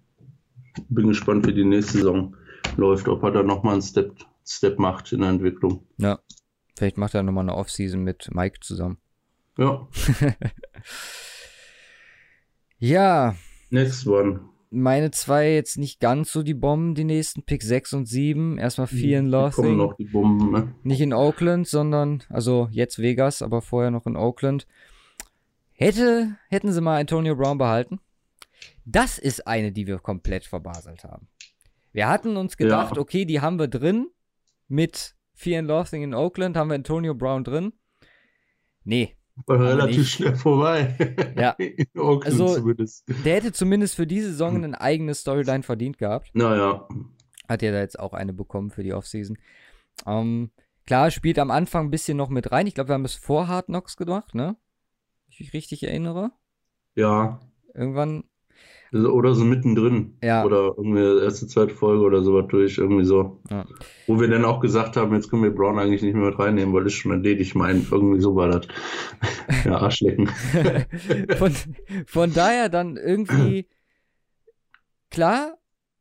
[0.88, 2.34] bin gespannt, wie die nächste Saison
[2.76, 4.14] läuft, ob er da nochmal einen Step
[4.46, 5.86] Step macht in der Entwicklung.
[5.98, 6.20] Ja,
[6.76, 8.96] vielleicht macht er nochmal eine Offseason mit Mike zusammen.
[9.58, 9.88] Ja.
[12.78, 13.34] ja.
[13.70, 14.40] Next one.
[14.70, 18.58] Meine zwei jetzt nicht ganz so die Bomben, die nächsten Pick 6 und 7.
[18.58, 19.64] Erstmal 4 in Lothing.
[19.64, 20.74] Kommen noch die Bomben, ne?
[20.82, 24.66] Nicht in Oakland, sondern, also jetzt Vegas, aber vorher noch in Oakland.
[25.72, 28.00] Hätte, hätten sie mal Antonio Brown behalten?
[28.84, 31.28] Das ist eine, die wir komplett verbaselt haben.
[31.92, 33.00] Wir hatten uns gedacht, ja.
[33.00, 34.08] okay, die haben wir drin
[34.68, 37.72] mit Fear and Loathing in Oakland haben wir Antonio Brown drin.
[38.84, 39.17] Nee.
[39.46, 40.10] War relativ nicht.
[40.10, 40.96] schnell vorbei.
[41.36, 41.56] Ja.
[42.24, 43.04] also, zumindest.
[43.24, 46.30] der hätte zumindest für diese Saison ein eigenes Storyline verdient gehabt.
[46.34, 46.88] Naja.
[47.48, 49.38] Hat ja da jetzt auch eine bekommen für die Offseason.
[50.06, 50.50] Ähm,
[50.86, 52.66] klar, spielt am Anfang ein bisschen noch mit rein.
[52.66, 54.56] Ich glaube, wir haben es vor Hard Knocks gemacht, ne?
[55.28, 56.32] Ich mich richtig erinnere.
[56.94, 57.40] Ja.
[57.74, 58.24] Irgendwann
[58.92, 60.16] oder so mittendrin.
[60.22, 60.44] Ja.
[60.44, 63.40] Oder irgendwie erste, zweite Folge oder sowas durch, irgendwie so.
[63.50, 63.66] Ja.
[64.06, 66.74] Wo wir dann auch gesagt haben, jetzt können wir Brown eigentlich nicht mehr mit reinnehmen,
[66.74, 67.50] weil ist schon erledigt.
[67.50, 68.66] Ich meine, irgendwie so war das.
[69.64, 70.28] ja, Arschlecken.
[71.38, 71.52] von,
[72.06, 73.68] von daher dann irgendwie,
[75.10, 75.58] klar,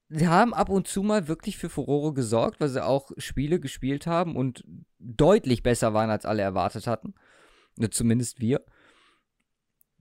[0.10, 4.08] sie haben ab und zu mal wirklich für Furore gesorgt, weil sie auch Spiele gespielt
[4.08, 4.64] haben und
[5.00, 7.16] deutlich besser waren, als alle erwartet hatten.
[7.92, 8.64] Zumindest wir.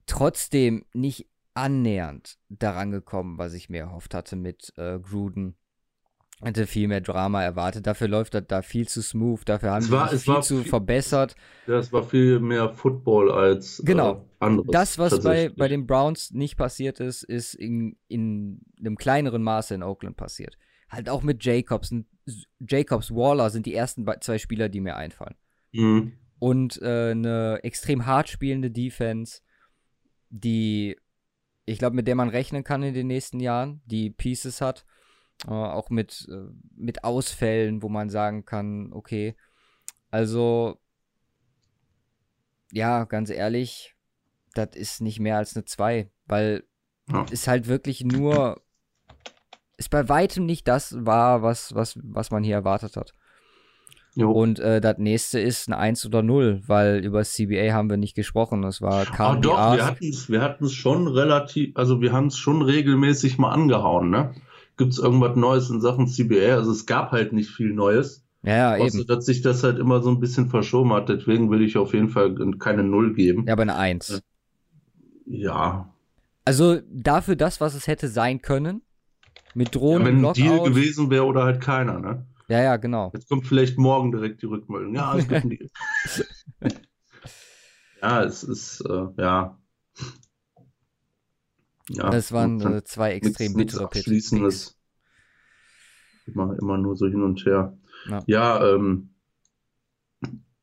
[0.05, 1.27] Trotzdem nicht
[1.57, 5.55] annähernd daran gekommen, was ich mir erhofft hatte mit äh, Gruden.
[6.39, 7.87] Hätte viel mehr Drama erwartet.
[7.87, 9.41] Dafür läuft das da viel zu smooth.
[9.45, 11.35] Dafür haben sie sich viel zu viel, verbessert.
[11.65, 14.13] Ja, es war viel mehr Football als äh, genau.
[14.13, 14.69] Äh, anderes.
[14.71, 19.73] Das, was bei, bei den Browns nicht passiert ist, ist in, in einem kleineren Maße
[19.73, 20.59] in Oakland passiert.
[20.89, 21.91] Halt auch mit Jacobs.
[22.59, 25.35] Jacobs, Waller sind die ersten zwei Spieler, die mir einfallen.
[25.71, 26.13] Mhm.
[26.37, 29.41] Und äh, eine extrem hart spielende Defense,
[30.29, 30.97] die
[31.67, 34.85] ich glaube, mit der man rechnen kann in den nächsten Jahren, die Pieces hat.
[35.45, 39.35] Äh, auch mit, äh, mit Ausfällen, wo man sagen kann, okay,
[40.09, 40.79] also,
[42.71, 43.95] ja, ganz ehrlich,
[44.53, 46.63] das ist nicht mehr als eine 2, weil
[47.11, 47.25] ja.
[47.29, 48.63] ist halt wirklich nur,
[49.75, 53.11] ist bei weitem nicht das war, was, was, was man hier erwartet hat.
[54.17, 54.31] Jo.
[54.31, 58.15] Und äh, das nächste ist ein 1 oder 0, weil über CBA haben wir nicht
[58.15, 58.63] gesprochen.
[58.63, 62.37] Das war Can't doch, wir hatten es wir hatten's schon relativ, also wir haben es
[62.39, 64.33] schon regelmäßig mal angehauen, ne?
[64.75, 66.55] Gibt es irgendwas Neues in Sachen CBA?
[66.55, 68.25] Also es gab halt nicht viel Neues.
[68.41, 69.05] Ja, ja eben.
[69.05, 71.09] dass sich das halt immer so ein bisschen verschoben hat.
[71.09, 73.45] Deswegen will ich auf jeden Fall keine 0 geben.
[73.45, 74.09] Ja, aber eine 1.
[74.09, 74.21] Äh,
[75.27, 75.93] ja.
[76.43, 78.81] Also dafür das, was es hätte sein können,
[79.53, 82.25] mit Drohnen, ja, Wenn ein Deal gewesen wäre oder halt keiner, ne?
[82.47, 83.11] Ja, ja, genau.
[83.13, 84.95] Jetzt kommt vielleicht morgen direkt die Rückmeldung.
[84.95, 85.57] Ja, es gibt einen
[88.01, 89.59] ja, es ist, äh, ja.
[91.89, 92.09] ja.
[92.09, 94.77] Das waren äh, zwei extrem bittere Abschließendes.
[96.25, 97.77] Immer, immer nur so hin und her.
[98.09, 99.09] Ja, ja ähm,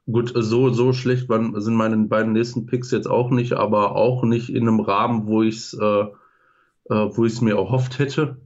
[0.07, 4.25] gut, so, so schlecht waren, sind meine beiden nächsten Picks jetzt auch nicht, aber auch
[4.25, 6.07] nicht in einem Rahmen, wo ich es äh,
[6.91, 8.41] äh, wo ich es mir erhofft hätte.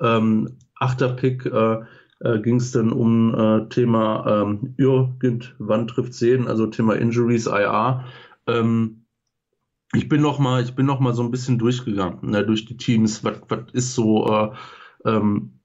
[0.00, 1.80] Ähm, achter Pick, äh,
[2.20, 8.04] äh, ging es dann um äh, Thema ähm, irgendwann trifft 10, also Thema Injuries IR.
[8.46, 9.04] Ähm,
[9.92, 12.76] ich bin noch mal, ich bin noch mal so ein bisschen durchgegangen, ne, durch die
[12.76, 13.24] Teams.
[13.24, 14.50] Was, was ist so äh,
[15.04, 15.60] ähm,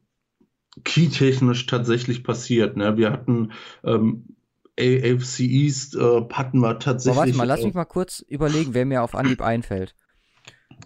[0.83, 2.77] key-technisch tatsächlich passiert?
[2.77, 2.97] Ne?
[2.97, 3.51] Wir hatten
[3.83, 4.35] ähm,
[4.79, 7.17] AFC East äh, hatten wir tatsächlich.
[7.17, 9.95] Aber warte mal, lass mich mal kurz überlegen, wer mir auf Anhieb einfällt.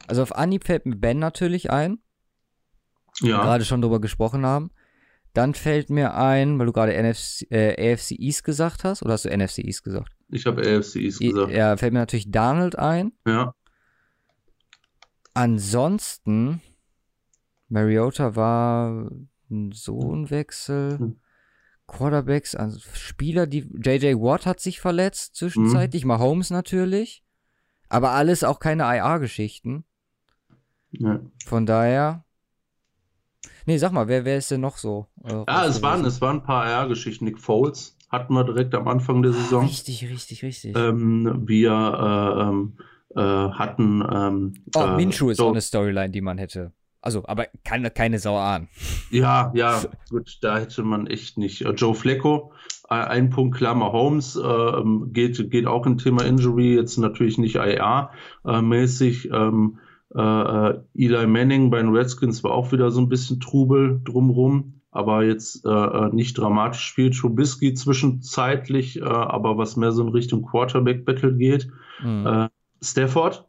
[0.08, 2.00] Also auf Anhieb fällt mir Ben natürlich ein.
[3.20, 3.38] Ja.
[3.38, 4.72] Wir gerade schon drüber gesprochen haben.
[5.34, 9.26] Dann fällt mir ein, weil du gerade NFC, äh, AFC East gesagt hast, oder hast
[9.26, 10.12] du NFC East gesagt?
[10.30, 11.52] Ich habe AFC East gesagt.
[11.52, 13.14] Ja, fällt mir natürlich Donald ein.
[13.28, 13.56] Ja.
[15.34, 16.62] Ansonsten,
[17.68, 19.10] Mariota war
[19.72, 21.00] so ein Wechsel.
[21.00, 21.20] Hm.
[21.88, 23.68] Quarterbacks, also Spieler, die.
[23.84, 26.10] JJ Watt hat sich verletzt zwischenzeitlich, mhm.
[26.10, 27.24] Mahomes natürlich.
[27.90, 29.84] Aber alles auch keine IA-Geschichten.
[30.92, 31.20] Ja.
[31.46, 32.23] Von daher.
[33.66, 35.08] Nee, sag mal, wer, wer ist denn noch so?
[35.24, 37.26] Äh, ja, es waren, es waren ein paar IA-Geschichten.
[37.26, 39.66] Nick Foles hatten wir direkt am Anfang der Saison.
[39.66, 40.78] Richtig, richtig, richtig.
[40.78, 42.78] Ähm, wir äh, ähm,
[43.16, 44.04] äh, hatten.
[44.12, 46.74] Ähm, oh, äh, Minshew ist so, auch eine Storyline, die man hätte.
[47.02, 48.68] Also, aber keine, keine Sau an.
[49.10, 51.66] Ja, ja, gut, da hätte man echt nicht.
[51.66, 52.54] Äh, Joe Flecko,
[52.88, 59.32] ein Punkt Klammer Holmes, äh, geht, geht auch ein Thema Injury, jetzt natürlich nicht IA-mäßig.
[59.32, 59.80] Äh, ähm,
[60.16, 65.24] äh, Eli Manning bei den Redskins war auch wieder so ein bisschen Trubel drumrum, aber
[65.24, 67.18] jetzt äh, nicht dramatisch spielt.
[67.18, 71.70] Trubisky zwischenzeitlich, äh, aber was mehr so in Richtung Quarterback-Battle geht.
[72.04, 72.50] Mhm.
[72.82, 73.48] Stafford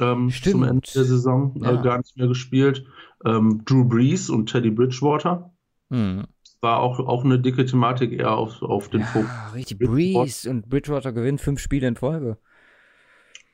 [0.00, 1.80] ähm, zum Ende der Saison äh, ja.
[1.80, 2.84] äh, gar nicht mehr gespielt.
[3.24, 5.52] Ähm, Drew Brees und Teddy Bridgewater.
[5.88, 6.24] Mhm.
[6.60, 9.30] War auch, auch eine dicke Thematik eher auf, auf den ja, Fokus.
[9.54, 12.38] Richtig, Brees und Bridgewater gewinnt fünf Spiele in Folge.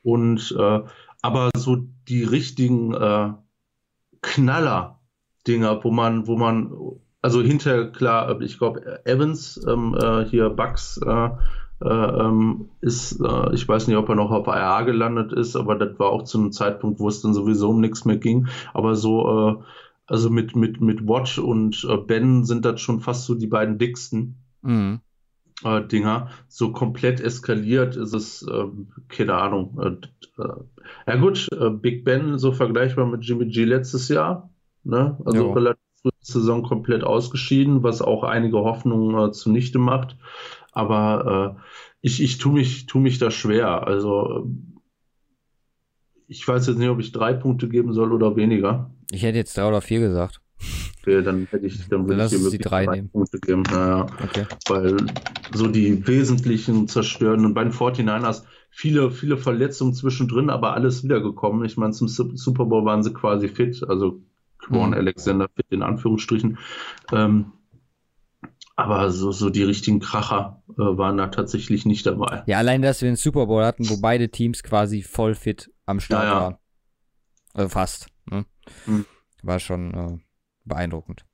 [0.03, 0.79] Und äh,
[1.21, 3.33] aber so die richtigen äh,
[4.21, 6.71] Knaller-Dinger, wo man, wo man,
[7.21, 11.29] also hinterher klar, ich glaube, Evans, ähm, äh, hier Bucks, äh,
[11.81, 15.75] äh, ähm, ist, äh, ich weiß nicht, ob er noch auf IA gelandet ist, aber
[15.75, 18.47] das war auch zu einem Zeitpunkt, wo es dann sowieso um nichts mehr ging.
[18.73, 19.63] Aber so, äh,
[20.05, 23.77] also mit, mit, mit Watch und äh, Ben sind das schon fast so die beiden
[23.77, 24.35] dicksten.
[24.61, 24.99] Mhm.
[25.63, 26.29] Äh, Dinger.
[26.47, 28.65] So komplett eskaliert ist es, äh,
[29.09, 29.77] keine Ahnung.
[29.79, 30.53] Äh, äh,
[31.07, 34.49] ja gut, äh, Big Ben so vergleichbar mit Jimmy G letztes Jahr.
[34.83, 35.17] Ne?
[35.25, 35.51] Also jo.
[35.51, 40.17] relativ frühe Saison komplett ausgeschieden, was auch einige Hoffnungen äh, zunichte macht.
[40.71, 41.61] Aber äh,
[42.01, 43.85] ich, ich tue mich, tu mich da schwer.
[43.85, 44.49] Also
[46.27, 48.91] ich weiß jetzt nicht, ob ich drei Punkte geben soll oder weniger.
[49.11, 50.41] Ich hätte jetzt drei oder vier gesagt.
[51.01, 53.63] Okay, dann hätte ich, dann würde ich dir wirklich drei, drei Punkte geben.
[53.63, 54.45] Naja, okay.
[54.67, 54.97] Weil
[55.53, 61.63] so die wesentlichen zerstören und bei den 49ers viele, viele Verletzungen zwischendrin, aber alles wiedergekommen.
[61.65, 64.21] Ich meine, zum Super Bowl waren sie quasi fit, also
[64.57, 64.95] Quan mhm.
[64.95, 66.57] Alexander fit in Anführungsstrichen.
[67.13, 67.53] Ähm,
[68.75, 72.43] aber so, so die richtigen Kracher äh, waren da tatsächlich nicht dabei.
[72.45, 75.99] Ja, allein, dass wir einen Super Bowl hatten, wo beide Teams quasi voll fit am
[75.99, 76.41] Start ja, ja.
[76.41, 76.57] waren.
[77.53, 78.07] Also fast.
[78.29, 78.45] Ne?
[78.85, 79.05] Hm.
[79.43, 80.17] War schon äh,
[80.69, 81.25] beeindruckend.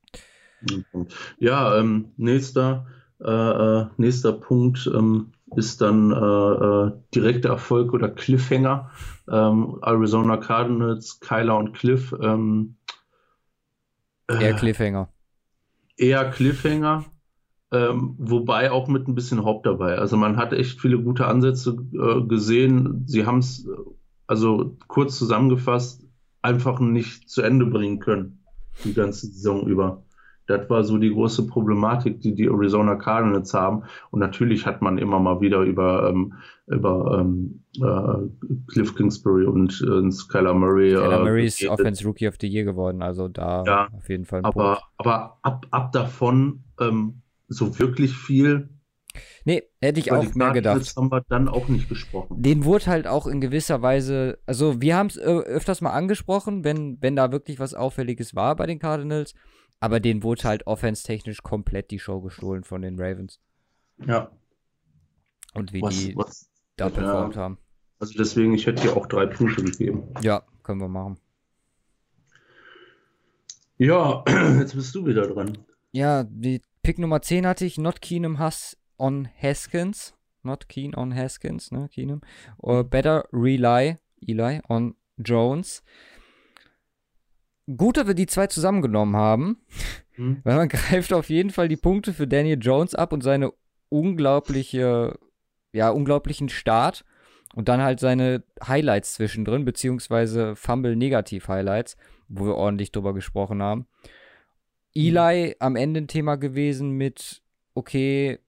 [1.38, 2.86] Ja, ähm, nächster,
[3.20, 8.90] äh, äh, nächster Punkt ähm, ist dann äh, äh, direkter Erfolg oder Cliffhanger.
[9.30, 12.14] Ähm, Arizona Cardinals, Kyler und Cliff.
[12.20, 12.76] Ähm,
[14.28, 15.08] eher Cliffhanger.
[15.96, 17.04] Eher Cliffhanger.
[17.72, 19.98] Ähm, wobei auch mit ein bisschen Haupt dabei.
[19.98, 23.04] Also man hat echt viele gute Ansätze äh, gesehen.
[23.06, 23.68] Sie haben es,
[24.26, 26.06] also kurz zusammengefasst,
[26.42, 28.45] einfach nicht zu Ende bringen können,
[28.84, 30.02] die ganze Saison über.
[30.46, 33.82] Das war so die große Problematik, die die Arizona Cardinals haben.
[34.10, 36.34] Und natürlich hat man immer mal wieder über, ähm,
[36.68, 40.90] über ähm, äh, Cliff Kingsbury und äh, Skylar Murray.
[40.90, 44.24] Skylar äh, Murray ist Offense Rookie of the Year geworden, also da ja, auf jeden
[44.24, 44.42] Fall.
[44.44, 44.82] aber, Punkt.
[44.98, 48.68] aber ab, ab davon ähm, so wirklich viel.
[49.44, 50.94] Nee, hätte ich auch mehr gedacht.
[50.96, 52.42] haben wir dann auch nicht gesprochen.
[52.42, 57.00] Den wurde halt auch in gewisser Weise, also wir haben es öfters mal angesprochen, wenn,
[57.00, 59.34] wenn da wirklich was Auffälliges war bei den Cardinals,
[59.80, 63.40] aber den wurde halt offense-technisch komplett die Show gestohlen von den Ravens.
[64.04, 64.30] Ja.
[65.54, 67.42] Und wie was, die was, da performt ja.
[67.42, 67.58] haben.
[67.98, 70.04] Also deswegen, ich hätte hier auch drei Punkte gegeben.
[70.22, 71.18] Ja, können wir machen.
[73.78, 74.24] Ja,
[74.58, 75.58] jetzt bist du wieder dran.
[75.92, 80.14] Ja, die Pick Nummer 10 hatte ich Not Keenum Hass on Haskins.
[80.42, 82.20] Not Keen on Haskins, ne, Keenum.
[82.58, 85.82] Or better Rely, Eli, on Jones.
[87.76, 89.58] Gut, dass wir die zwei zusammengenommen haben,
[90.12, 90.40] hm.
[90.44, 93.52] weil man greift auf jeden Fall die Punkte für Daniel Jones ab und seine
[93.88, 95.18] unglaubliche,
[95.72, 97.04] ja, unglaublichen Start
[97.54, 101.96] und dann halt seine Highlights zwischendrin, beziehungsweise Fumble-Negativ-Highlights,
[102.28, 103.86] wo wir ordentlich drüber gesprochen haben.
[104.94, 107.42] Eli am Ende ein Thema gewesen mit,
[107.74, 108.38] okay,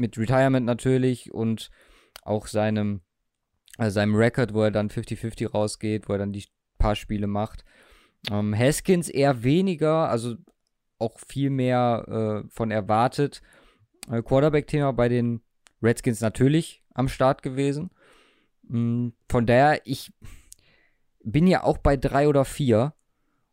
[0.00, 1.70] mit Retirement natürlich und
[2.22, 3.02] auch seinem
[3.80, 6.44] also seinem Record, wo er dann 50-50 rausgeht, wo er dann die
[6.78, 7.64] paar Spiele macht.
[8.30, 10.34] Ähm, Haskins eher weniger, also
[10.98, 13.40] auch viel mehr äh, von erwartet.
[14.10, 15.40] Äh, Quarterback-Thema bei den
[15.82, 17.90] Redskins natürlich am Start gewesen.
[18.68, 20.12] Mhm, von daher, ich
[21.24, 22.94] bin ja auch bei drei oder vier.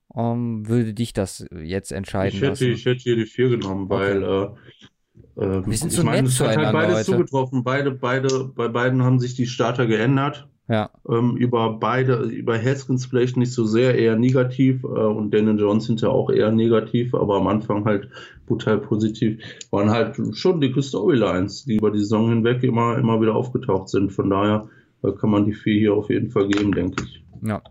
[0.10, 0.24] Um,
[0.64, 2.72] ähm, würde dich das jetzt entscheiden ich hätte, lassen?
[2.72, 4.54] Ich hätte hier die vier genommen, weil okay.
[4.54, 4.88] äh,
[5.36, 7.06] äh, Wir sind so ich meine, es hat halt beides heute.
[7.06, 7.64] zugetroffen.
[7.64, 10.48] Beide, beide, bei beiden haben sich die Starter geändert.
[10.70, 10.90] Ja.
[11.10, 15.88] Ähm, über beide, über Haskins vielleicht nicht so sehr, eher negativ äh, und Daniel Jones
[15.88, 18.10] hinterher auch eher negativ, aber am Anfang halt
[18.48, 19.42] brutal positiv.
[19.72, 24.12] Waren halt schon dicke Storylines, die über die Saison hinweg immer, immer wieder aufgetaucht sind.
[24.12, 24.68] Von daher
[25.04, 27.24] äh, kann man die vier hier auf jeden Fall geben, denke ich.
[27.42, 27.62] Ja.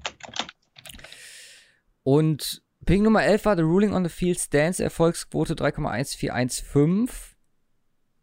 [2.03, 7.36] Und Ping Nummer 11 war The Ruling on the Field Stance, Erfolgsquote 3,1415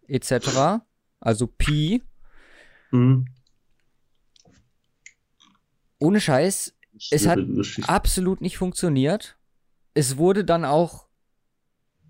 [0.08, 0.84] etc.
[1.20, 2.01] Also Pi.
[2.91, 3.28] Mhm
[6.04, 6.76] ohne Scheiß,
[7.12, 7.39] es hat
[7.88, 9.38] absolut nicht funktioniert.
[9.93, 11.08] Es wurde dann auch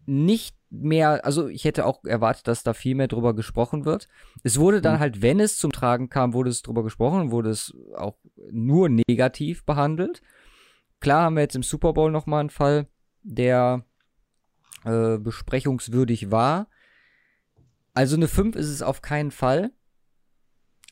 [0.06, 4.08] nicht mehr, also ich hätte auch erwartet, dass da viel mehr drüber gesprochen wird.
[4.42, 5.00] Es wurde dann mhm.
[5.00, 8.18] halt, wenn es zum Tragen kam, wurde es drüber gesprochen, wurde es auch
[8.52, 10.24] nur negativ behandelt.
[11.00, 12.88] Klar haben wir jetzt im Super Bowl nochmal einen Fall,
[13.22, 13.86] der
[14.86, 16.68] äh, besprechungswürdig war.
[17.94, 19.72] Also eine 5 ist es auf keinen Fall.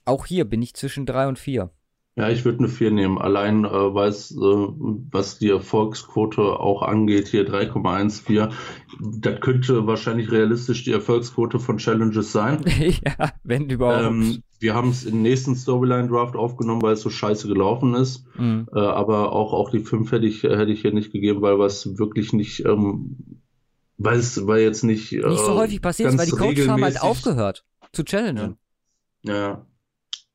[0.06, 1.72] Auch hier bin ich zwischen 3 und 4.
[2.18, 3.18] Ja, ich würde eine 4 nehmen.
[3.18, 8.52] Allein, äh, weil es, äh, was die Erfolgsquote auch angeht, hier 3,14.
[8.99, 12.66] Das könnte wahrscheinlich realistisch die Erfolgsquote von Challenges sein.
[12.80, 14.04] ja, wenn überhaupt.
[14.04, 18.26] Ähm, wir haben es im nächsten Storyline-Draft aufgenommen, weil es so scheiße gelaufen ist.
[18.38, 18.68] Mhm.
[18.74, 21.97] Äh, aber auch, auch die 5 hätte ich, hätte ich hier nicht gegeben, weil was
[21.97, 23.40] wirklich nicht, ähm,
[24.04, 25.12] weil es weil jetzt nicht.
[25.12, 28.58] Nicht so äh, häufig passiert, weil die Coaches haben halt aufgehört zu challengen.
[29.24, 29.36] Ja.
[29.36, 29.66] ja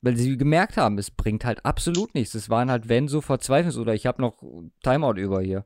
[0.07, 2.35] weil sie gemerkt haben, es bringt halt absolut nichts.
[2.35, 4.41] Es waren halt, wenn so Verzweiflungs- oder ich habe noch
[4.85, 5.65] Timeout über hier.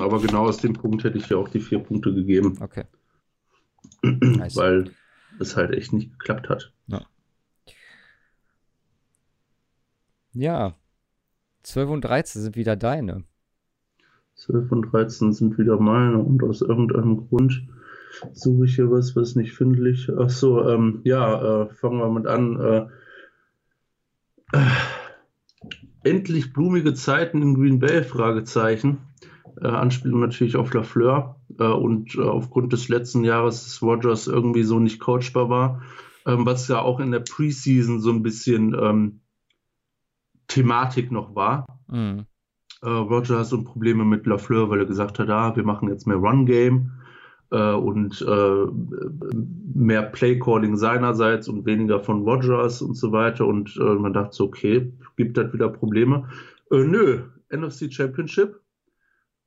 [0.00, 2.58] Aber genau aus dem Punkt hätte ich ja auch die vier Punkte gegeben.
[2.60, 2.84] Okay.
[4.02, 4.90] weil
[5.38, 6.72] es halt echt nicht geklappt hat.
[6.88, 7.06] Ja.
[10.32, 10.74] Ja.
[11.62, 13.24] 12 und 13 sind wieder deine.
[14.36, 17.66] 12 und 13 sind wieder meine und aus irgendeinem Grund
[18.32, 20.10] suche ich hier was, was nicht findlich.
[20.10, 22.60] Achso, ähm, ja, äh, fangen wir mit an.
[22.60, 22.86] Äh,
[26.04, 28.04] endlich blumige Zeiten in Green Bay?
[28.04, 28.98] Fragezeichen.
[29.60, 34.64] Äh, Anspielung natürlich auf Lafleur äh, und äh, aufgrund des letzten Jahres des Rogers irgendwie
[34.64, 35.82] so nicht coachbar war,
[36.26, 39.20] ähm, was ja auch in der Preseason so ein bisschen ähm,
[40.46, 41.66] Thematik noch war.
[41.88, 42.26] Mhm.
[42.86, 46.06] Äh, Roger hat so Probleme mit Lafleur, weil er gesagt hat, ah, wir machen jetzt
[46.06, 46.92] mehr Run-Game
[47.50, 48.66] äh, und äh,
[49.74, 53.44] mehr Playcalling seinerseits und weniger von Rogers und so weiter.
[53.44, 56.28] Und äh, man dachte so, okay, gibt das wieder Probleme?
[56.70, 58.60] Äh, nö, NFC Championship,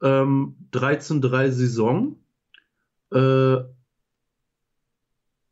[0.03, 2.17] ähm, 13-3 Saison,
[3.13, 3.57] äh,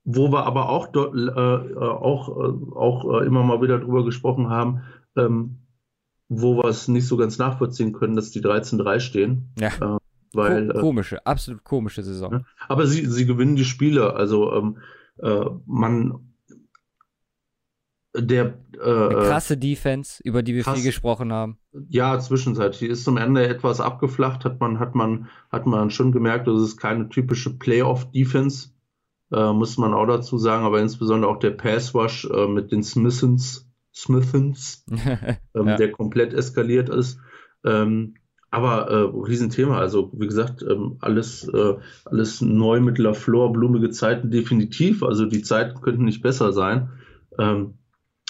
[0.09, 2.29] wo wir aber auch, auch,
[2.75, 4.81] auch immer mal wieder drüber gesprochen haben,
[5.15, 5.57] ähm,
[6.29, 9.53] wo wir es nicht so ganz nachvollziehen können, dass die 13-3 stehen.
[9.59, 9.99] Ja.
[10.33, 12.31] Weil, Ko äh, komische, absolut komische Saison.
[12.31, 12.45] Ne?
[12.67, 14.13] Aber sie, sie gewinnen die Spiele.
[14.13, 14.77] Also ähm,
[15.19, 16.27] äh, man
[18.15, 21.57] der äh, Eine krasse Defense, über die wir krass, viel gesprochen haben.
[21.89, 26.47] Ja, zwischenzeitlich ist zum Ende etwas abgeflacht, hat man hat man hat man schon gemerkt,
[26.47, 28.69] das ist keine typische Playoff-Defense,
[29.31, 33.66] äh, muss man auch dazu sagen, aber insbesondere auch der Pass-Wash äh, mit den Smithens,
[34.01, 34.85] Smithens,
[35.55, 35.75] ähm, ja.
[35.75, 37.19] der komplett eskaliert ist.
[37.65, 38.15] Ähm,
[38.49, 41.75] aber äh, Riesenthema, also wie gesagt, ähm, alles, äh,
[42.05, 45.03] alles neu mit Lafleur, blumige Zeiten definitiv.
[45.03, 46.89] Also die Zeiten könnten nicht besser sein.
[47.37, 47.73] Ähm,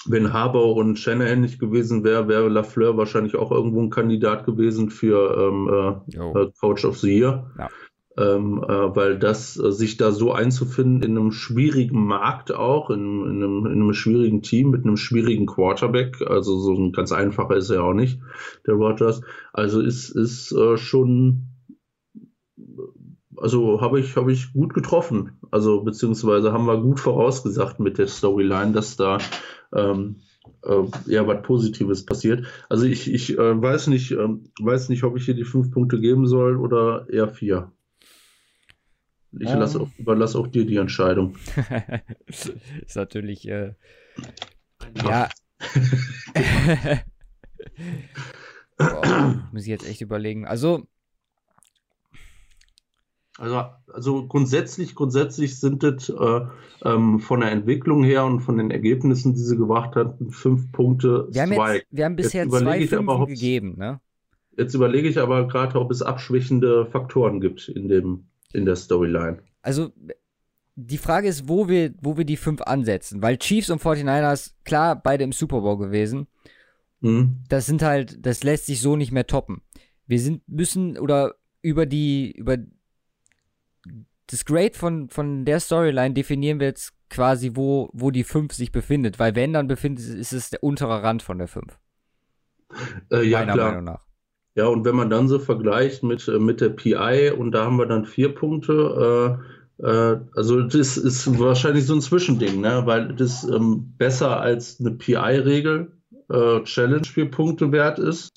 [0.06, 4.90] wenn Haber und Shanahan nicht gewesen wäre, wäre Lafleur wahrscheinlich auch irgendwo ein Kandidat gewesen
[4.90, 7.50] für ähm, äh, äh Coach of the Year.
[7.58, 7.68] Ja
[8.18, 13.24] ähm, äh, weil das äh, sich da so einzufinden in einem schwierigen Markt auch, in,
[13.24, 17.56] in, einem, in, einem, schwierigen Team mit einem schwierigen Quarterback, also so ein ganz einfacher
[17.56, 18.18] ist er auch nicht,
[18.66, 19.20] der Rogers.
[19.52, 21.46] Also ist, ist äh, schon,
[23.36, 25.38] also habe ich, habe ich gut getroffen.
[25.52, 29.18] Also beziehungsweise haben wir gut vorausgesagt mit der Storyline, dass da
[29.72, 30.16] ähm,
[30.64, 32.46] äh, ja was Positives passiert.
[32.68, 34.28] Also ich, ich äh, weiß nicht, äh,
[34.60, 37.70] weiß nicht, ob ich hier die fünf Punkte geben soll oder eher vier.
[39.40, 39.58] Ich ähm.
[39.58, 41.36] lasse auch, überlasse auch dir die Entscheidung.
[42.26, 43.74] ist natürlich, äh,
[44.94, 45.28] ja.
[48.76, 50.46] Boah, muss ich jetzt echt überlegen.
[50.46, 50.86] Also,
[53.38, 56.40] Also, also grundsätzlich, grundsätzlich sind es äh,
[56.84, 61.28] ähm, von der Entwicklung her und von den Ergebnissen, die sie gebracht hatten, fünf Punkte.
[61.30, 64.00] Wir haben, jetzt, wir haben bisher zwei Fünfen gegeben, ne?
[64.56, 69.38] Jetzt überlege ich aber gerade, ob es abschwächende Faktoren gibt in, dem, in der Storyline.
[69.62, 69.92] Also,
[70.76, 73.20] die Frage ist, wo wir, wo wir die fünf ansetzen.
[73.22, 76.28] Weil Chiefs und 49ers, klar, beide im Super Bowl gewesen.
[77.00, 77.42] Mhm.
[77.48, 79.62] Das sind halt, das lässt sich so nicht mehr toppen.
[80.06, 82.58] Wir sind, müssen, oder über die, über
[84.28, 88.70] das Grade von, von der Storyline definieren wir jetzt quasi, wo, wo die 5 sich
[88.72, 89.18] befindet.
[89.18, 91.78] Weil wenn dann befindet, ist es der untere Rand von der 5.
[93.10, 93.70] Äh, ja, Meiner klar.
[93.70, 94.07] Meinung nach.
[94.58, 97.78] Ja, und wenn man dann so vergleicht mit, äh, mit der PI und da haben
[97.78, 99.38] wir dann vier Punkte,
[99.78, 102.82] äh, äh, also das ist wahrscheinlich so ein Zwischending, ne?
[102.84, 105.92] weil das ähm, besser als eine PI-Regel
[106.28, 108.32] äh, Challenge vier Punkte wert ist,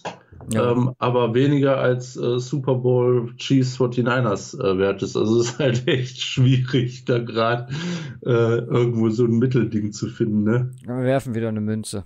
[0.53, 0.71] ja.
[0.71, 5.17] ähm, aber weniger als äh, Super Bowl Chiefs 49ers äh, wert ist.
[5.17, 7.73] Also es ist halt echt schwierig, da gerade
[8.21, 10.43] irgendwo so ein Mittelding zu finden.
[10.43, 10.69] Ne?
[10.85, 12.05] wir werfen wieder eine Münze.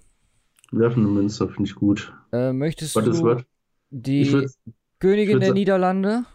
[0.71, 2.13] Wir werfen eine Münze, finde ich gut.
[2.31, 3.45] möchtest was du
[3.89, 4.47] die
[4.99, 6.25] Königin der Niederlande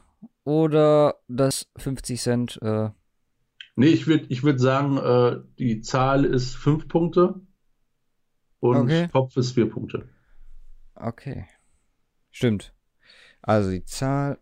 [0.45, 2.59] oder das 50 Cent?
[2.63, 2.91] Äh...
[3.77, 7.41] Nee, ich würde ich würd sagen, äh, die Zahl ist 5 Punkte
[8.61, 9.09] und okay.
[9.09, 10.09] Kopf ist 4 Punkte.
[10.95, 11.47] Okay.
[12.31, 12.75] Stimmt.
[13.43, 14.39] Also die Zahl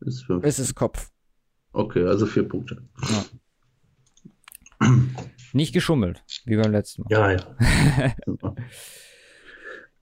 [0.00, 0.44] ist 5.
[0.44, 1.10] Es ist Kopf.
[1.72, 2.88] Okay, also 4 Punkte.
[3.08, 3.24] Ja.
[5.52, 7.10] Nicht geschummelt, wie beim letzten Mal.
[7.10, 8.14] Ja, ja.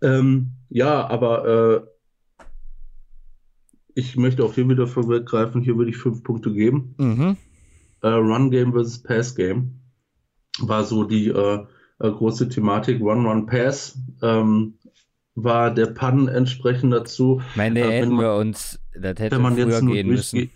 [0.01, 1.85] Ähm, ja, aber
[2.41, 2.51] äh,
[3.95, 5.61] ich möchte auch hier wieder vorweggreifen.
[5.61, 6.95] Hier würde ich fünf Punkte geben.
[6.99, 7.37] Mhm.
[8.03, 9.81] Äh, Run Game versus Pass Game
[10.61, 11.65] war so die äh,
[11.99, 13.01] äh große Thematik.
[13.01, 14.79] Run, Run, Pass ähm,
[15.35, 17.43] war der Pun entsprechend dazu.
[17.55, 20.51] Meine, äh, hätten man, wir uns, das hätte früher gehen müssen.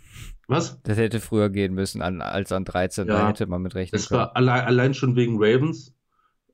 [0.49, 0.81] Was?
[0.83, 3.99] Das hätte früher gehen müssen an, als an 13, ja, da hätte man mit rechnen
[3.99, 4.21] das können.
[4.21, 5.95] war allein, allein schon wegen Ravens.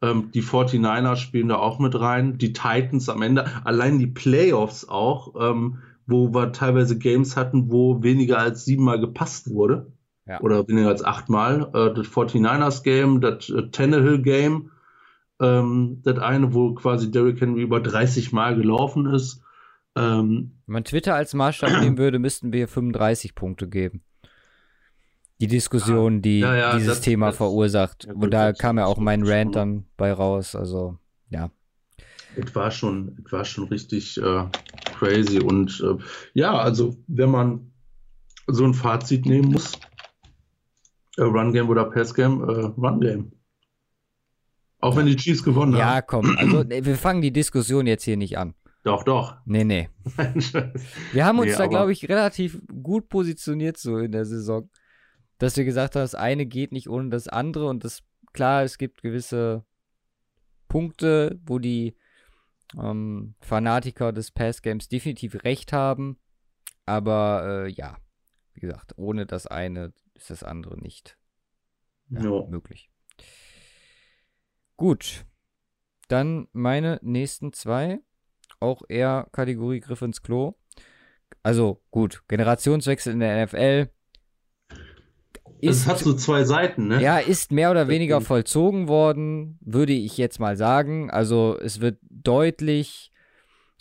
[0.01, 2.39] Ähm, die 49ers spielen da auch mit rein.
[2.39, 3.47] Die Titans am Ende.
[3.65, 9.51] Allein die Playoffs auch, ähm, wo wir teilweise Games hatten, wo weniger als siebenmal gepasst
[9.51, 9.93] wurde.
[10.27, 10.41] Ja.
[10.41, 11.71] Oder weniger als achtmal.
[11.75, 14.71] Äh, das 49ers Game, das äh, Tannehill Game,
[15.41, 19.43] ähm, das eine, wo quasi Derrick Henry über 30 Mal gelaufen ist.
[19.95, 24.05] Wenn man Twitter als Maßstab nehmen würde, müssten wir 35 Punkte geben
[25.41, 28.05] die Diskussion, die ja, ja, dieses das, Thema das, verursacht.
[28.07, 30.55] Ja, und da kam ja auch mein Rant dann bei raus.
[30.55, 30.99] Also,
[31.31, 31.51] ja.
[32.37, 34.45] Es war schon, es war schon richtig äh,
[34.99, 35.41] crazy.
[35.41, 36.03] Und äh,
[36.35, 37.73] ja, also wenn man
[38.47, 39.73] so ein Fazit nehmen muss,
[41.17, 43.33] äh, Run Game oder Pass Game, äh, Run Game.
[44.81, 45.81] Auch wenn die Chiefs gewonnen haben.
[45.81, 48.55] Ja, komm, also wir fangen die Diskussion jetzt hier nicht an.
[48.85, 49.37] Doch, doch.
[49.45, 49.89] Nee, nee.
[51.13, 54.71] wir haben uns nee, da, glaube ich, relativ gut positioniert so in der Saison
[55.39, 58.79] dass du gesagt hast, das eine geht nicht ohne das andere und das, klar, es
[58.79, 59.65] gibt gewisse
[60.69, 61.97] Punkte, wo die
[62.79, 66.19] ähm, Fanatiker des Pass-Games definitiv recht haben,
[66.85, 67.97] aber äh, ja,
[68.55, 71.17] wie gesagt, ohne das eine ist das andere nicht
[72.11, 72.91] ja, möglich.
[74.77, 75.25] Gut,
[76.09, 78.01] dann meine nächsten zwei,
[78.61, 80.55] auch eher Kategorie Griff ins Klo.
[81.43, 83.91] Also gut, Generationswechsel in der NFL,
[85.61, 87.03] es hat so zwei Seiten, ne?
[87.03, 91.11] Ja, ist mehr oder weniger vollzogen worden, würde ich jetzt mal sagen.
[91.11, 93.13] Also es wird deutlich,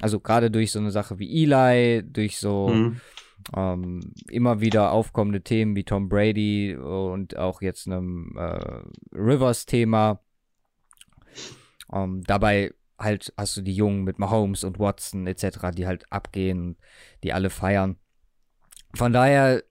[0.01, 3.01] also gerade durch so eine Sache wie Eli, durch so mhm.
[3.55, 8.81] ähm, immer wieder aufkommende Themen wie Tom Brady und auch jetzt einem äh,
[9.13, 10.19] Rivers-Thema.
[11.93, 16.77] Ähm, dabei halt hast du die Jungen mit Mahomes und Watson etc., die halt abgehen,
[17.23, 17.97] die alle feiern.
[18.95, 19.63] Von daher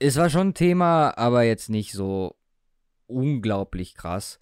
[0.00, 2.34] es war schon ein Thema, aber jetzt nicht so
[3.06, 4.38] unglaublich krass.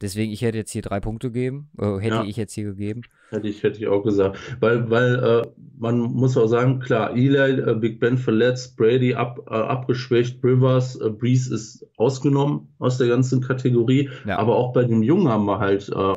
[0.00, 1.68] Deswegen, ich hätte jetzt hier drei Punkte gegeben.
[1.78, 2.24] Äh, hätte ja.
[2.24, 3.02] ich jetzt hier gegeben.
[3.28, 4.38] Hätte ich, hätte ich auch gesagt.
[4.60, 5.46] Weil, weil äh,
[5.78, 10.96] man muss auch sagen, klar, Eli, äh, Big Ben verletzt, Brady ab, äh, abgeschwächt, Rivers,
[10.96, 14.08] äh, Breeze ist ausgenommen aus der ganzen Kategorie.
[14.24, 14.38] Ja.
[14.38, 16.14] Aber auch bei den Jungen haben wir halt äh,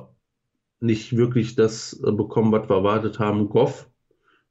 [0.79, 3.49] nicht wirklich das bekommen, was wir erwartet haben.
[3.49, 3.89] Goff,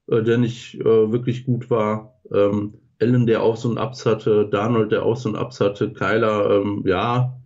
[0.08, 2.18] der nicht wirklich gut war.
[2.34, 5.92] Ähm, Allen, der auch so einen Ups hatte, Darnold, der auch so einen Ups hatte,
[5.92, 7.36] Kyler, ähm, ja,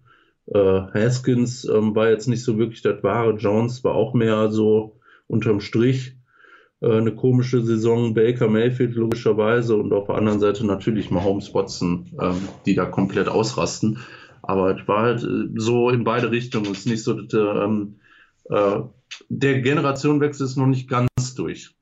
[0.46, 5.00] äh, Haskins ähm, war jetzt nicht so wirklich das wahre, Jones war auch mehr so
[5.26, 6.16] unterm Strich
[6.80, 12.12] äh, eine komische Saison, Baker Mayfield logischerweise und auf der anderen Seite natürlich Mahomes Watson,
[12.20, 13.98] ähm, die da komplett ausrasten.
[14.42, 16.70] Aber es war halt äh, so in beide Richtungen.
[16.72, 17.96] Es ist nicht so, dass, ähm,
[18.50, 18.80] äh,
[19.28, 21.74] der Generationenwechsel ist noch nicht ganz durch.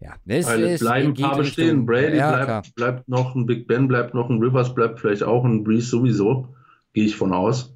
[0.00, 1.86] Ja, Ja, es, es bleiben ein paar bestehen.
[1.86, 5.44] Brady ja, bleibt, bleibt, noch, ein Big Ben bleibt noch, ein Rivers bleibt vielleicht auch,
[5.44, 6.54] ein Breeze sowieso,
[6.94, 7.74] gehe ich von aus.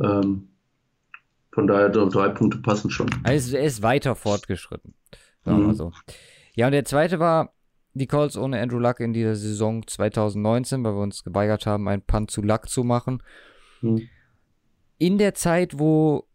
[0.00, 0.48] Ähm,
[1.52, 3.08] von daher, drei Punkte passen schon.
[3.22, 4.94] Also er ist weiter fortgeschritten.
[5.44, 5.74] Sagen wir mhm.
[5.74, 5.92] so.
[6.54, 7.52] Ja, und der zweite war
[7.94, 12.02] die Colts ohne Andrew Luck in dieser Saison 2019, weil wir uns geweigert haben, einen
[12.02, 13.22] Punt zu Luck zu machen.
[13.82, 14.08] Mhm.
[14.98, 16.26] In der Zeit, wo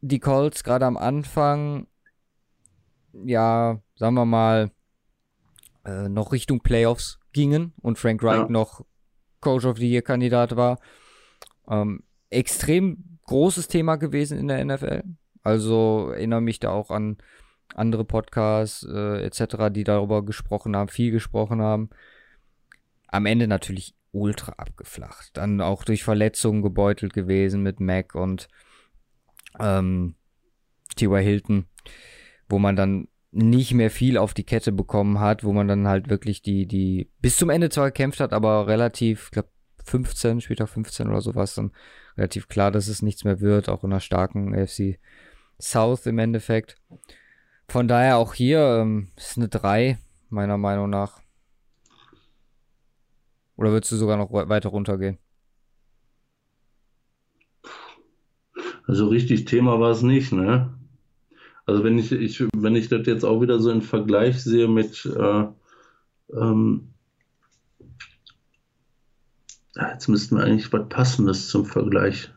[0.00, 1.86] die Colts gerade am Anfang,
[3.12, 4.70] ja, sagen wir mal,
[5.84, 8.48] äh, noch Richtung Playoffs gingen und Frank Wright ja.
[8.48, 8.84] noch
[9.40, 10.78] Coach of the Year Kandidat war,
[11.68, 15.02] ähm, extrem großes Thema gewesen in der NFL.
[15.42, 17.18] Also erinnere mich da auch an
[17.74, 21.90] andere Podcasts äh, etc., die darüber gesprochen haben, viel gesprochen haben.
[23.08, 25.36] Am Ende natürlich ultra abgeflacht.
[25.36, 28.48] Dann auch durch Verletzungen gebeutelt gewesen mit Mac und
[29.58, 30.14] ähm,
[30.96, 31.22] T.Y.
[31.22, 31.66] Hilton,
[32.48, 36.08] wo man dann nicht mehr viel auf die Kette bekommen hat, wo man dann halt
[36.08, 39.50] wirklich die, die bis zum Ende zwar gekämpft hat, aber relativ, ich glaube
[39.84, 41.72] 15, später 15 oder so war es dann
[42.16, 44.98] relativ klar, dass es nichts mehr wird, auch in einer starken AFC
[45.60, 46.76] South im Endeffekt.
[47.68, 49.98] Von daher auch hier ähm, ist eine 3,
[50.30, 51.20] meiner Meinung nach.
[53.56, 55.18] Oder würdest du sogar noch weiter runtergehen?
[58.86, 60.77] Also richtig Thema war es nicht, ne?
[61.68, 65.04] Also wenn ich, ich, wenn ich das jetzt auch wieder so in Vergleich sehe mit
[65.04, 65.44] äh,
[66.34, 66.94] ähm,
[69.76, 72.32] jetzt müssten wir eigentlich was Passendes zum Vergleich.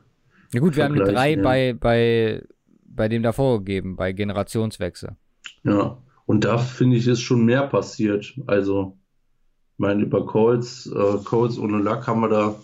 [0.54, 2.44] Ja gut, wir haben eine 3 bei, bei,
[2.84, 5.16] bei dem davor gegeben, bei Generationswechsel.
[5.64, 8.34] Ja, und da finde ich, ist schon mehr passiert.
[8.48, 8.98] Also,
[9.74, 12.56] ich meine, über Colts, äh, Colts ohne Lack haben wir da,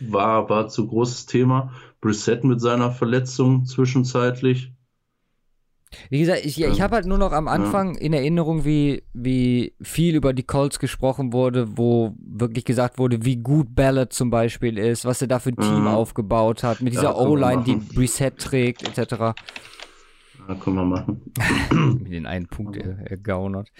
[0.00, 1.74] war, war zu großes Thema.
[2.00, 4.73] Brissett mit seiner Verletzung zwischenzeitlich.
[6.10, 10.14] Wie gesagt, ich, ich habe halt nur noch am Anfang in Erinnerung, wie, wie viel
[10.14, 15.04] über die Colts gesprochen wurde, wo wirklich gesagt wurde, wie gut Ballard zum Beispiel ist,
[15.04, 15.94] was er da für ein Team ja.
[15.94, 19.34] aufgebaut hat, mit dieser ja, O-Line, die Reset trägt, etc.
[20.48, 21.22] Ja, können wir machen.
[22.02, 23.70] Mit den einen Punkt ergaunert.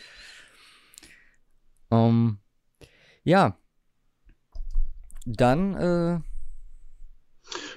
[1.91, 2.39] Um, ähm,
[3.23, 3.59] ja.
[5.27, 6.21] Dann, äh,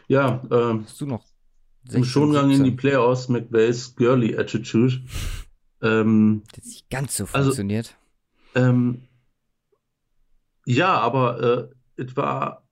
[0.07, 1.23] Ja, äh, hast du noch
[1.91, 2.65] 16, im Schongang 17.
[2.65, 5.01] in die Playoffs McVays Girly Attitude.
[5.81, 7.95] Ähm, das nicht ganz so also, funktioniert.
[8.55, 9.03] Ähm,
[10.65, 12.63] ja, aber äh, es war,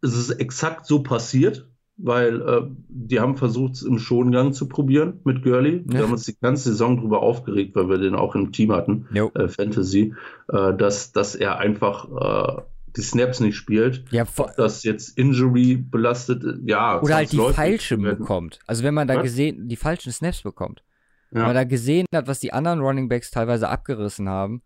[0.00, 1.66] es ist exakt so passiert
[1.96, 5.82] weil äh, die haben versucht, es im Schongang zu probieren mit Gurley.
[5.86, 5.92] Ja.
[5.92, 9.06] Wir haben uns die ganze Saison darüber aufgeregt, weil wir den auch im Team hatten,
[9.14, 10.14] äh, Fantasy,
[10.48, 12.62] äh, dass, dass er einfach äh,
[12.96, 14.04] die Snaps nicht spielt.
[14.10, 17.00] Ja, Ob das jetzt Injury belastet, ja.
[17.00, 18.60] Oder halt die falschen bekommt.
[18.66, 19.24] Also wenn man da was?
[19.24, 20.82] gesehen, die falschen Snaps bekommt.
[21.30, 21.38] Ja.
[21.38, 24.62] Wenn man da gesehen hat, was die anderen Running Backs teilweise abgerissen haben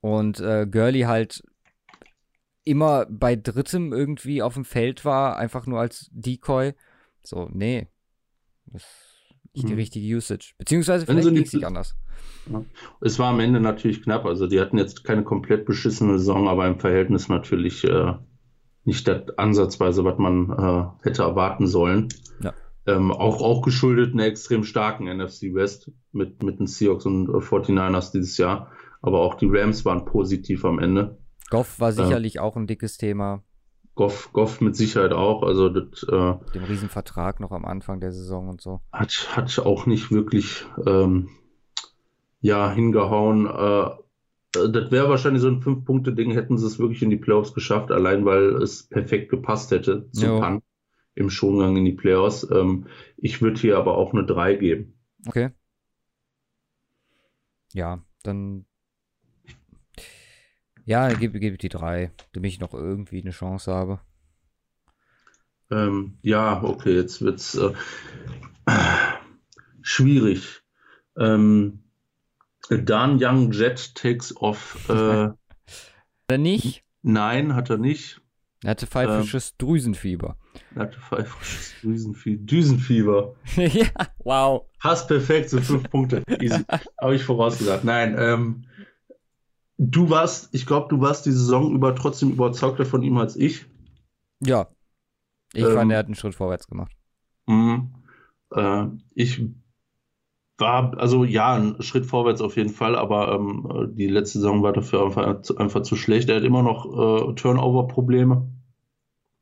[0.00, 1.42] und äh, Gurley halt
[2.64, 6.74] immer bei drittem irgendwie auf dem Feld war, einfach nur als Decoy.
[7.22, 7.88] So, nee.
[8.66, 8.84] Das
[9.58, 9.74] nicht mhm.
[9.74, 10.54] die richtige Usage.
[10.56, 11.96] Beziehungsweise vielleicht ging es nicht anders.
[12.50, 12.64] Ja.
[13.00, 14.24] Es war am Ende natürlich knapp.
[14.24, 18.14] Also die hatten jetzt keine komplett beschissene Saison, aber im Verhältnis natürlich äh,
[18.84, 22.08] nicht das ansatzweise, was man äh, hätte erwarten sollen.
[22.40, 22.54] Ja.
[22.86, 27.32] Ähm, auch, auch geschuldet einer extrem starken NFC West mit, mit den Seahawks und äh,
[27.32, 28.70] 49ers dieses Jahr.
[29.02, 31.18] Aber auch die Rams waren positiv am Ende.
[31.50, 33.42] Goff war sicherlich äh, auch ein dickes Thema.
[33.98, 35.42] Goff, Goff mit Sicherheit auch.
[35.42, 38.80] Also das, äh, dem Riesenvertrag noch am Anfang der Saison und so.
[38.92, 41.30] Hat, hat auch nicht wirklich ähm,
[42.40, 43.46] ja, hingehauen.
[43.46, 43.90] Äh,
[44.52, 48.24] das wäre wahrscheinlich so ein Fünf-Punkte-Ding, hätten sie es wirklich in die Playoffs geschafft, allein
[48.24, 50.62] weil es perfekt gepasst hätte zum Punt
[51.16, 52.48] im Schongang in die Playoffs.
[52.48, 52.86] Ähm,
[53.16, 54.94] ich würde hier aber auch eine 3 geben.
[55.26, 55.50] Okay.
[57.72, 58.64] Ja, dann
[60.88, 64.00] ja, gib, gib die drei, damit ich noch irgendwie eine Chance habe.
[65.70, 67.74] Ähm, ja, okay, jetzt wird's äh,
[69.82, 70.62] schwierig.
[71.18, 71.80] Ähm,
[72.70, 74.88] Dan Young Jet takes off.
[74.88, 75.36] Äh, hat
[76.28, 76.82] er nicht?
[77.02, 78.22] Nein, hat er nicht.
[78.64, 80.38] Er hatte pfeifisches ähm, Drüsenfieber.
[80.74, 82.44] Er hatte pfeifisches Drüsenfieber.
[82.44, 83.36] Düsenfieber.
[83.56, 83.88] ja,
[84.24, 84.64] wow.
[84.80, 86.22] Passt perfekt, so fünf Punkte.
[86.40, 86.64] Easy.
[87.00, 87.84] Habe ich vorausgesagt.
[87.84, 88.64] Nein, ähm,
[89.78, 93.66] Du warst, ich glaube, du warst die Saison über trotzdem überzeugter von ihm als ich.
[94.40, 94.66] Ja.
[95.52, 96.92] Ich ähm, fand, er hat einen Schritt vorwärts gemacht.
[97.46, 97.94] Mhm.
[98.50, 99.42] Äh, ich
[100.58, 104.72] war, also ja, ein Schritt vorwärts auf jeden Fall, aber ähm, die letzte Saison war
[104.72, 106.28] dafür einfach, einfach zu schlecht.
[106.28, 108.48] Er hat immer noch äh, Turnover-Probleme.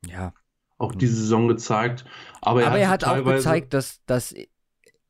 [0.07, 0.35] Ja.
[0.79, 2.05] Auch diese Saison gezeigt.
[2.43, 4.35] Aber er aber hat, er hat auch gezeigt, dass, dass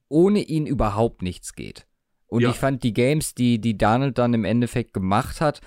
[0.08, 1.85] ohne ihn überhaupt nichts geht.
[2.28, 2.50] Und ja.
[2.50, 5.60] ich fand die Games, die, die Donald dann im Endeffekt gemacht hat,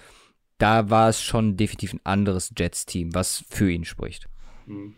[0.57, 4.28] da war es schon definitiv ein anderes Jets-Team, was für ihn spricht.
[4.68, 4.95] Mhm.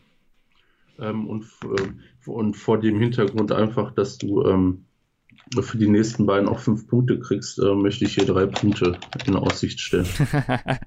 [0.99, 4.85] Ähm, und, äh, und vor dem Hintergrund einfach, dass du ähm,
[5.59, 9.35] für die nächsten beiden auch fünf Punkte kriegst, äh, möchte ich hier drei Punkte in
[9.35, 10.07] Aussicht stellen.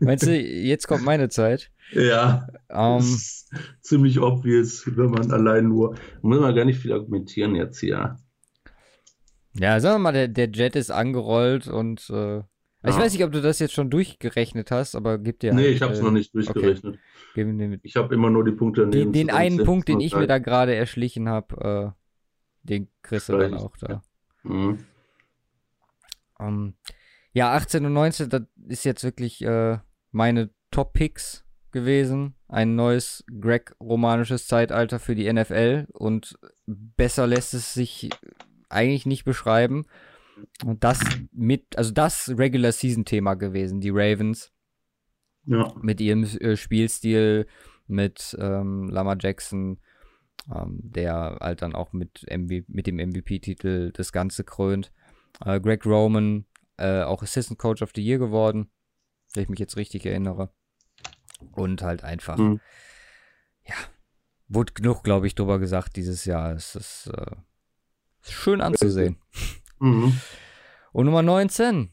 [0.00, 1.70] Meinst du, jetzt kommt meine Zeit?
[1.92, 2.48] Ja.
[2.68, 3.18] Um, ähm,
[3.80, 5.94] ziemlich obvious, wenn man allein nur.
[6.22, 8.16] Muss man gar nicht viel argumentieren jetzt hier.
[9.58, 12.42] Ja, sagen wir mal, der, der Jet ist angerollt und äh,
[12.88, 15.52] ich weiß nicht, ob du das jetzt schon durchgerechnet hast, aber gib dir.
[15.52, 16.98] Nee, halt, ich habe es äh, noch nicht durchgerechnet.
[17.32, 17.78] Okay.
[17.82, 18.86] Ich habe immer nur die Punkte.
[18.86, 22.00] Den, den einen Punkt, den ich mir da gerade erschlichen habe, äh,
[22.62, 24.02] den kriegst du dann auch da.
[24.42, 24.78] Mhm.
[26.38, 26.74] Um, ähm,
[27.32, 29.78] ja, 18 und 19, das ist jetzt wirklich äh,
[30.10, 32.34] meine Top-Picks gewesen.
[32.48, 38.10] Ein neues Greg-romanisches Zeitalter für die NFL und besser lässt es sich
[38.68, 39.86] eigentlich nicht beschreiben.
[40.64, 41.00] Und das
[41.32, 44.52] mit, also das Regular Season Thema gewesen, die Ravens.
[45.44, 45.72] Ja.
[45.80, 47.46] Mit ihrem äh, Spielstil,
[47.86, 49.78] mit ähm, Lama Jackson,
[50.52, 54.92] ähm, der halt dann auch mit, MV mit dem MVP-Titel das Ganze krönt.
[55.44, 56.46] Äh, Greg Roman,
[56.78, 58.70] äh, auch Assistant Coach of the Year geworden,
[59.34, 60.50] wenn ich mich jetzt richtig erinnere.
[61.52, 62.60] Und halt einfach, mhm.
[63.64, 63.74] ja,
[64.48, 66.52] wurde genug, glaube ich, drüber gesagt dieses Jahr.
[66.52, 67.36] Es ist äh,
[68.30, 69.16] schön anzusehen.
[69.78, 70.18] Mhm.
[70.92, 71.90] Und Nummer 19.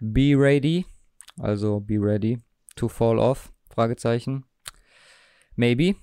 [0.00, 0.86] Be ready.
[1.38, 2.38] Also be ready
[2.74, 3.52] to fall off.
[3.70, 4.44] Fragezeichen.
[5.54, 5.96] Maybe.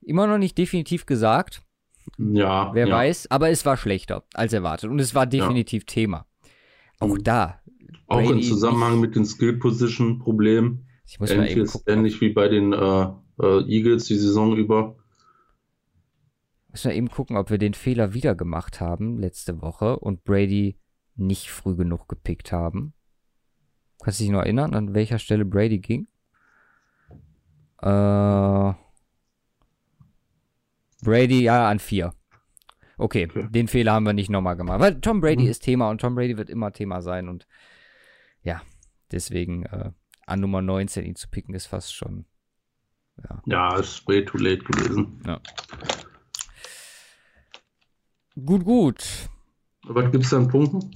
[0.00, 1.62] Immer noch nicht definitiv gesagt.
[2.16, 2.70] Ja.
[2.74, 2.94] Wer ja.
[2.94, 4.90] weiß, aber es war schlechter als erwartet.
[4.90, 5.86] Und es war definitiv ja.
[5.86, 6.26] Thema.
[7.00, 7.24] Auch mhm.
[7.24, 7.60] da.
[8.06, 10.86] Auch Brady im Zusammenhang mit den Skill-Position-Problemen.
[11.20, 13.06] Ähnlich, ähnlich wie bei den äh,
[13.40, 14.96] äh, Eagles die Saison über.
[16.68, 20.78] Müssen wir eben gucken, ob wir den Fehler wieder gemacht haben letzte Woche und Brady
[21.16, 22.92] nicht früh genug gepickt haben.
[24.02, 26.06] Kannst du dich noch erinnern, an welcher Stelle Brady ging?
[27.80, 28.72] Äh,
[31.02, 32.12] Brady, ja, an vier.
[32.96, 34.80] Okay, okay, den Fehler haben wir nicht nochmal gemacht.
[34.80, 35.50] Weil Tom Brady mhm.
[35.50, 37.46] ist Thema und Tom Brady wird immer Thema sein und
[38.42, 38.60] ja,
[39.12, 39.92] deswegen äh,
[40.26, 42.26] an Nummer 19 ihn zu picken ist fast schon.
[43.22, 45.22] Ja, ja ist way too late gewesen.
[45.26, 45.40] Ja.
[48.44, 49.28] Gut, gut.
[49.84, 50.90] Was gibt es an Punkten?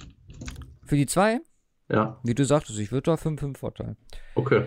[0.85, 1.41] Für die zwei?
[1.89, 2.19] Ja.
[2.23, 3.97] Wie du sagtest, ich würde da 5-5 vorteilen.
[4.35, 4.65] Okay.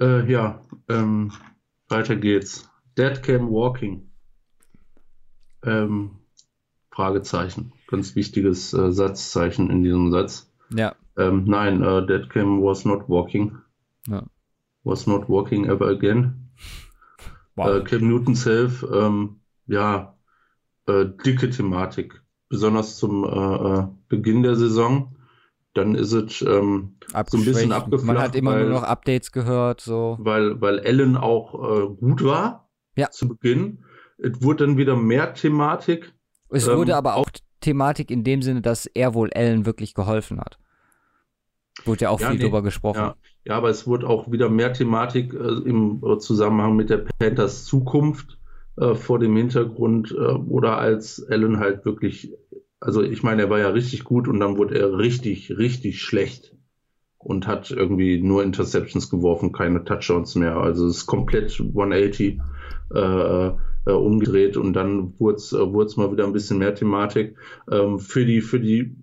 [0.00, 1.32] Äh, ja, ähm,
[1.88, 2.68] weiter geht's.
[2.96, 4.10] Dead Cam Walking.
[5.62, 6.18] Ähm,
[6.90, 7.72] Fragezeichen.
[7.86, 10.52] Ganz wichtiges äh, Satzzeichen in diesem Satz.
[10.74, 10.96] Ja.
[11.16, 13.58] Ähm, nein, äh, Dead Cam was not walking.
[14.08, 14.24] Ja.
[14.82, 16.47] Was not walking ever again.
[17.56, 17.80] Wow.
[17.80, 20.16] Äh, Cam Newton Self, ähm, ja,
[20.86, 25.16] äh, dicke Thematik, besonders zum äh, äh, Beginn der Saison.
[25.74, 26.96] Dann ist es ähm,
[27.26, 28.06] so ein bisschen abgeflacht.
[28.06, 30.16] Man hat immer weil, nur noch Updates gehört, so.
[30.20, 33.10] Weil, weil Allen auch äh, gut war ja.
[33.10, 33.84] zu Beginn.
[34.18, 36.12] Es wurde dann wieder mehr Thematik.
[36.50, 37.30] Es ähm, wurde aber auch
[37.60, 40.58] Thematik in dem Sinne, dass er wohl Allen wirklich geholfen hat.
[41.84, 42.98] Wurde ja auch ja, viel nee, drüber gesprochen.
[42.98, 43.16] Ja.
[43.48, 48.38] Ja, aber es wurde auch wieder mehr Thematik äh, im Zusammenhang mit der Panthers Zukunft
[48.76, 52.34] äh, vor dem Hintergrund äh, oder als Allen halt wirklich,
[52.78, 56.54] also ich meine, er war ja richtig gut und dann wurde er richtig, richtig schlecht
[57.16, 60.58] und hat irgendwie nur Interceptions geworfen, keine Touchdowns mehr.
[60.58, 62.38] Also es ist komplett 180
[62.94, 62.98] äh,
[63.86, 65.64] äh, umgedreht und dann wurde es äh,
[65.96, 67.34] mal wieder ein bisschen mehr Thematik.
[67.70, 68.94] Ähm, für die, für die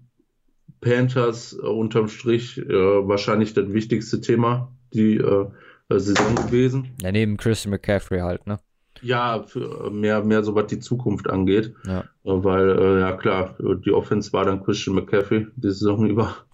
[0.85, 5.47] Panthers äh, unterm Strich äh, wahrscheinlich das wichtigste Thema die äh,
[5.89, 6.95] Saison gewesen.
[7.01, 8.59] Ja, neben Christian McCaffrey halt, ne?
[9.01, 11.73] Ja, für, mehr, mehr so was die Zukunft angeht.
[11.85, 12.01] Ja.
[12.01, 16.35] Äh, weil, äh, ja klar, die Offense war dann Christian McCaffrey die Saison über.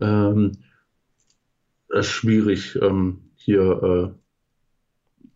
[0.00, 0.58] Ähm,
[2.00, 4.18] schwierig, ähm, hier äh,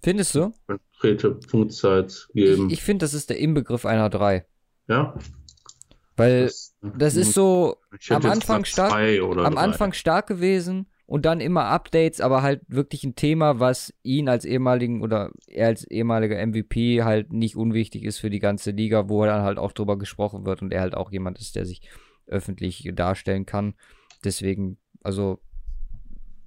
[0.02, 0.52] Findest du?
[0.66, 2.66] Konkrete Punktzeit geben.
[2.66, 4.44] Ich, ich finde, das ist der Inbegriff einer 3.
[4.88, 5.14] Ja.
[6.18, 7.76] Weil das, das ist so
[8.10, 13.14] am Anfang stark, am Anfang stark gewesen und dann immer Updates, aber halt wirklich ein
[13.14, 18.30] Thema, was ihn als ehemaligen oder er als ehemaliger MVP halt nicht unwichtig ist für
[18.30, 21.38] die ganze Liga, wo dann halt auch drüber gesprochen wird und er halt auch jemand
[21.38, 21.80] ist, der sich
[22.26, 23.74] öffentlich darstellen kann.
[24.24, 25.38] Deswegen, also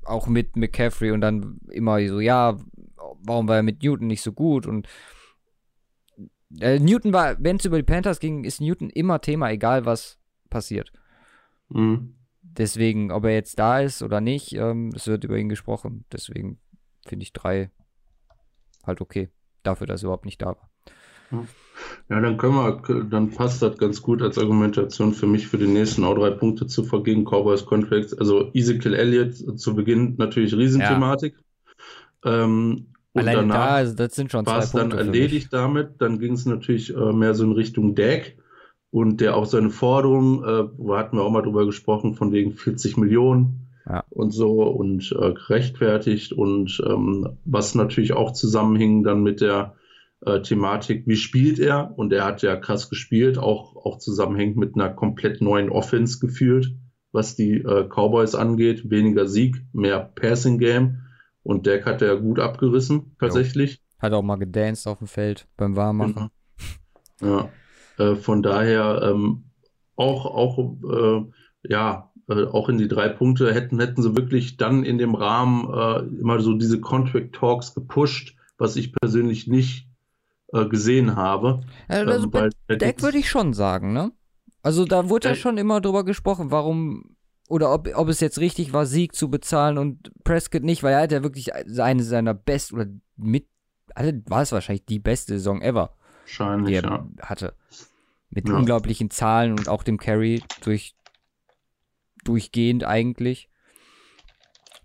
[0.04, 2.60] auch mit McCaffrey und dann immer so, ja,
[3.24, 4.88] warum war er mit Newton nicht so gut und
[6.60, 10.20] äh, Newton war, wenn es über die Panthers ging, ist Newton immer Thema, egal was
[10.50, 10.92] passiert.
[11.70, 12.16] Mhm.
[12.42, 16.06] Deswegen, ob er jetzt da ist oder nicht, ähm, es wird über ihn gesprochen.
[16.12, 16.60] Deswegen
[17.06, 17.72] finde ich drei
[18.84, 19.30] halt okay.
[19.64, 20.70] dafür, dass er überhaupt nicht da war.
[22.10, 25.68] Ja, dann können wir, dann passt das ganz gut als Argumentation für mich, für die
[25.68, 27.24] nächsten auch drei Punkte zu vergeben.
[27.24, 31.36] Cowboys Contracts, also Ezekiel Elliott zu Beginn natürlich Riesenthematik.
[32.26, 32.44] Ja.
[32.44, 35.96] Ähm, und Allein danach da, also das sind schon zwei war es dann erledigt damit.
[36.00, 38.38] Dann ging es natürlich äh, mehr so in Richtung Deck
[38.90, 42.54] und der auch seine Forderung, äh, wo hatten wir auch mal drüber gesprochen, von wegen
[42.54, 44.04] 40 Millionen ja.
[44.10, 49.76] und so und äh, gerechtfertigt und ähm, was natürlich auch zusammenhing dann mit der
[50.26, 51.98] äh, Thematik, wie spielt er?
[51.98, 56.76] Und er hat ja krass gespielt, auch, auch zusammenhängt mit einer komplett neuen Offense gefühlt,
[57.12, 58.90] was die äh, Cowboys angeht.
[58.90, 61.00] Weniger Sieg, mehr Passing Game.
[61.44, 63.76] Und Deck hat er gut abgerissen, tatsächlich.
[63.76, 63.80] Jo.
[64.00, 66.30] Hat auch mal gedanced auf dem Feld beim Warmmachen.
[67.22, 67.28] Mhm.
[67.28, 67.50] Ja,
[67.98, 69.44] äh, von daher ähm,
[69.96, 71.26] auch, auch äh,
[71.64, 75.72] ja, äh, auch in die drei Punkte hätten, hätten sie wirklich dann in dem Rahmen
[75.72, 79.88] äh, immer so diese Contract Talks gepusht, was ich persönlich nicht
[80.54, 81.62] äh, gesehen habe.
[81.88, 82.32] Also ähm,
[82.68, 84.12] bei Deck würde ich schon sagen, ne?
[84.64, 87.16] Also da wurde ja schon immer drüber gesprochen, warum
[87.52, 91.02] oder ob, ob es jetzt richtig war, Sieg zu bezahlen und Prescott nicht, weil er
[91.02, 92.88] hat ja wirklich eine seiner besten oder
[93.18, 93.46] mit,
[93.94, 95.94] also war es wahrscheinlich die beste Saison ever,
[96.66, 97.08] die er ja.
[97.22, 97.54] hatte.
[98.30, 98.56] Mit ja.
[98.56, 100.96] unglaublichen Zahlen und auch dem Carry durch,
[102.24, 103.50] durchgehend eigentlich.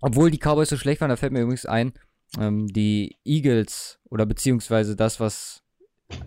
[0.01, 1.93] Obwohl die Cowboys so schlecht waren, da fällt mir übrigens ein,
[2.37, 5.63] ähm, die Eagles oder beziehungsweise das, was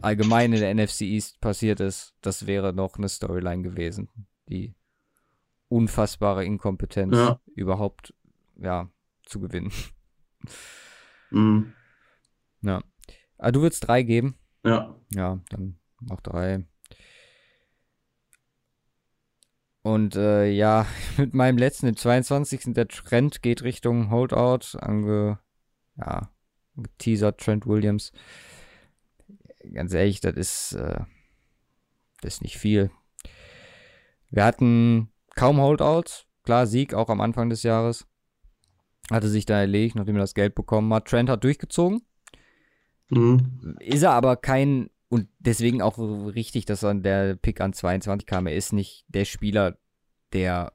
[0.01, 4.09] allgemein in der NFC East passiert ist, das wäre noch eine Storyline gewesen.
[4.49, 4.75] Die
[5.71, 7.41] unfassbare Inkompetenz ja.
[7.55, 8.13] überhaupt
[8.57, 8.91] ja,
[9.25, 9.73] zu gewinnen.
[11.31, 11.73] Mhm.
[12.61, 12.77] Ja.
[13.39, 14.35] Aber ah, du würdest drei geben?
[14.65, 14.95] Ja.
[15.15, 16.67] Ja, dann noch drei.
[19.83, 22.75] Und äh, ja, mit meinem letzten, dem 22.
[22.75, 25.39] Der Trend geht Richtung Holdout, ange,
[25.97, 26.31] ja,
[26.77, 28.13] geteasert Trent Williams.
[29.73, 31.01] Ganz ehrlich, das ist, äh,
[32.21, 32.91] das ist nicht viel.
[34.31, 35.11] Wir hatten
[35.41, 36.27] kaum Holdouts.
[36.43, 38.07] Klar, Sieg auch am Anfang des Jahres.
[39.11, 41.07] Hatte sich da erlegt, nachdem er das Geld bekommen hat.
[41.07, 42.03] Trent hat durchgezogen.
[43.09, 43.77] Mhm.
[43.81, 48.47] Ist er aber kein, und deswegen auch richtig, dass dann der Pick an 22 kam.
[48.47, 49.79] Er ist nicht der Spieler,
[50.33, 50.75] der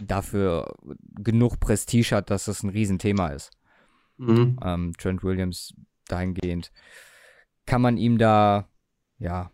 [0.00, 0.74] dafür
[1.14, 3.50] genug Prestige hat, dass das ein Riesenthema ist.
[4.16, 4.58] Mhm.
[4.62, 5.72] Ähm, Trent Williams
[6.08, 6.72] dahingehend.
[7.64, 8.68] Kann man ihm da,
[9.18, 9.52] ja,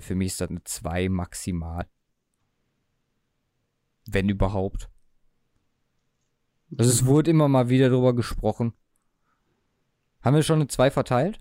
[0.00, 1.86] für mich ist das eine 2 maximal.
[4.06, 4.88] Wenn überhaupt.
[6.76, 8.72] Also es wurde immer mal wieder drüber gesprochen.
[10.20, 11.38] Haben wir schon eine 2 verteilt?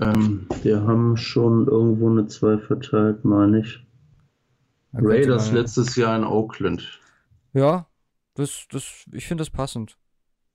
[0.00, 3.86] Ähm, wir haben schon irgendwo eine 2 verteilt, meine ich.
[4.92, 7.00] Raiders letztes Jahr in Oakland.
[7.52, 7.86] Ja,
[8.34, 9.96] das, das, ich finde das passend.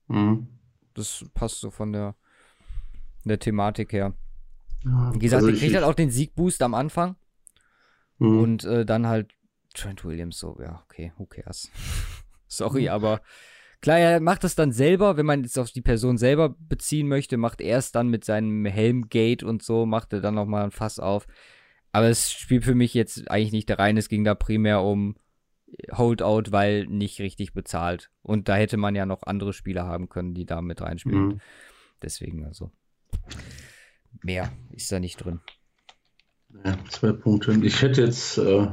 [0.08, 0.48] Mhm.
[0.94, 2.16] Das passt so von der,
[3.24, 4.14] der Thematik her.
[4.84, 7.16] Ja, Wie gesagt, also ich kriegt halt auch den Siegboost am Anfang.
[8.18, 8.38] Mhm.
[8.38, 9.32] Und äh, dann halt
[9.76, 11.70] Trent Williams so, ja, okay, who cares?
[12.48, 13.20] Sorry, aber
[13.80, 17.36] klar, er macht das dann selber, wenn man jetzt auf die Person selber beziehen möchte,
[17.36, 20.98] macht er es dann mit seinem Helmgate und so, macht er dann nochmal ein Fass
[20.98, 21.26] auf.
[21.92, 25.16] Aber es spielt für mich jetzt eigentlich nicht da rein, es ging da primär um
[25.92, 28.10] Holdout, weil nicht richtig bezahlt.
[28.22, 31.26] Und da hätte man ja noch andere Spieler haben können, die da mit reinspielen.
[31.26, 31.40] Mhm.
[32.02, 32.70] Deswegen also.
[34.22, 35.40] Mehr ist da nicht drin.
[36.64, 37.52] Ja, zwei Punkte.
[37.62, 38.38] Ich hätte jetzt.
[38.38, 38.68] Äh...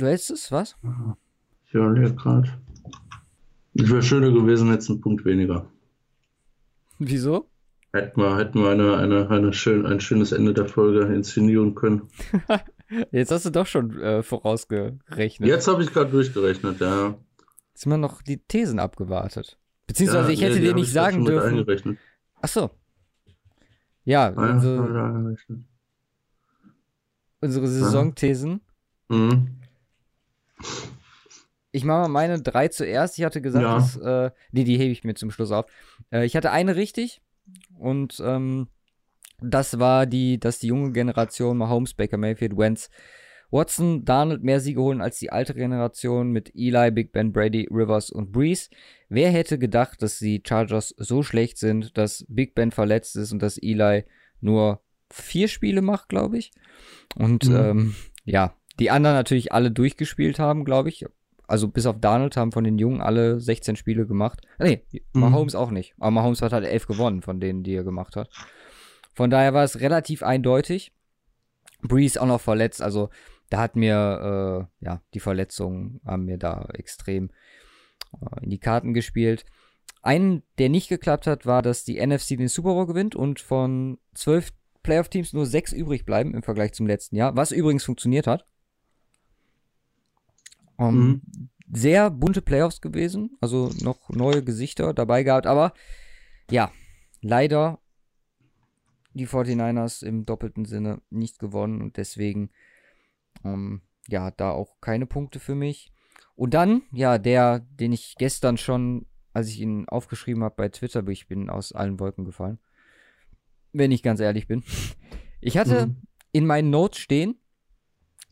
[0.00, 0.76] Du hättest es, was?
[1.66, 2.48] Ich höre gerade.
[3.74, 5.66] Es wäre schöner gewesen, jetzt ein Punkt weniger.
[6.98, 7.50] Wieso?
[7.92, 12.08] Hätten wir, hätten wir eine, eine, eine schön, ein schönes Ende der Folge inszenieren können.
[13.12, 15.48] Jetzt hast du doch schon äh, vorausgerechnet.
[15.48, 17.14] Jetzt habe ich gerade durchgerechnet, ja.
[17.72, 19.58] Jetzt haben wir noch die Thesen abgewartet.
[19.86, 21.98] Beziehungsweise ja, ich hätte nee, dir nicht sagen dürfen.
[22.40, 22.70] Ach so.
[24.04, 25.36] Ja, unsere,
[27.40, 28.60] unsere Saisonthesen.
[29.08, 29.59] Mhm.
[31.72, 33.18] Ich mache mal meine drei zuerst.
[33.18, 33.74] Ich hatte gesagt, ja.
[33.74, 35.66] dass, äh, nee, die hebe ich mir zum Schluss auf.
[36.10, 37.22] Äh, ich hatte eine richtig
[37.78, 38.68] und ähm,
[39.40, 42.90] das war die, dass die junge Generation Mahomes, Baker Mayfield, Wentz,
[43.50, 48.10] Watson, Darnold mehr Siege holen als die alte Generation mit Eli, Big Ben, Brady, Rivers
[48.10, 48.68] und Breeze.
[49.08, 53.40] Wer hätte gedacht, dass die Chargers so schlecht sind, dass Big Ben verletzt ist und
[53.42, 54.04] dass Eli
[54.40, 54.80] nur
[55.10, 56.52] vier Spiele macht, glaube ich.
[57.16, 57.56] Und mhm.
[57.56, 61.06] ähm, ja, die anderen natürlich alle durchgespielt haben, glaube ich.
[61.46, 64.40] Also bis auf Darnold haben von den Jungen alle 16 Spiele gemacht.
[64.58, 65.20] Nee, mhm.
[65.20, 65.94] Mahomes auch nicht.
[65.98, 68.30] Aber Mahomes hat halt elf gewonnen von denen, die er gemacht hat.
[69.14, 70.92] Von daher war es relativ eindeutig.
[71.82, 73.08] Breeze auch noch verletzt, also
[73.48, 77.30] da hat mir, äh, ja, die Verletzungen haben mir da extrem
[78.12, 79.44] äh, in die Karten gespielt.
[80.02, 83.98] einen, der nicht geklappt hat, war, dass die NFC den Super Bowl gewinnt und von
[84.14, 84.52] zwölf
[84.82, 88.46] Playoff-Teams nur sechs übrig bleiben im Vergleich zum letzten Jahr, was übrigens funktioniert hat.
[90.80, 91.48] Ähm, mhm.
[91.72, 95.72] Sehr bunte Playoffs gewesen, also noch neue Gesichter dabei gehabt, aber
[96.50, 96.72] ja,
[97.20, 97.78] leider
[99.14, 102.50] die 49ers im doppelten Sinne nicht gewonnen und deswegen,
[103.44, 105.92] ähm, ja, da auch keine Punkte für mich.
[106.34, 111.06] Und dann, ja, der, den ich gestern schon, als ich ihn aufgeschrieben habe bei Twitter,
[111.08, 112.58] ich bin aus allen Wolken gefallen.
[113.72, 114.64] Wenn ich ganz ehrlich bin.
[115.42, 115.96] Ich hatte mhm.
[116.32, 117.40] in meinen Notes stehen,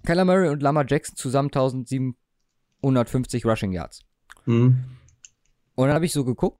[0.05, 1.51] Kyler Murray und Lama Jackson zusammen
[2.79, 4.05] 1750 Rushing Yards.
[4.47, 4.85] Mhm.
[5.75, 6.59] Und dann habe ich so geguckt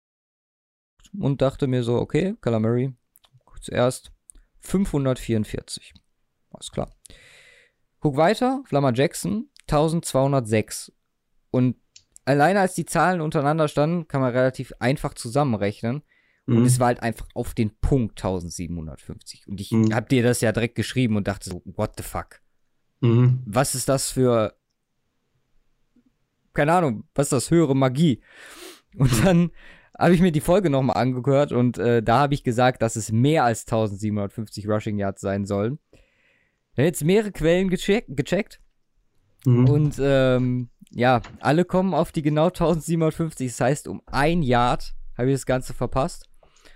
[1.19, 2.95] und dachte mir so, okay, Murray
[3.61, 4.13] zuerst
[4.61, 5.95] 544.
[6.51, 6.95] Alles klar.
[8.01, 10.93] Guck weiter, Lama Jackson 1206.
[11.51, 11.77] Und
[12.25, 16.03] alleine als die Zahlen untereinander standen, kann man relativ einfach zusammenrechnen.
[16.47, 16.59] Mhm.
[16.59, 19.49] Und es war halt einfach auf den Punkt 1750.
[19.49, 19.95] Und ich mhm.
[19.95, 22.41] hab dir das ja direkt geschrieben und dachte so, what the fuck?
[23.01, 23.43] Mhm.
[23.47, 24.58] Was ist das für,
[26.59, 28.21] keine Ahnung, was ist das, höhere Magie?
[28.97, 29.25] Und mhm.
[29.25, 29.51] dann
[29.97, 33.13] habe ich mir die Folge nochmal angehört und äh, da habe ich gesagt, dass es
[33.13, 35.79] mehr als 1750 Rushing Yards sein sollen.
[35.93, 38.61] Ich habe jetzt mehrere Quellen gecheck gecheckt
[39.47, 39.69] mhm.
[39.69, 43.47] und ähm, ja, alle kommen auf die genau 1750.
[43.47, 46.29] Das heißt, um ein Yard habe ich das Ganze verpasst.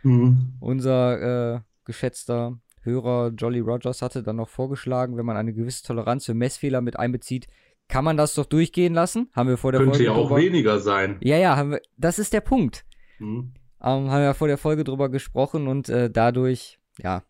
[0.04, 0.54] Mhm.
[0.60, 6.26] Unser äh, geschätzter Hörer Jolly Rogers hatte dann noch vorgeschlagen, wenn man eine gewisse Toleranz
[6.26, 7.48] für Messfehler mit einbezieht,
[7.92, 9.28] kann man das doch durchgehen lassen?
[9.34, 10.06] Haben wir vor der Könnte Folge.
[10.06, 10.40] Könnte ja auch drüber...
[10.40, 11.18] weniger sein.
[11.20, 11.82] Ja, ja, haben wir...
[11.98, 12.86] das ist der Punkt.
[13.18, 13.52] Mhm.
[13.82, 17.22] Ähm, haben wir vor der Folge drüber gesprochen und äh, dadurch, ja,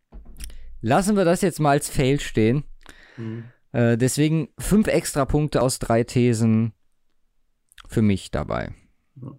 [0.81, 2.63] lassen wir das jetzt mal als Fail stehen.
[3.17, 3.47] Mhm.
[3.73, 6.75] Äh, deswegen fünf extra Punkte aus drei Thesen
[7.89, 8.73] für mich dabei.
[9.17, 9.33] Ja,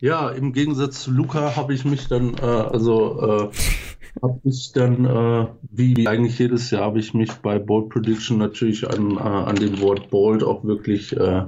[0.00, 5.46] im Gegensatz zu Luca habe ich mich dann, äh, also äh, habe ich dann, äh,
[5.70, 9.80] wie eigentlich jedes Jahr, habe ich mich bei Bold Prediction natürlich an, äh, an dem
[9.80, 11.44] Wort Bold auch wirklich äh,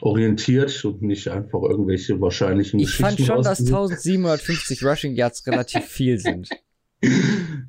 [0.00, 3.22] orientiert und nicht einfach irgendwelche wahrscheinlichen ich Geschichten.
[3.22, 6.48] Ich fand schon, dass 1750 Rushing Yards relativ viel sind.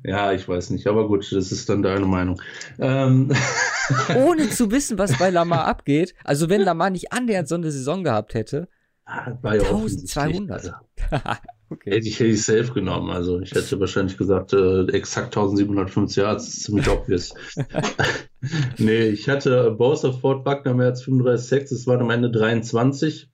[0.06, 2.40] Ja, ich weiß nicht, aber gut, das ist dann deine Meinung.
[2.78, 3.32] Ähm.
[4.16, 6.14] Ohne zu wissen, was bei Lamar abgeht.
[6.22, 8.68] Also wenn Lamar nicht annähernd so eine Saison gehabt hätte.
[9.06, 10.72] Ah, war ja 1200.
[11.70, 11.90] okay.
[11.90, 13.10] Hätte ich, hätte ich safe genommen.
[13.10, 17.34] Also ich hätte wahrscheinlich gesagt, äh, exakt 1750 Yards, das ist ziemlich obvious.
[18.78, 23.30] nee, ich hatte Bowser Ford Wagner mehr als 35 Sex, es waren am Ende 23.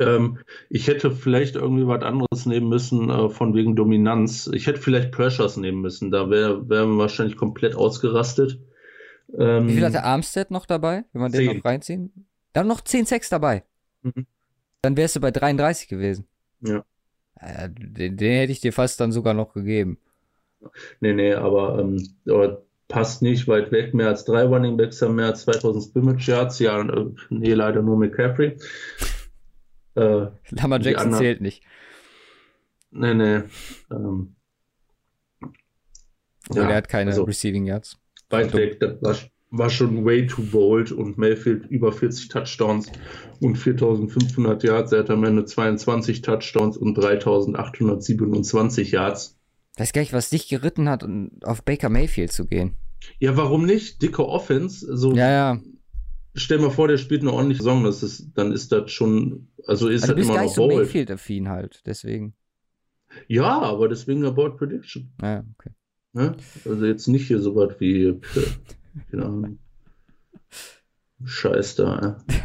[0.00, 0.38] Ähm,
[0.70, 4.50] ich hätte vielleicht irgendwie was anderes nehmen müssen, äh, von wegen Dominanz.
[4.52, 8.58] Ich hätte vielleicht Pressures nehmen müssen, da wäre wär man wahrscheinlich komplett ausgerastet.
[9.38, 11.46] Ähm, Wie viel hatte Armstead noch dabei, wenn man 10.
[11.46, 12.26] den noch reinziehen?
[12.54, 13.62] Dann noch 10 Sex dabei.
[14.02, 14.26] Mhm.
[14.88, 16.26] Dann wärst du bei 33 gewesen.
[16.62, 16.82] Ja.
[17.38, 19.98] Äh, den, den, hätte ich dir fast dann sogar noch gegeben.
[21.00, 23.92] Nee, nee, aber, ähm, aber passt nicht weit weg.
[23.92, 26.58] Mehr als drei Running Backs haben mehr als 2000 Scrimmage Yards.
[26.58, 28.56] Ja, äh, nee, leider nur McCaffrey.
[29.94, 31.62] Äh, Lamar Jackson anderen, zählt nicht.
[32.90, 33.42] Nee, nee.
[33.90, 34.36] Ähm,
[36.54, 38.00] ja, der hat keine also, Receiving Yards.
[38.30, 39.16] Weit weg, das war,
[39.50, 42.90] war, schon way too bold und Mayfield über 40 Touchdowns
[43.40, 44.92] und 4500 Yards.
[44.92, 49.38] Er hat am Ende 22 Touchdowns und 3827 Yards.
[49.76, 51.08] Weiß gar nicht, was dich geritten hat,
[51.42, 52.74] auf Baker Mayfield zu gehen.
[53.20, 54.02] Ja, warum nicht?
[54.02, 54.96] Dicke Offense.
[54.96, 55.60] So ja, ja
[56.38, 59.88] stell mal vor, der spielt eine ordentliche Saison, das ist, dann ist das schon, also
[59.88, 62.34] ist also halt immer noch so Mayfield-affin halt, deswegen.
[63.26, 65.12] Ja, aber deswegen About Prediction.
[65.22, 65.70] Ja, okay.
[66.14, 66.34] Ja?
[66.64, 68.20] Also jetzt nicht hier so was wie,
[69.10, 69.58] keine Ahnung,
[71.24, 72.18] Scheiß da.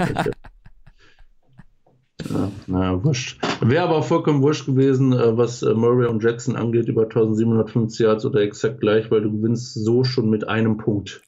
[2.30, 3.40] ja, naja, wurscht.
[3.62, 8.26] Wäre aber vollkommen wurscht gewesen, äh, was äh, Murray und Jackson angeht, über 1750 Yards
[8.26, 11.22] oder exakt gleich, weil du gewinnst so schon mit einem Punkt.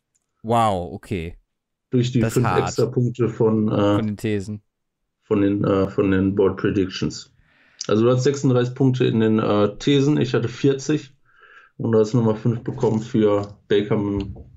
[0.44, 1.38] Wow, okay
[1.96, 4.62] durch die fünf extra Punkte von, äh, von den Thesen.
[5.24, 7.34] Von den, äh, von den Board Predictions.
[7.88, 11.14] Also du hast 36 Punkte in den äh, Thesen, ich hatte 40
[11.78, 13.98] und du hast nochmal 5 bekommen für Baker,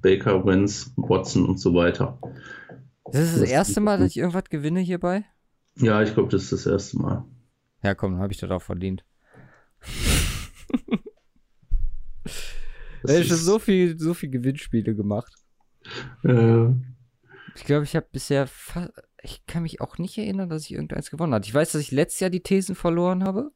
[0.01, 2.19] Baker, Wentz, Watson und so weiter.
[3.05, 5.25] Das ist das, das erste Mal, dass ich irgendwas gewinne hierbei?
[5.77, 7.25] Ja, ich glaube, das ist das erste Mal.
[7.83, 9.05] Ja, komm, dann habe ich das auch verdient.
[13.05, 15.33] ich habe schon so viel, so viel Gewinnspiele gemacht.
[16.25, 16.67] Äh,
[17.55, 18.49] ich glaube, ich habe bisher
[19.23, 21.45] ich kann mich auch nicht erinnern, dass ich irgendeins gewonnen habe.
[21.45, 23.51] Ich weiß, dass ich letztes Jahr die Thesen verloren habe.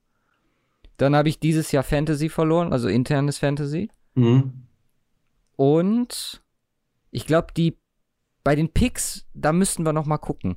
[0.96, 3.88] Dann habe ich dieses Jahr Fantasy verloren, also internes Fantasy.
[4.14, 4.66] Mhm.
[5.62, 6.42] Und
[7.12, 7.78] ich glaube, die
[8.42, 10.56] bei den Picks, da müssten wir noch mal gucken.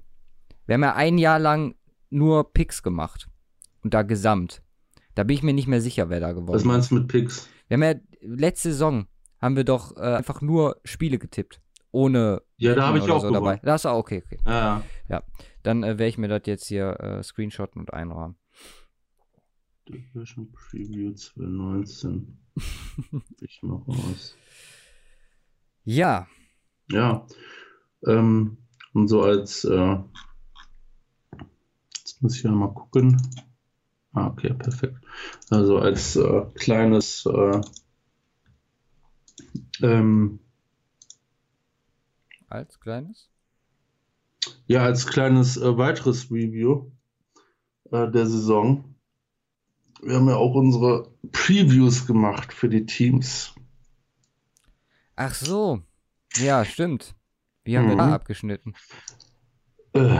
[0.65, 1.75] Wir haben ja ein Jahr lang
[2.09, 3.29] nur Picks gemacht.
[3.83, 4.63] und da Gesamt.
[5.13, 6.55] Da bin ich mir nicht mehr sicher, wer da gewonnen hat.
[6.55, 7.47] Was meinst du mit Picks?
[7.67, 9.05] Wir haben ja letzte Saison
[9.39, 11.61] haben wir doch äh, einfach nur Spiele getippt.
[11.91, 12.41] Ohne.
[12.57, 13.59] Ja, da habe ich auch so dabei.
[13.61, 14.39] Das ist auch okay, okay.
[14.47, 14.81] Ja.
[15.07, 15.23] Ja.
[15.61, 18.37] Dann äh, werde ich mir das jetzt hier äh, screenshotten und einrahmen.
[19.87, 22.39] Division Preview 2019.
[23.41, 24.35] ich mache aus.
[25.85, 26.27] Ja.
[26.91, 27.25] Ja.
[28.05, 28.57] Ähm,
[28.93, 29.63] und so als.
[29.63, 29.97] Äh,
[31.97, 33.21] jetzt muss ich ja mal gucken.
[34.13, 34.97] Ah, okay, perfekt.
[35.49, 37.25] Also als äh, kleines.
[37.25, 37.61] Äh,
[39.81, 40.39] ähm,
[42.49, 43.29] als kleines?
[44.67, 46.91] Ja, als kleines äh, weiteres Review
[47.91, 48.95] äh, der Saison.
[50.01, 53.54] Wir haben ja auch unsere Previews gemacht für die Teams.
[55.15, 55.81] Ach so.
[56.35, 57.15] Ja, stimmt.
[57.63, 57.91] Wie haben mhm.
[57.91, 58.75] wir da abgeschnitten?
[59.93, 60.19] Äh,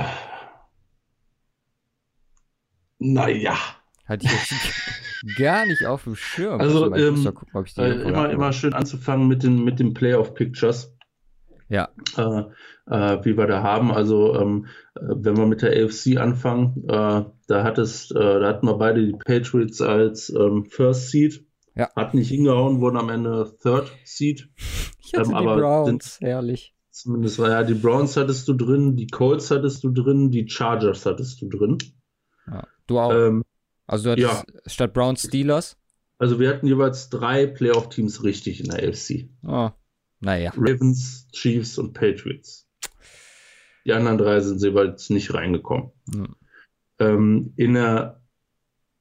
[2.99, 3.57] naja.
[4.05, 4.53] Hatte ich jetzt
[5.37, 6.61] gar nicht auf dem Schirm.
[6.61, 10.95] Also, ähm, gucken, äh, immer, immer schön anzufangen mit den, mit den Playoff Pictures.
[11.67, 11.89] Ja.
[12.17, 12.43] Äh,
[12.87, 13.91] äh, wie wir da haben.
[13.91, 18.47] Also, ähm, äh, wenn wir mit der AFC anfangen, äh, da, hat es, äh, da
[18.47, 21.44] hatten wir beide die Patriots als ähm, First Seed.
[21.75, 21.91] Ja.
[21.95, 24.49] Hat nicht hingehauen, wurden am Ende Third Seed.
[25.05, 26.73] Ich hatte ähm, die Browns, sind, herrlich.
[26.89, 31.41] Zumindest, ja, die Browns hattest du drin, die Colts hattest du drin, die Chargers hattest
[31.41, 31.77] du drin.
[32.47, 33.11] Ja, du auch.
[33.11, 33.43] Ähm,
[33.87, 34.61] also du hattest ja.
[34.69, 35.77] statt Browns Steelers?
[36.17, 39.29] Also wir hatten jeweils drei Playoff-Teams richtig in der AFC.
[39.43, 39.69] Oh,
[40.21, 40.53] naja.
[40.55, 42.67] Ravens, Chiefs und Patriots.
[43.85, 45.91] Die anderen drei sind jeweils nicht reingekommen.
[46.13, 46.35] Hm.
[46.99, 48.23] Ähm, in der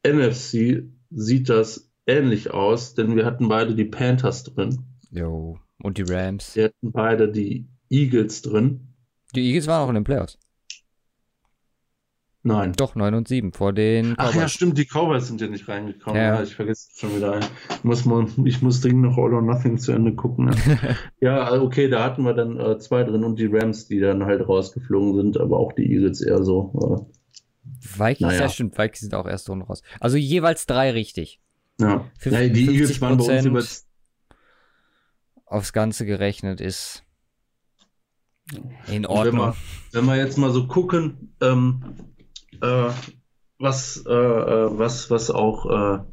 [0.04, 4.84] NFC sieht das ähnlich aus, denn wir hatten beide die Panthers drin.
[5.10, 6.56] Jo, und die Rams.
[6.56, 8.94] Wir hatten beide die Eagles drin.
[9.34, 10.38] Die Eagles waren auch in den Playoffs.
[12.46, 12.74] Nein.
[12.76, 14.16] Doch, 9 und 7 vor den Cowboys.
[14.18, 16.20] Ach ja, stimmt, die Cowboys sind ja nicht reingekommen.
[16.20, 16.34] Ja.
[16.34, 17.40] ja ich vergesse es schon wieder.
[17.40, 20.46] Ich muss, mal, ich muss dringend noch All or Nothing zu Ende gucken.
[20.46, 20.54] Ne?
[21.20, 24.46] ja, okay, da hatten wir dann äh, zwei drin und die Rams, die dann halt
[24.46, 27.08] rausgeflogen sind, aber auch die Eagles eher so.
[27.08, 28.42] Äh, Vikings, naja.
[28.42, 29.82] ja stimmt, Vikings sind auch erste Runde raus.
[29.98, 31.40] Also jeweils drei richtig.
[31.78, 33.62] Ja, ja die Eagles waren bei uns über
[35.46, 37.04] aufs Ganze gerechnet ist
[38.88, 39.38] in Ordnung.
[39.40, 39.56] Wenn wir,
[39.92, 41.82] wenn wir, jetzt mal so gucken, ähm,
[42.60, 42.90] äh,
[43.58, 46.04] was, äh, äh, was, was auch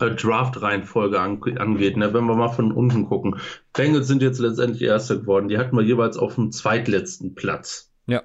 [0.00, 1.96] äh, Draft-Reihenfolge an, angeht.
[1.96, 2.14] Ne?
[2.14, 3.36] Wenn wir mal von unten gucken.
[3.72, 5.48] Bengals sind jetzt letztendlich Erster geworden.
[5.48, 7.92] Die hatten wir jeweils auf dem zweitletzten Platz.
[8.06, 8.22] Ja.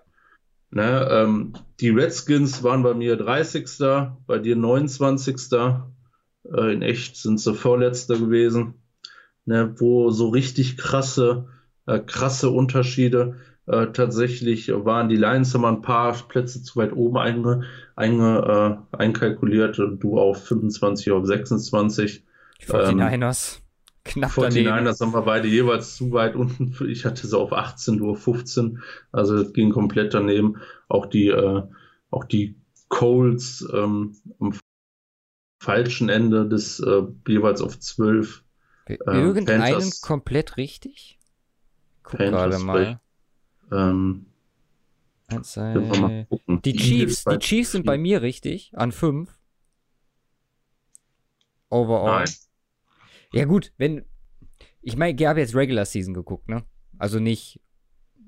[0.69, 3.67] Ne, ähm, die Redskins waren bei mir 30.
[4.25, 5.35] Bei dir 29.
[6.45, 8.75] Äh, in echt sind sie Vorletzter gewesen.
[9.45, 11.47] Ne, wo so richtig krasse,
[11.87, 13.37] äh, krasse Unterschiede
[13.67, 17.63] äh, tatsächlich waren die Lions haben ein paar Plätze zu weit oben einge,
[17.95, 22.23] einge, äh, einkalkuliert und du auf 25 auf 26.
[22.61, 23.57] Die 49ers.
[23.57, 23.61] Ähm,
[24.03, 24.87] Knapp 49ers daneben.
[24.99, 26.75] haben wir beide jeweils zu weit unten.
[26.89, 28.81] Ich hatte so auf 18, du auf 15.
[29.11, 30.57] Also es ging komplett daneben.
[30.89, 31.61] Auch die, äh,
[32.09, 32.55] auch die
[32.89, 34.53] Coles ähm, am
[35.61, 38.43] falschen Ende des äh, jeweils auf 12.
[38.87, 41.19] Äh, Irgendeinen Panthers, komplett richtig?
[42.01, 42.99] Guck gerade mal.
[43.71, 44.25] Ähm,
[46.65, 49.39] die Chiefs, die Chiefs sind bei mir richtig an 5.
[51.69, 52.23] Overall.
[52.25, 52.33] Nein.
[53.31, 54.03] Ja, gut, wenn.
[54.81, 56.65] Ich meine, ich habe jetzt Regular Season geguckt, ne?
[56.97, 57.61] Also nicht.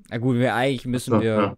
[0.09, 1.33] Na gut, wir eigentlich müssen wir.
[1.33, 1.57] Ja.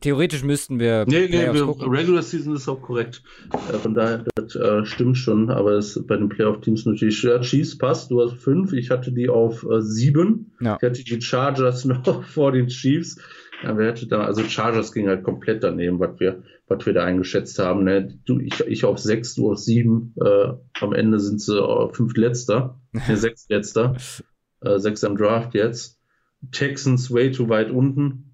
[0.00, 1.04] Theoretisch müssten wir.
[1.06, 3.22] Nee, nee, wir, Regular Season ist auch korrekt.
[3.52, 7.22] Äh, von daher, das äh, stimmt schon, aber es bei den Playoff-Teams natürlich.
[7.22, 10.52] Ja, Chiefs passt, du hast fünf, ich hatte die auf äh, sieben.
[10.60, 10.78] Ja.
[10.80, 13.18] Ich hatte die Chargers noch vor den Chiefs.
[13.62, 17.04] Ja, wer hätte da, also Chargers ging halt komplett daneben, was wir, was wir da
[17.04, 17.82] eingeschätzt haben.
[17.82, 18.20] Ne?
[18.24, 20.14] Du, ich, ich auf sechs, du auf sieben.
[20.20, 23.96] Äh, am Ende sind sie äh, fünf letzter, ne, sechs letzter,
[24.60, 25.98] äh, sechs am Draft jetzt.
[26.52, 28.27] Texans way too weit unten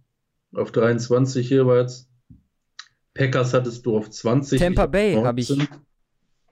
[0.54, 2.08] auf 23 jeweils.
[3.14, 4.60] Packers hattest du auf 20.
[4.60, 5.56] Tampa Bay habe ich.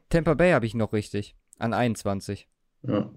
[0.08, 1.36] Tampa Bay habe ich noch richtig.
[1.58, 2.48] An 21.
[2.86, 3.10] Ja.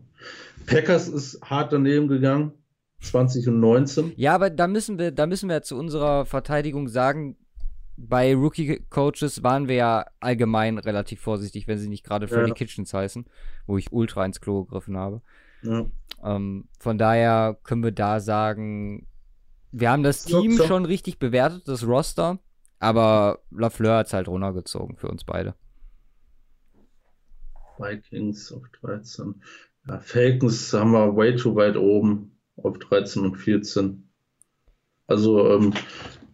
[0.65, 2.53] Packers ist hart daneben gegangen.
[3.01, 4.13] 20 und 19.
[4.15, 7.37] Ja, aber da müssen wir, da müssen wir zu unserer Verteidigung sagen,
[7.97, 12.53] bei Rookie-Coaches waren wir ja allgemein relativ vorsichtig, wenn sie nicht gerade Freddy ja.
[12.53, 13.25] Kitchens heißen,
[13.67, 15.21] wo ich ultra ins Klo gegriffen habe.
[15.61, 15.85] Ja.
[16.23, 19.07] Ähm, von daher können wir da sagen,
[19.77, 20.65] wir haben das Team so.
[20.65, 22.39] schon richtig bewertet, das Roster,
[22.79, 25.53] aber Lafleur hat es halt runtergezogen für uns beide.
[27.77, 29.43] Vikings auf 13.
[29.87, 34.09] Ja, Falcons haben wir way too weit oben auf 13 und 14.
[35.07, 35.73] Also ähm,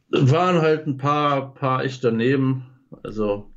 [0.10, 2.68] waren halt ein paar, paar echt daneben.
[3.02, 3.52] Also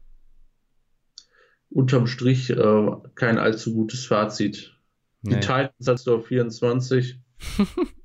[1.68, 4.80] unterm Strich äh, kein allzu gutes Fazit.
[5.20, 5.34] Nee.
[5.34, 7.20] Die Titans hast du auf 24.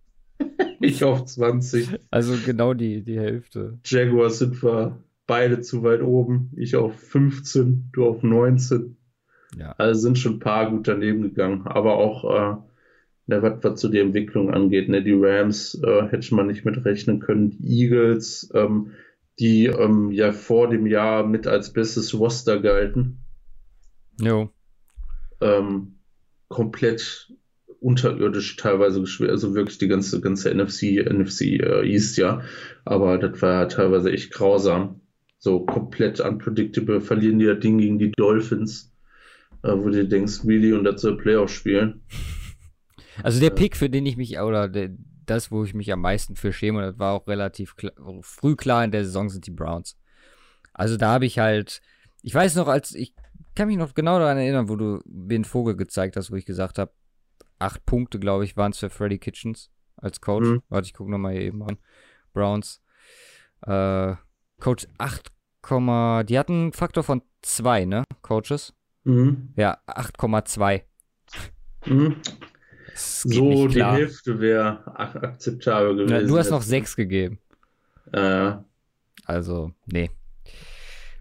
[0.79, 1.99] ich auf 20.
[2.11, 3.79] Also genau die, die Hälfte.
[3.85, 4.97] Jaguars sind wir
[5.27, 6.51] beide zu weit oben.
[6.55, 8.97] Ich auf 15, du auf 19.
[9.57, 9.73] Ja.
[9.77, 11.67] Also sind schon ein paar gut daneben gegangen.
[11.67, 12.55] Aber auch, äh,
[13.27, 17.19] was, was so die Entwicklung angeht, ne, die Rams äh, hätte man nicht mit rechnen
[17.19, 17.51] können.
[17.51, 18.91] Die Eagles, ähm,
[19.39, 23.19] die ähm, ja vor dem Jahr mit als bestes Roster galten.
[24.19, 24.49] Jo.
[25.41, 25.99] Ähm,
[26.49, 27.31] komplett
[27.79, 32.41] unterirdisch teilweise gespielt, also wirklich die ganze, ganze NFC, NFC äh, East, ja.
[32.85, 35.01] Aber das war ja teilweise echt grausam.
[35.37, 38.91] So komplett unpredictable, verlieren die das Ding gegen die Dolphins,
[39.63, 42.01] äh, wo du denkst, really, und soll Playoff spielen.
[43.21, 44.91] Also der Pick, für den ich mich, oder der,
[45.25, 47.91] das, wo ich mich am meisten für schäme, das war auch relativ klar,
[48.21, 49.97] früh klar in der Saison, sind die Browns.
[50.73, 51.81] Also da habe ich halt,
[52.21, 53.13] ich weiß noch, als ich
[53.55, 56.79] kann mich noch genau daran erinnern, wo du den Vogel gezeigt hast, wo ich gesagt
[56.79, 56.93] habe,
[57.59, 60.47] acht Punkte, glaube ich, waren es für Freddy Kitchens als Coach.
[60.47, 60.63] Mhm.
[60.69, 61.77] Warte, ich gucke nochmal hier eben an.
[62.33, 62.81] Browns.
[63.65, 64.15] Äh,
[64.59, 65.31] Coach 8,
[66.27, 68.03] die hatten einen Faktor von 2, ne?
[68.21, 68.73] Coaches.
[69.03, 69.53] Mhm.
[69.55, 70.83] Ja, 8,2.
[71.85, 72.15] Mhm.
[72.95, 76.11] So die Hälfte wäre akzeptabel gewesen.
[76.13, 77.39] Ja, du hast noch 6 gegeben.
[78.11, 78.53] Äh.
[79.25, 80.09] Also, nee.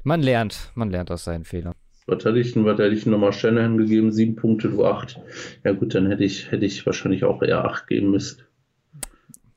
[0.02, 1.74] Man lernt, man lernt aus seinen Fehlern.
[2.09, 2.64] Was hatte ich denn?
[2.64, 4.12] Was hätte ich nochmal Shanahan gegeben?
[4.12, 5.20] Sieben Punkte, du acht.
[5.62, 8.40] Ja gut, dann hätte ich, hätte ich wahrscheinlich auch eher acht geben müssen.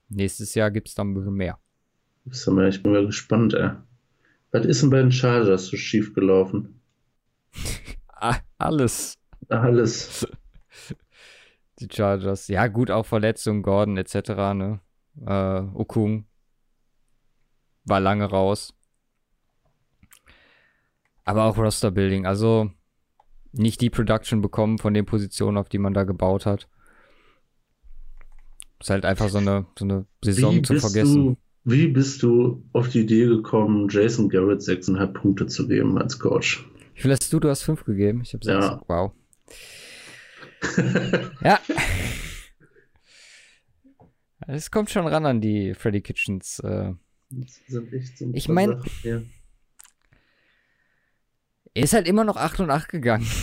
[0.10, 1.58] Nächstes Jahr gibt es dann ein bisschen mehr.
[2.26, 3.72] Ich bin mal gespannt, ey.
[4.52, 6.82] Was ist denn bei den Chargers so schief gelaufen?
[8.24, 9.18] Ah, alles.
[9.50, 10.28] Alles.
[11.80, 12.50] Die Chargers.
[12.50, 14.14] Ja, gut, auch Verletzungen, Gordon etc.
[14.54, 14.80] Ne?
[15.26, 16.26] Äh, Okung
[17.84, 18.76] war lange raus.
[21.24, 22.26] Aber auch Roster-Building.
[22.26, 22.72] Also
[23.52, 26.68] nicht die Production bekommen von den Positionen, auf die man da gebaut hat.
[28.80, 31.26] Ist halt einfach so eine, so eine Saison wie zu vergessen.
[31.26, 36.18] Du, wie bist du auf die Idee gekommen, Jason Garrett 6,5 Punkte zu geben als
[36.18, 36.66] Coach?
[36.96, 37.40] Wie viel hast du?
[37.40, 38.22] Du hast 5 gegeben.
[38.24, 38.66] Ich habe 6.
[38.66, 38.82] Ja.
[38.88, 39.12] Wow.
[41.44, 41.60] ja.
[44.48, 46.60] Es kommt schon ran an die Freddy Kitchens.
[46.60, 46.94] Äh.
[47.68, 47.82] So
[48.34, 48.82] ich meine,
[51.74, 53.28] er ist halt immer noch 8 und 8 gegangen.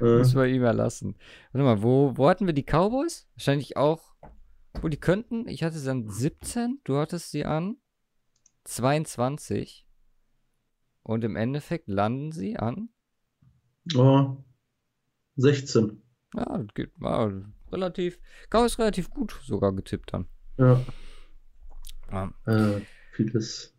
[0.00, 0.18] Äh.
[0.18, 1.16] Müssen wir ihm erlassen.
[1.52, 3.28] Warte mal, wo, wo hatten wir die Cowboys?
[3.36, 4.14] Wahrscheinlich auch.
[4.82, 5.46] Wo die könnten.
[5.46, 7.76] Ich hatte sie an 17, du hattest sie an
[8.64, 9.86] 22.
[11.04, 12.88] Und im Endeffekt landen sie an.
[13.94, 14.36] Oh,
[15.36, 16.02] 16.
[16.34, 18.18] Ja, geht mal relativ.
[18.50, 20.26] Cowboys relativ gut sogar getippt dann.
[20.58, 20.84] Ja.
[22.10, 22.32] ja.
[22.46, 22.80] Äh,
[23.12, 23.73] vieles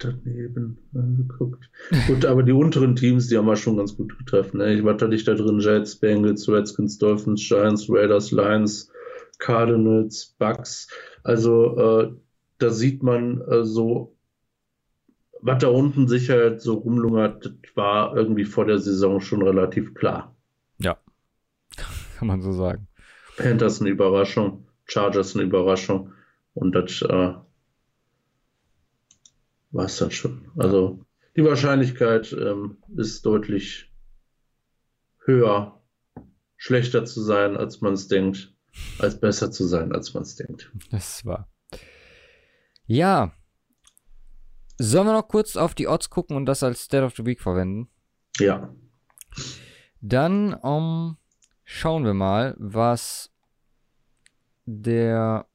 [0.00, 1.70] daneben angeguckt.
[2.06, 4.58] Gut, aber die unteren Teams, die haben wir schon ganz gut getroffen.
[4.58, 4.74] Ne?
[4.74, 8.90] Ich war tatsächlich da drin, Jets, Bengals, Redskins, Dolphins, Giants, Raiders, Lions,
[9.38, 10.88] Cardinals, Bucks.
[11.22, 12.12] Also äh,
[12.58, 14.16] da sieht man äh, so,
[15.40, 20.36] was da unten sicher so rumlungert, war irgendwie vor der Saison schon relativ klar.
[20.78, 20.98] Ja,
[22.18, 22.86] kann man so sagen.
[23.36, 26.12] Panthers eine Überraschung, Chargers eine Überraschung
[26.54, 27.32] und das äh,
[29.70, 30.50] war es dann schon.
[30.56, 31.04] Also
[31.36, 33.92] die Wahrscheinlichkeit ähm, ist deutlich
[35.24, 35.80] höher,
[36.56, 38.54] schlechter zu sein, als man es denkt,
[38.98, 40.72] als besser zu sein, als man es denkt.
[40.90, 41.48] Das war.
[42.86, 43.32] Ja.
[44.78, 47.40] Sollen wir noch kurz auf die Odds gucken und das als State of the Week
[47.40, 47.88] verwenden?
[48.38, 48.74] Ja.
[50.00, 51.18] Dann um,
[51.64, 53.30] schauen wir mal, was
[54.64, 55.46] der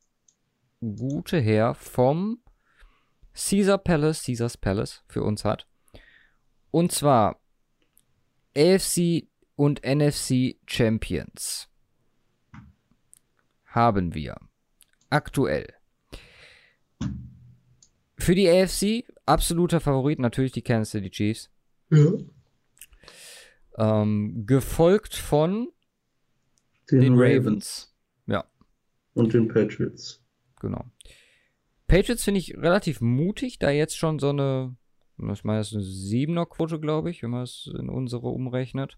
[0.80, 2.40] gute Herr vom
[3.36, 5.68] Caesar Palace, Caesars Palace für uns hat.
[6.72, 7.40] Und zwar
[8.58, 11.70] AFC und NFC Champions
[13.66, 14.38] haben wir
[15.10, 15.74] aktuell.
[18.18, 21.50] Für die AFC absoluter Favorit natürlich die Kansas City Chiefs.
[21.90, 22.14] Ja.
[23.78, 25.70] Ähm, gefolgt von
[26.90, 27.46] den, den Ravens.
[27.46, 27.96] Ravens.
[28.28, 28.46] Ja.
[29.14, 30.24] Und den Patriots.
[30.62, 30.86] Genau.
[31.88, 34.76] Patriots finde ich relativ mutig, da jetzt schon so eine,
[35.18, 38.98] ich meine, das ist eine siebener Quote, glaube ich, wenn man es in unsere umrechnet.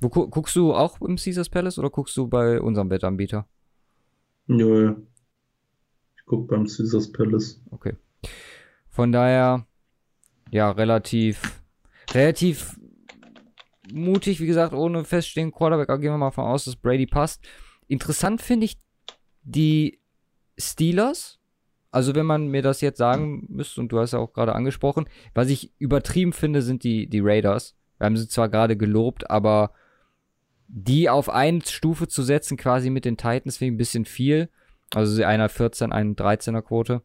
[0.00, 3.46] Wo gu guckst du auch im Caesars Palace oder guckst du bei unserem Wettanbieter?
[4.46, 4.96] Nö.
[6.16, 7.62] Ich gucke beim Caesars Palace.
[7.70, 7.94] Okay.
[8.88, 9.66] Von daher,
[10.50, 11.62] ja, relativ,
[12.12, 12.78] relativ
[13.92, 15.88] mutig, wie gesagt, ohne feststehenden Quarterback.
[15.88, 17.46] Aber gehen wir mal davon aus, dass Brady passt.
[17.86, 18.78] Interessant finde ich
[19.42, 20.00] die
[20.58, 21.38] Steelers
[21.94, 25.08] also wenn man mir das jetzt sagen müsste, und du hast ja auch gerade angesprochen,
[25.32, 27.76] was ich übertrieben finde, sind die, die Raiders.
[27.98, 29.70] Wir haben sie zwar gerade gelobt, aber
[30.66, 34.48] die auf eine Stufe zu setzen, quasi mit den Titans, finde ich ein bisschen viel.
[34.92, 37.02] Also einer 14, ein 13er Quote.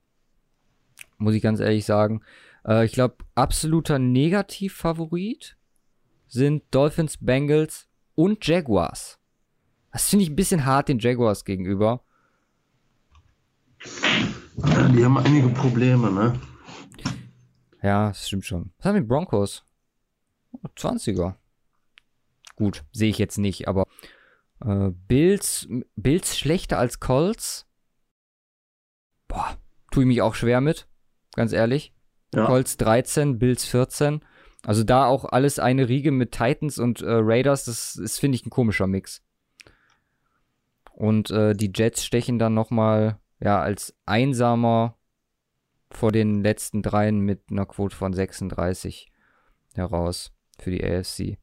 [1.19, 2.21] Muss ich ganz ehrlich sagen.
[2.65, 5.55] Äh, ich glaube, absoluter Negativfavorit
[6.27, 9.19] sind Dolphins, Bengals und Jaguars.
[9.91, 12.01] Das finde ich ein bisschen hart den Jaguars gegenüber.
[14.93, 16.39] Die haben einige Probleme, ne?
[17.81, 18.71] Ja, das stimmt schon.
[18.77, 19.63] Was haben die Broncos?
[20.75, 21.35] 20er.
[22.55, 23.85] Gut, sehe ich jetzt nicht, aber
[24.65, 27.67] äh, Bills, Bills schlechter als Colts?
[29.27, 29.57] Boah,
[29.91, 30.87] tue ich mich auch schwer mit,
[31.35, 31.93] ganz ehrlich.
[32.33, 32.45] Ja.
[32.45, 34.21] Colts 13, Bills 14.
[34.63, 38.45] Also da auch alles eine Riege mit Titans und äh, Raiders, das ist, finde ich,
[38.45, 39.23] ein komischer Mix.
[40.91, 44.97] Und äh, die Jets stechen dann nochmal, ja, als einsamer
[45.91, 49.11] vor den letzten dreien mit einer Quote von 36
[49.73, 51.19] heraus für die AFC.
[51.19, 51.37] In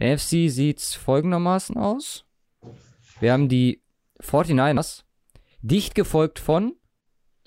[0.00, 2.24] der AFC sieht es folgendermaßen aus.
[3.20, 3.82] Wir haben die
[4.20, 5.04] 49ers,
[5.62, 6.76] dicht gefolgt von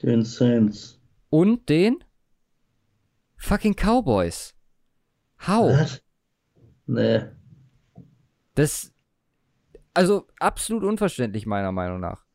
[0.01, 0.99] den Saints
[1.29, 2.03] und den
[3.37, 4.53] fucking Cowboys.
[5.47, 5.71] How?
[5.71, 6.01] Was?
[6.85, 7.25] Nee.
[8.55, 8.93] Das,
[9.93, 12.25] also absolut unverständlich meiner Meinung nach.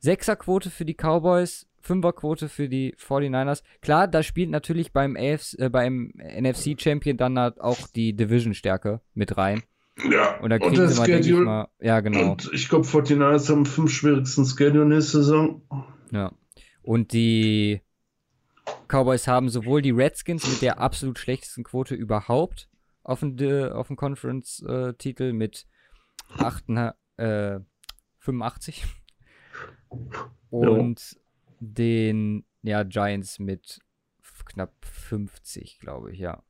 [0.00, 3.62] Sechserquote für die Cowboys, Fünferquote für die 49ers.
[3.80, 9.36] Klar, da spielt natürlich beim, AFC, äh, beim NFC-Champion dann halt auch die Division-Stärke mit
[9.36, 9.62] rein.
[10.10, 12.32] Ja, und da kriegen und sie mal, denke ich mal, ja genau.
[12.32, 15.62] Und ich glaube, 49ers haben fünf schwierigsten Schedule nächste Saison.
[16.10, 16.32] Ja.
[16.82, 17.82] Und die
[18.88, 22.68] Cowboys haben sowohl die Redskins mit der absolut schlechtesten Quote überhaupt
[23.02, 25.66] auf dem, auf dem Conference-Titel mit
[26.38, 26.64] 8,
[27.18, 27.60] äh,
[28.18, 28.86] 85
[30.50, 31.18] und ja.
[31.60, 33.80] den ja, Giants mit
[34.44, 36.42] knapp 50, glaube ich, ja.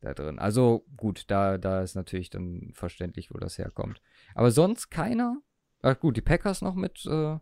[0.00, 0.38] Da drin.
[0.38, 4.00] Also gut, da, da ist natürlich dann verständlich, wo das herkommt.
[4.36, 5.42] Aber sonst keiner.
[5.82, 7.36] Ach gut, die Packers noch mit, äh,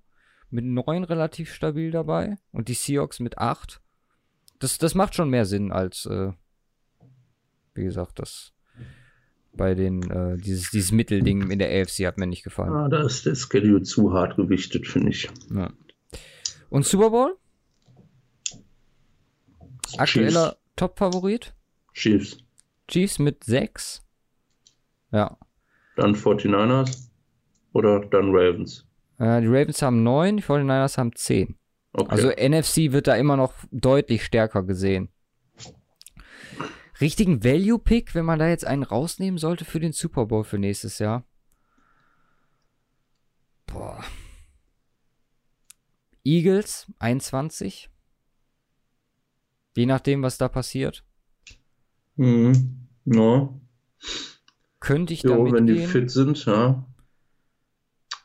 [0.49, 3.83] mit 9 relativ stabil dabei und die Seahawks mit 8
[4.59, 6.33] das, das macht schon mehr Sinn als, äh,
[7.75, 8.53] wie gesagt, das
[9.57, 12.73] bei den, äh, dieses, dieses Mittelding in der AFC hat mir nicht gefallen.
[12.73, 15.29] Ah, da ist der Schedule zu hart gewichtet, finde ich.
[15.55, 15.73] Ja.
[16.71, 17.37] Und Super Bowl?
[19.99, 21.55] Aktueller Top-Favorit?
[21.95, 22.39] Chiefs.
[22.89, 24.03] Chiefs mit 6.
[25.13, 25.39] Ja.
[25.97, 27.09] Dann 49ers
[27.73, 28.87] oder dann Ravens.
[29.19, 31.57] Äh, die Ravens haben 9, die 49ers haben 10.
[31.93, 32.11] Okay.
[32.11, 35.09] Also NFC wird da immer noch deutlich stärker gesehen.
[37.01, 40.99] Richtigen Value-Pick, wenn man da jetzt einen rausnehmen sollte für den Super Bowl für nächstes
[40.99, 41.25] Jahr.
[43.67, 44.03] Boah.
[46.25, 47.91] Eagles 21.
[49.77, 51.05] Je nachdem, was da passiert.
[52.17, 52.89] Mhm.
[53.05, 53.61] No.
[54.81, 55.77] Könnte ich jo, damit wenn gehen?
[55.77, 56.87] die fit sind, ja.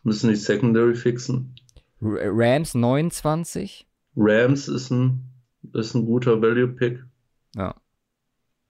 [0.03, 1.56] Müssen die Secondary fixen.
[2.02, 3.88] Rams 29.
[4.15, 5.30] Rams ist ein,
[5.73, 7.03] ist ein guter Value-Pick.
[7.56, 7.76] Ja.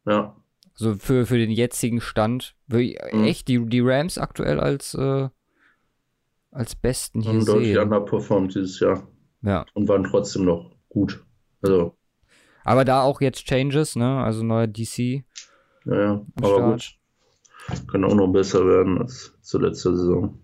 [0.05, 0.35] Ja.
[0.73, 2.95] Also für, für den jetzigen Stand, mhm.
[3.23, 5.29] echt die, die Rams aktuell als, äh,
[6.51, 9.07] als besten hier Haben deutlich underperformed dieses Jahr.
[9.41, 9.65] Ja.
[9.73, 11.23] Und waren trotzdem noch gut.
[11.61, 11.97] Also.
[12.63, 14.23] Aber da auch jetzt Changes, ne?
[14.23, 15.23] Also neuer DC.
[15.85, 16.25] Ja, ja.
[16.37, 16.71] Aber Start.
[16.71, 16.97] gut.
[17.91, 20.39] Kann auch noch besser werden als zur letzten Saison.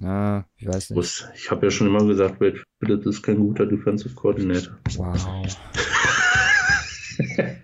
[0.00, 1.28] Ja, ich weiß nicht.
[1.34, 4.76] Ich habe ja schon immer gesagt, Wade Phillips ist kein guter Defensive Coordinator.
[4.96, 5.56] Wow.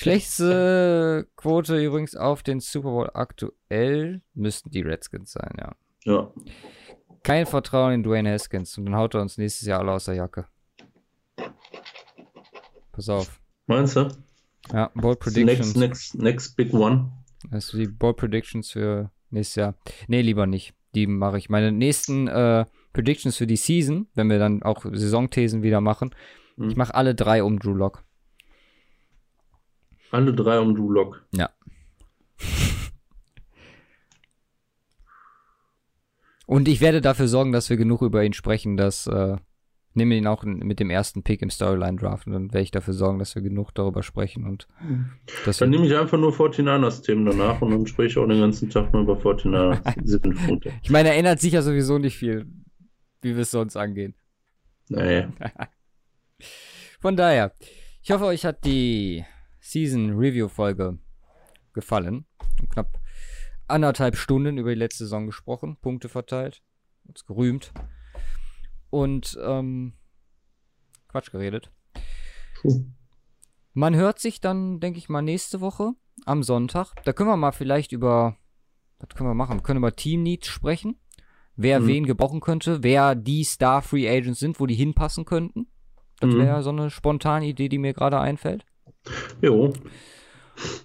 [0.00, 5.74] Schlechteste Quote übrigens auf den Super Bowl aktuell müssten die Redskins sein, ja.
[6.04, 6.32] Ja.
[7.24, 10.14] Kein Vertrauen in Dwayne Haskins und dann haut er uns nächstes Jahr alle aus der
[10.14, 10.46] Jacke.
[12.92, 13.40] Pass auf.
[13.66, 14.08] Meinst du?
[14.72, 15.74] Ja, Ball Predictions.
[15.74, 17.10] Next, next, next big one.
[17.50, 19.74] Also die Ball Predictions für nächstes Jahr.
[20.06, 21.48] Nee, lieber nicht die mache ich.
[21.48, 26.14] Meine nächsten äh, Predictions für die Season, wenn wir dann auch Saisonthesen wieder machen,
[26.56, 26.70] mhm.
[26.70, 28.04] ich mache alle drei um Drew Lock.
[30.10, 31.24] Alle drei um Drew Lock.
[31.32, 31.50] Ja.
[36.46, 39.36] Und ich werde dafür sorgen, dass wir genug über ihn sprechen, dass äh,
[39.98, 42.94] nehme ihn auch mit dem ersten Pick im Storyline Draft und dann werde ich dafür
[42.94, 45.10] sorgen, dass wir genug darüber sprechen und mhm.
[45.58, 48.70] Dann nehme ich einfach nur 49ers Themen danach und dann spreche ich auch den ganzen
[48.70, 50.72] Tag nur über 49ers.
[50.82, 52.46] ich meine, erinnert sich ja sowieso nicht viel,
[53.20, 54.14] wie wir es sonst angehen.
[54.88, 55.26] Nee.
[57.00, 57.52] Von daher,
[58.02, 59.24] ich hoffe, euch hat die
[59.68, 60.98] Season Review Folge
[61.74, 62.24] gefallen.
[62.70, 62.98] Knapp
[63.66, 66.62] anderthalb Stunden über die letzte Saison gesprochen, Punkte verteilt,
[67.06, 67.74] uns gerühmt.
[68.88, 69.92] Und ähm,
[71.08, 71.70] Quatsch geredet.
[72.62, 72.86] Puh.
[73.74, 75.92] Man hört sich dann, denke ich mal, nächste Woche
[76.24, 76.94] am Sonntag.
[77.04, 78.38] Da können wir mal vielleicht über,
[78.98, 79.58] was können wir machen?
[79.58, 80.98] Wir können über Team Needs sprechen.
[81.56, 81.86] Wer mhm.
[81.88, 85.66] wen gebrauchen könnte, wer die Star Free Agents sind, wo die hinpassen könnten.
[86.20, 86.38] Das mhm.
[86.38, 88.64] wäre so eine spontane Idee, die mir gerade einfällt.
[89.40, 89.72] Jo.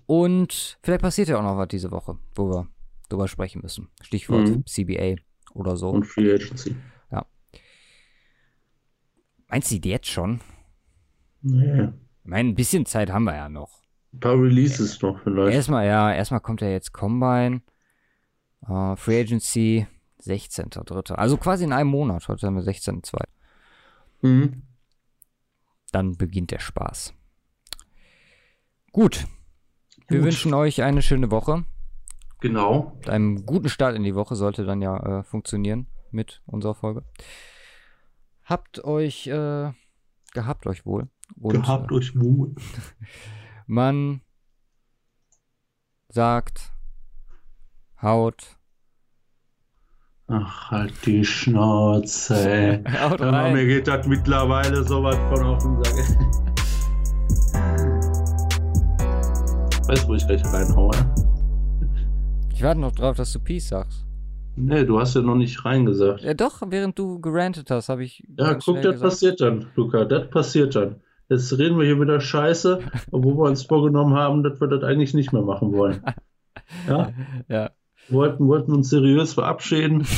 [0.05, 2.67] Und vielleicht passiert ja auch noch was diese Woche, wo wir
[3.09, 3.89] drüber sprechen müssen.
[4.01, 4.65] Stichwort mhm.
[4.65, 5.15] CBA
[5.53, 5.89] oder so.
[5.89, 6.75] Und Free Agency.
[7.11, 7.25] Ja.
[9.47, 10.41] Meinst du die jetzt schon?
[11.41, 11.89] Nee.
[12.23, 13.81] Ich meine, ein bisschen Zeit haben wir ja noch.
[14.13, 15.55] Ein paar Releases noch vielleicht.
[15.55, 17.61] Erstmal, ja, erstmal kommt ja jetzt Combine.
[18.67, 19.87] Uh, Free Agency
[20.21, 21.13] 16.3.
[21.13, 22.27] Also quasi in einem Monat.
[22.27, 23.19] Heute haben wir 16.2.
[24.21, 24.63] Mhm.
[25.91, 27.13] Dann beginnt der Spaß.
[28.93, 29.25] Gut.
[30.07, 30.27] Wir Gut.
[30.27, 31.65] wünschen euch eine schöne Woche.
[32.41, 32.93] Genau.
[32.99, 37.03] Mit einem guten Start in die Woche sollte dann ja äh, funktionieren mit unserer Folge.
[38.43, 39.71] Habt euch, äh,
[40.33, 41.09] gehabt euch wohl.
[41.41, 42.53] Und, gehabt äh, euch wohl.
[43.65, 44.21] Man
[46.09, 46.71] sagt,
[47.99, 48.59] haut.
[50.27, 52.83] Ach, halt die Schnauze.
[53.01, 53.53] Haut rein.
[53.53, 56.42] Mir geht das mittlerweile so was von auf den Sack.
[59.87, 60.91] Weißt du, wo ich gleich reinhaue?
[62.53, 64.05] Ich warte noch drauf, dass du Peace sagst.
[64.55, 66.21] Nee, du hast ja noch nicht reingesagt.
[66.21, 68.23] Ja, doch, während du gerantet hast, habe ich.
[68.37, 69.01] Ja, guck, das gesagt.
[69.01, 70.97] passiert dann, Luca, das passiert dann.
[71.29, 72.79] Jetzt reden wir hier wieder Scheiße,
[73.11, 76.01] obwohl wir uns vorgenommen haben, dass wir das eigentlich nicht mehr machen wollen.
[76.87, 77.11] Ja?
[77.49, 77.71] Ja.
[78.09, 80.05] Wollten, wollten uns seriös verabschieden.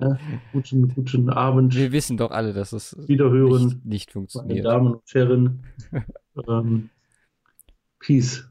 [0.00, 0.18] Ja,
[0.52, 1.74] guten, guten Abend.
[1.76, 4.64] Wir wissen doch alle, dass es Wiederhören, nicht, nicht funktioniert.
[4.64, 5.62] Meine Damen und Herren.
[6.48, 6.90] ähm,
[8.00, 8.44] Peace.